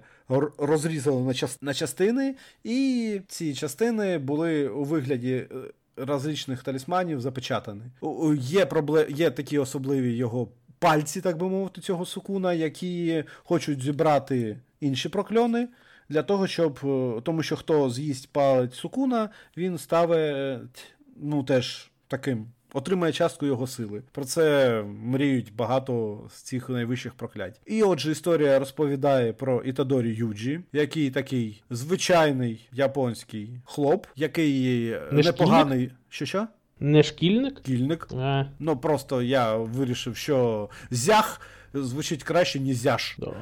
[0.57, 5.47] розрізали на частини, і ці частини були у вигляді.
[5.97, 7.81] Различних талісманів запечатані.
[8.35, 10.47] Є проблем, є такі особливі його
[10.83, 15.67] пальці, так би мовити, цього сукуна, які хочуть зібрати інші прокльони.
[16.09, 16.79] Для того, щоб.
[16.83, 22.47] Е, тому що хто з'їсть палець сукуна, він ставить ну, теж таким.
[22.75, 24.03] Отримає частку його сили.
[24.11, 27.61] Про це мріють багато з цих найвищих проклять.
[27.65, 35.91] І отже, історія розповідає про Ітадорі Юджі, який такий звичайний японський хлоп, який непоганий.
[36.09, 36.47] Що що?
[36.83, 37.59] Не шкільник?
[37.59, 38.07] Шкільник.
[38.17, 38.45] А.
[38.59, 41.41] Ну просто я вирішив, що зях
[41.73, 43.15] звучить краще, ніж зяш.
[43.19, 43.39] Добре.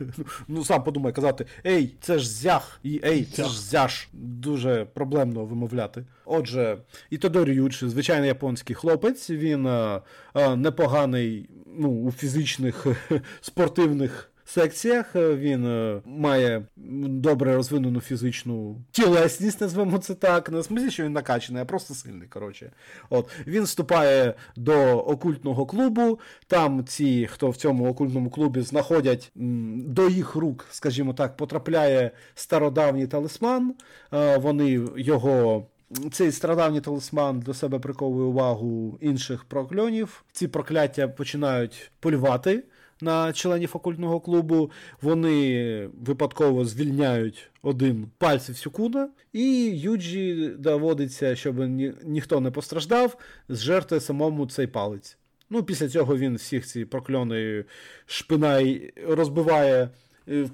[0.48, 4.08] Ну сам подумай казати, ей, це ж зях, і ей, це ж зяш.
[4.12, 6.04] Дуже проблемно вимовляти.
[6.24, 6.78] Отже,
[7.10, 10.00] Ітодорі Ючі, звичайний японський хлопець, він а,
[10.32, 11.48] а, непоганий
[11.78, 12.86] ну, у фізичних
[13.40, 15.16] спортивних секціях.
[15.16, 16.66] Е, він е, має
[17.06, 20.50] добре розвинену фізичну тілесність, назвемо це так.
[20.50, 22.28] Не в смислі, що він накачаний, а просто сильний.
[22.28, 22.72] коротше.
[23.10, 23.30] От.
[23.46, 26.18] Він вступає до окультного клубу.
[26.46, 33.06] Там ці, хто в цьому окультному клубі знаходять до їх рук, скажімо так, потрапляє стародавній
[33.06, 33.74] талисман.
[34.12, 35.66] Е, вони його.
[36.12, 40.24] Цей страдавній талисман до себе приковує увагу інших прокльонів.
[40.32, 42.64] Ці прокляття починають полювати
[43.00, 44.70] на членів окультного клубу.
[45.02, 53.16] Вони випадково звільняють один пальців Сюкуна, і Юджі доводиться, щоб ні, ніхто не постраждав,
[53.48, 55.18] зжерти самому цей палець.
[55.50, 57.64] Ну, Після цього він всіх ці прокльони
[58.06, 59.88] шпинай розбиває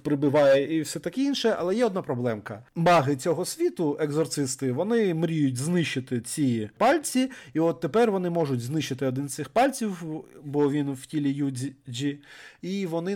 [0.02, 2.64] прибиває і все таке інше, але є одна проблемка.
[2.74, 9.06] Маги цього світу, екзорцисти, вони мріють знищити ці пальці, і от тепер вони можуть знищити
[9.06, 10.04] один з цих пальців,
[10.44, 12.18] бо він в тілі Юджі,
[12.62, 13.10] і вони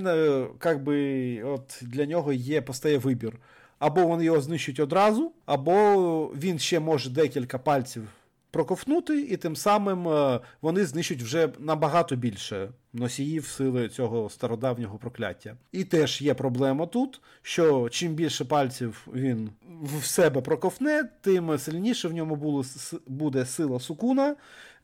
[0.64, 3.38] як би, от для нього є постає вибір.
[3.78, 8.08] Або вони його знищують одразу, або він ще може декілька пальців
[8.56, 15.56] проковнути, і тим самим е, вони знищують вже набагато більше носіїв сили цього стародавнього прокляття.
[15.72, 19.50] І теж є проблема тут, що чим більше пальців він
[19.82, 22.64] в себе проковне, тим сильніше в ньому
[23.06, 24.36] буде сила сукуна.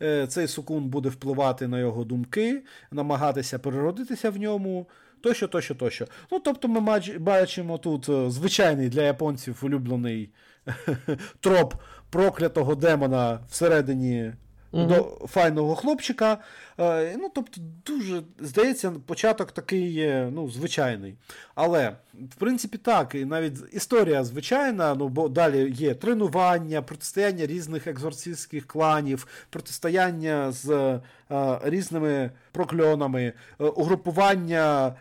[0.02, 4.86] Е, цей сукун буде впливати на його думки, намагатися переродитися в ньому.
[5.22, 6.06] Тощо, тощо, тощо.
[6.32, 10.30] Ну, тобто, ми бачимо тут е, звичайний для японців улюблений
[11.40, 11.74] троп
[12.12, 14.32] проклятого демона всередині
[14.72, 14.86] угу.
[14.86, 16.38] до файного хлопчика.
[16.78, 21.14] Е, ну, Тобто, дуже здається, початок такий ну, звичайний.
[21.54, 27.86] Але, в принципі, так, і навіть історія звичайна, ну, бо далі є тренування, протистояння різних
[27.86, 31.00] екзорцистських кланів, протистояння з
[31.30, 34.94] е, різними прокльонами, е, угрупування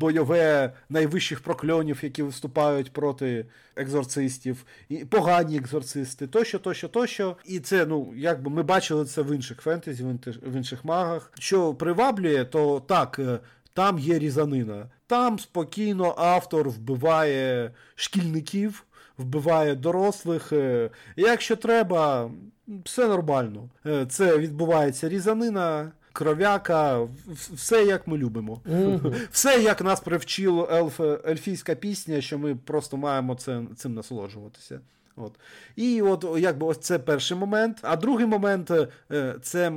[0.00, 3.46] бойове найвищих прокльонів, які виступають проти
[3.76, 7.36] екзорцистів, і погані екзорцисти, тощо, тощо, тощо.
[7.44, 10.04] І це, ну, якби ми бачили це в інших фентезі,
[10.42, 11.32] в інших магах.
[11.38, 13.38] Що приваблює, то так, е,
[13.74, 14.86] там є різанина.
[15.06, 18.84] Там спокійно автор вбиває шкільників,
[19.18, 20.52] вбиває дорослих.
[20.52, 22.30] Е, якщо треба,
[22.84, 23.68] все нормально.
[23.86, 25.92] Е, це відбувається різанина.
[26.12, 27.08] Кров'яка,
[27.52, 28.60] все як ми любимо.
[28.64, 29.28] Mm-hmm.
[29.30, 34.80] Все як нас привчило ельф, ельфійська пісня, що ми просто маємо це, цим насолоджуватися.
[35.16, 35.32] От.
[35.76, 37.78] І от якби ось це перший момент.
[37.82, 38.70] А другий момент
[39.42, 39.72] це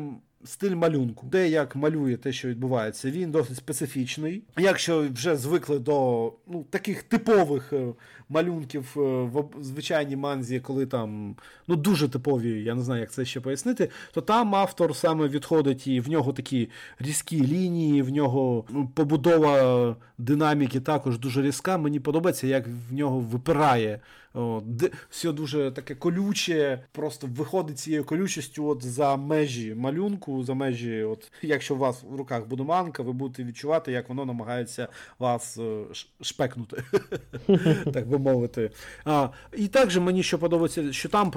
[0.45, 4.43] стиль малюнку, де як малює те, що відбувається, він досить специфічний.
[4.57, 7.93] Якщо вже звикли до ну, таких типових е,
[8.33, 11.35] малюнків е, в звичайній манзі, коли там
[11.67, 15.87] ну дуже типові, я не знаю, як це ще пояснити, то там автор саме відходить
[15.87, 16.69] і в нього такі
[16.99, 21.77] різкі лінії, в нього ну, побудова динаміки також дуже різка.
[21.77, 23.99] Мені подобається, як в нього випирає.
[24.33, 24.63] От,
[25.09, 31.31] все дуже таке колюче, просто виходить цією колючістю от за межі малюнку, за межі, от
[31.41, 34.87] якщо у вас в руках буде манка, ви будете відчувати, як воно намагається
[35.19, 35.83] вас е,
[36.21, 36.83] шпекнути,
[37.93, 38.71] так би мовити.
[39.05, 39.27] А,
[39.57, 41.31] І також мені що подобається, що там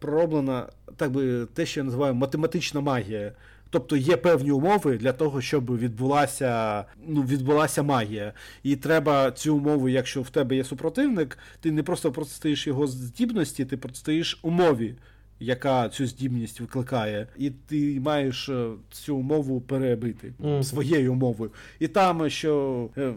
[0.00, 3.32] пророблена так би те, що я називаю математична магія.
[3.70, 8.32] Тобто є певні умови для того, щоб відбулася ну, відбулася магія.
[8.62, 13.64] І треба цю умову, якщо в тебе є супротивник, ти не просто протистоїш його здібності,
[13.64, 14.94] ти протистоїш умові,
[15.40, 20.62] яка цю здібність викликає, і ти маєш е, цю умову перебити mm-hmm.
[20.62, 21.50] своєю мовою.
[21.78, 23.12] І там що е,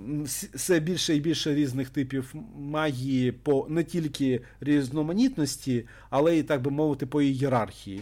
[0.54, 6.72] все більше і більше різних типів магії по не тільки різноманітності, але і так би
[6.72, 8.02] мовити, по ієрархії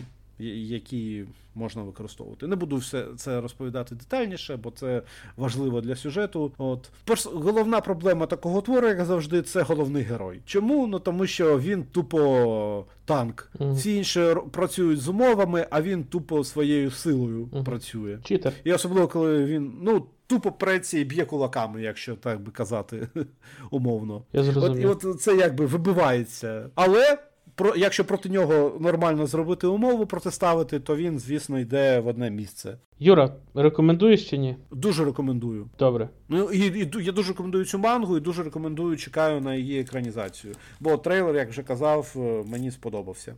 [0.50, 2.48] які можна використовувати.
[2.48, 5.02] Не буду все це розповідати детальніше, бо це
[5.38, 6.52] важливо для сюжету.
[6.58, 6.90] От
[7.26, 10.42] головна проблема такого твору, як завжди, це головний герой.
[10.46, 10.88] Чому?
[10.88, 13.50] Ну тому що він тупо танк.
[13.60, 13.74] Mm-hmm.
[13.74, 17.64] Всі інші працюють з умовами, а він тупо своєю силою mm-hmm.
[17.64, 18.20] працює.
[18.24, 18.54] Читер.
[18.64, 20.06] І особливо, коли він ну.
[20.28, 23.08] Тупо преться і б'є кулаками, якщо так би казати,
[23.72, 24.24] умовно.
[24.34, 24.90] Я зрозумів.
[24.90, 26.70] От, І от це якби вибивається.
[26.76, 27.18] Але
[27.56, 32.78] про, якщо проти нього нормально зробити умову протиставити, то він, звісно, йде в одне місце.
[33.00, 34.56] Юра, рекомендуєш чи ні?
[34.72, 35.70] Дуже рекомендую.
[35.80, 36.10] Добре.
[36.30, 40.54] Ну і, і я дуже рекомендую цю мангу і дуже рекомендую, чекаю на її екранізацію.
[40.80, 43.36] Бо трейлер, як вже казав, е, мені сподобався.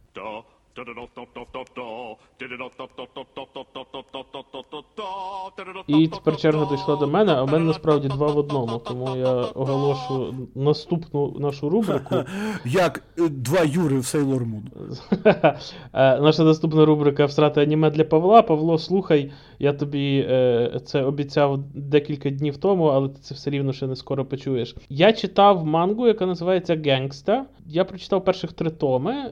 [5.87, 9.33] І тепер черга дійшла до мене, а в мене насправді два в одному, тому я
[9.33, 12.15] оголошу наступну нашу рубрику.
[12.65, 15.57] Як е, два Юри в Sailor Moon.
[15.93, 18.41] Е, наша наступна рубрика Всрати аніме для Павла.
[18.41, 23.73] Павло, слухай, я тобі е, це обіцяв декілька днів тому, але ти це все рівно
[23.73, 24.75] ще не скоро почуєш.
[24.89, 27.45] Я читав мангу, яка називається Генгста.
[27.65, 29.31] Я прочитав перших три томи.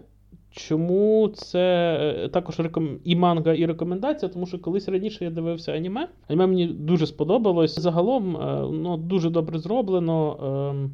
[0.52, 3.00] Чому це е, також реком...
[3.04, 4.30] і манга, і рекомендація?
[4.30, 6.08] Тому що колись раніше я дивився аніме.
[6.28, 7.80] Аніме мені дуже сподобалось.
[7.80, 8.38] Загалом
[8.84, 10.38] ну, дуже добре зроблено.
[10.72, 10.92] Ем,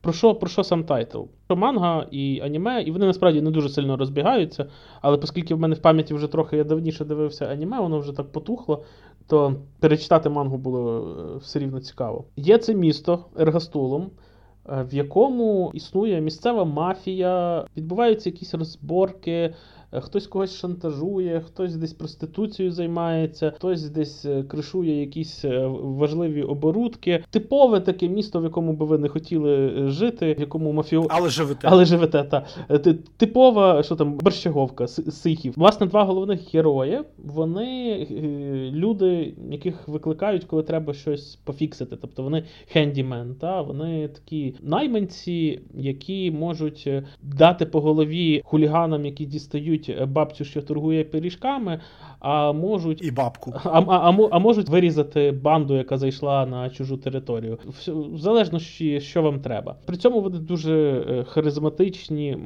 [0.00, 1.22] про що про що сам title?
[1.46, 4.66] Про манга і аніме, і вони насправді не дуже сильно розбігаються.
[5.00, 8.32] Але оскільки в мене в пам'яті вже трохи я давніше дивився аніме, воно вже так
[8.32, 8.84] потухло,
[9.26, 12.24] то перечитати мангу було е, все рівно цікаво.
[12.36, 14.10] Є це місто Ергастулум.
[14.68, 19.54] Е, в якому існує місцева мафія, відбуваються якісь розборки,
[19.92, 27.24] хтось когось шантажує, хтось десь проституцією займається, хтось десь е, кришує якісь е, важливі оборудки.
[27.30, 31.06] Типове таке місто, в якому би ви не хотіли жити, в якому мафіо...
[31.08, 31.68] Але живете.
[31.70, 32.46] Але живете, та.
[33.16, 35.54] Типова, що там, борщаговка, сихів.
[35.56, 38.06] Власне, два головних герої, вони
[38.74, 41.96] люди, яких викликають, коли треба щось пофіксити.
[41.96, 46.88] Тобто вони хендімен, та вони такі найманці, які можуть
[47.22, 51.80] дати по голові хуліганам, які дістають вб'ють бабцю, що торгує пиріжками,
[52.18, 53.52] а можуть і бабку.
[53.64, 57.58] А, а, а, а можуть вирізати банду, яка зайшла на чужу територію.
[58.14, 59.76] Залежно що вам треба.
[59.86, 62.38] При цьому вони дуже е, харизматичні,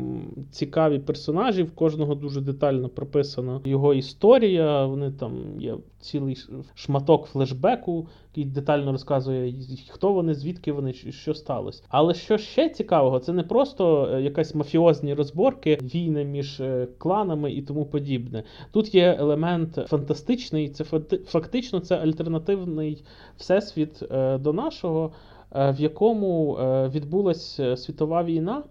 [0.51, 1.63] цікаві персонажі.
[1.63, 4.87] В кожного дуже детально прописана його історія.
[4.87, 6.37] Вони там є цілий
[6.75, 9.55] шматок флешбеку, який детально розказує,
[9.91, 11.83] хто вони, звідки вони, що сталося.
[11.89, 17.24] Але що ще цікавого, це не просто е, якась мафіозні розборки, війни між е, кланами
[17.25, 18.43] титанами і тому подібне.
[18.71, 20.85] Тут є елемент фантастичний, це
[21.27, 23.05] фактично це альтернативний
[23.37, 25.13] всесвіт е, до нашого,
[25.53, 28.63] е, в якому е, відбулася світова війна,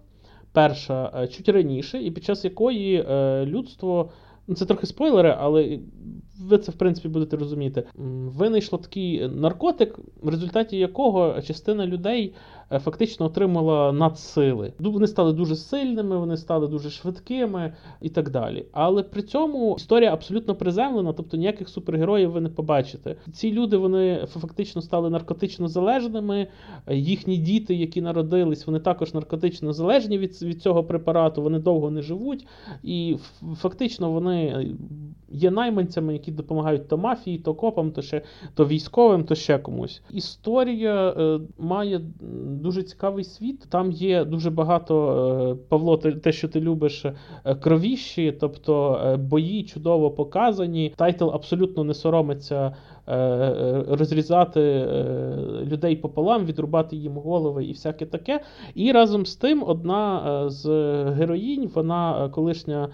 [0.52, 3.04] перша чуть раніше, і під час якої
[3.44, 4.10] людство.
[4.46, 5.78] Ну, це трохи спойлери, але
[6.40, 7.82] ви це в принципі будете розуміти.
[7.94, 12.34] Винайшло такий наркотик, в результаті якого частина людей
[12.72, 14.72] Е, фактично отримала надсили.
[14.78, 18.66] Вони стали дуже сильними, вони стали дуже швидкими і так далі.
[18.72, 23.16] Але при цьому історія абсолютно приземлена, тобто ніяких супергероїв ви не побачите.
[23.32, 26.46] Ці люди вони фактично стали наркотично залежними.
[26.90, 32.02] Їхні діти, які народились, вони також наркотично залежні від, від цього препарату, вони довго не
[32.02, 32.46] живуть,
[32.82, 33.16] і
[33.56, 34.66] фактично вони
[35.28, 38.22] є найманцями, які допомагають то мафії, то копам, то ще
[38.54, 40.02] то військовим, то ще комусь.
[40.10, 42.00] Історія е, має
[42.46, 43.66] дуже цікавий світ.
[43.68, 44.94] Там є дуже багато
[45.52, 47.14] е, Павло, те, що ти любиш, е,
[47.54, 50.92] кровіщі, тобто е, бої чудово показані.
[50.96, 52.76] Title абсолютно не соромиться
[53.88, 54.88] розрізати
[55.64, 58.40] людей пополам, відрубати їм голови і всяке таке.
[58.74, 60.68] І разом з тим, одна з
[61.10, 62.88] героїнь, вона колишня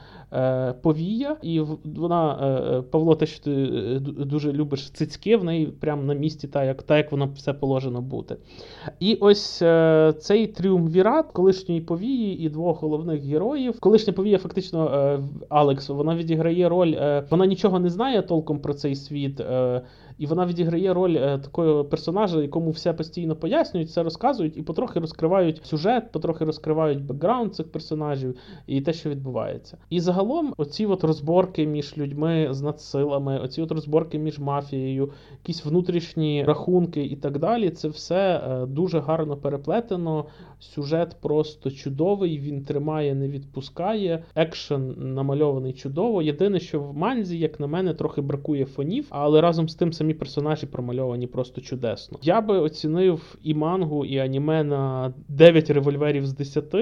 [0.82, 3.66] повія, і вона Павло, те, що ти
[4.00, 8.00] дуже любиш цицьки, в неї прямо на місці, так як та як воно все положено
[8.00, 8.36] бути.
[9.00, 13.80] І ось е, цей тріумвірат колишньої повії і двох головних героїв.
[13.80, 18.74] Колишня повія, фактично, е, Алекс, вона відіграє роль, е, вона нічого не знає толком про
[18.74, 19.42] цей світ.
[20.20, 25.00] І вона відіграє роль е, такого персонажа, якому все постійно пояснюють, все розказують і потрохи
[25.00, 28.36] розкривають сюжет, потрохи розкривають бекграунд цих персонажів
[28.66, 29.78] і те, що відбувається.
[29.90, 35.64] І загалом, оці от розборки між людьми з надсилами, оці от розборки між мафією, якісь
[35.64, 37.70] внутрішні рахунки і так далі.
[37.70, 40.24] Це все е, дуже гарно переплетено.
[40.60, 44.24] Сюжет просто чудовий, він тримає, не відпускає.
[44.34, 46.22] Екшен намальований чудово.
[46.22, 50.14] Єдине, що в манзі, як на мене, трохи бракує фонів, але разом з тим самі
[50.14, 52.18] персонажі промальовані просто чудесно.
[52.22, 56.74] Я би оцінив і мангу, і аніме на 9 револьверів з 10.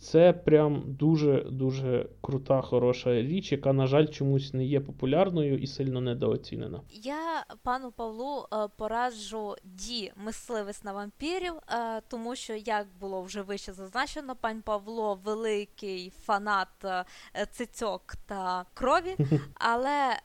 [0.00, 6.00] Це прям дуже-дуже крута, хороша річ, яка, на жаль, чомусь не є популярною і сильно
[6.00, 6.80] недооцінена.
[6.90, 13.42] Я пану Павлу е, пораджу ді мисливець на вампірів, е, тому що, як було вже
[13.42, 17.04] вище зазначено, пан Павло великий фанат е,
[17.50, 19.16] цицьок та крові.
[19.54, 20.16] Але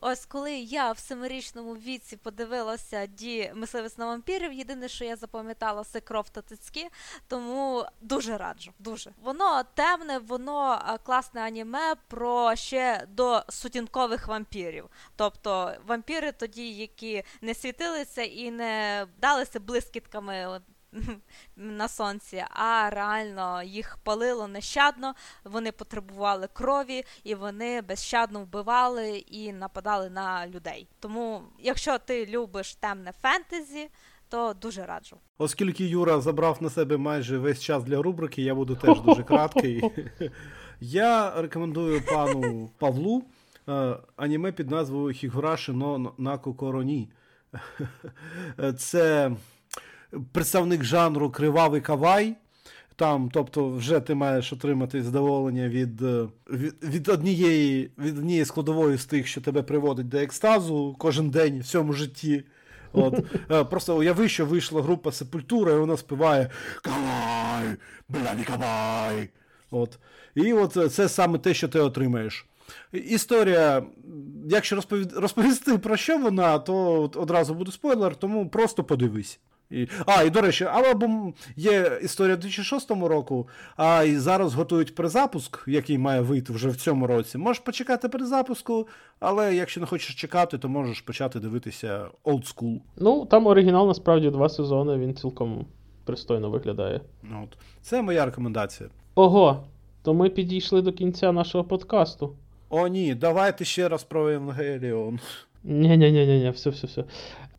[0.00, 5.84] ось коли я в семирічному віці подивилася ді мисливець на вампірів, єдине, що я запам'ятала,
[5.84, 6.88] це кров та цицьки,
[7.28, 8.72] тому дуже раджу.
[8.78, 9.10] Дуже дуже.
[9.22, 14.88] Воно темне, воно класне аніме про ще до сутінкових вампірів.
[15.16, 20.60] Тобто вампіри тоді, які не світилися і не далися блискітками.
[21.56, 25.14] На сонці, а реально їх палило нещадно,
[25.44, 30.88] вони потребували крові, і вони безщадно вбивали і нападали на людей.
[31.00, 33.90] Тому, якщо ти любиш темне фентезі,
[34.28, 35.16] то дуже раджу.
[35.38, 39.82] Оскільки Юра забрав на себе майже весь час для рубрики, я буду теж дуже краткий.
[40.80, 43.22] Я рекомендую пану Павлу
[43.68, 47.08] е, аніме під назвою Хігураші но на Кокороні.
[48.76, 49.32] Це
[50.32, 52.36] представник жанру Кривавий Кавай.
[52.96, 58.98] Там, тобто, вже ти маєш отримати задоволення від е, від, від однієї від однієї складової
[58.98, 62.44] з тих, що тебе приводить до екстазу кожен день в цьому житті.
[62.92, 63.14] От.
[63.50, 66.50] Е, просто уяви, що вийшла група Сепультура, і вона співає
[66.82, 67.76] Кавай!
[68.08, 69.28] Бляді кавай!
[69.70, 69.98] От.
[70.34, 72.46] І от це саме те, що ти отримаєш.
[72.92, 73.82] Історія,
[74.48, 74.80] якщо
[75.16, 79.40] розповісти про що вона, то одразу буде спойлер, тому просто подивись.
[79.70, 85.64] І, А, і до речі, або є історія 2006 року, а і зараз готують перезапуск,
[85.66, 87.38] який має вийти вже в цьому році.
[87.38, 88.88] Можеш почекати перезапуску,
[89.20, 92.80] але якщо не хочеш чекати, то можеш почати дивитися Old School.
[92.96, 95.66] Ну, там оригінал насправді два сезони, він цілком
[96.04, 97.00] пристойно виглядає.
[97.44, 97.58] От.
[97.82, 98.88] Це моя рекомендація.
[99.14, 99.64] Ого,
[100.02, 102.36] то ми підійшли до кінця нашого подкасту.
[102.70, 105.20] О, ні, давайте ще раз про Евангеліон.
[105.64, 107.04] Ні-ні-ні, все, все, все.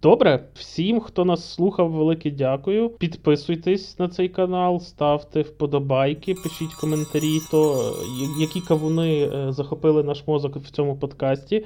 [0.02, 2.90] Добре, всім, хто нас слухав, велике дякую.
[2.90, 7.94] Підписуйтесь на цей канал, ставте вподобайки, пишіть коментарі, хто
[8.40, 11.66] які кавуни е, захопили наш мозок в цьому подкасті.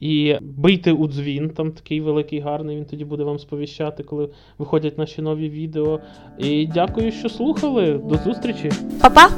[0.00, 2.76] І бийте у дзвін, там такий великий, гарний.
[2.76, 4.28] Він тоді буде вам сповіщати, коли
[4.58, 6.00] виходять наші нові відео.
[6.38, 7.92] І дякую, що слухали.
[7.92, 8.70] До зустрічі.
[9.00, 9.28] Па-па!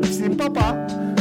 [0.00, 1.11] Всім па-па!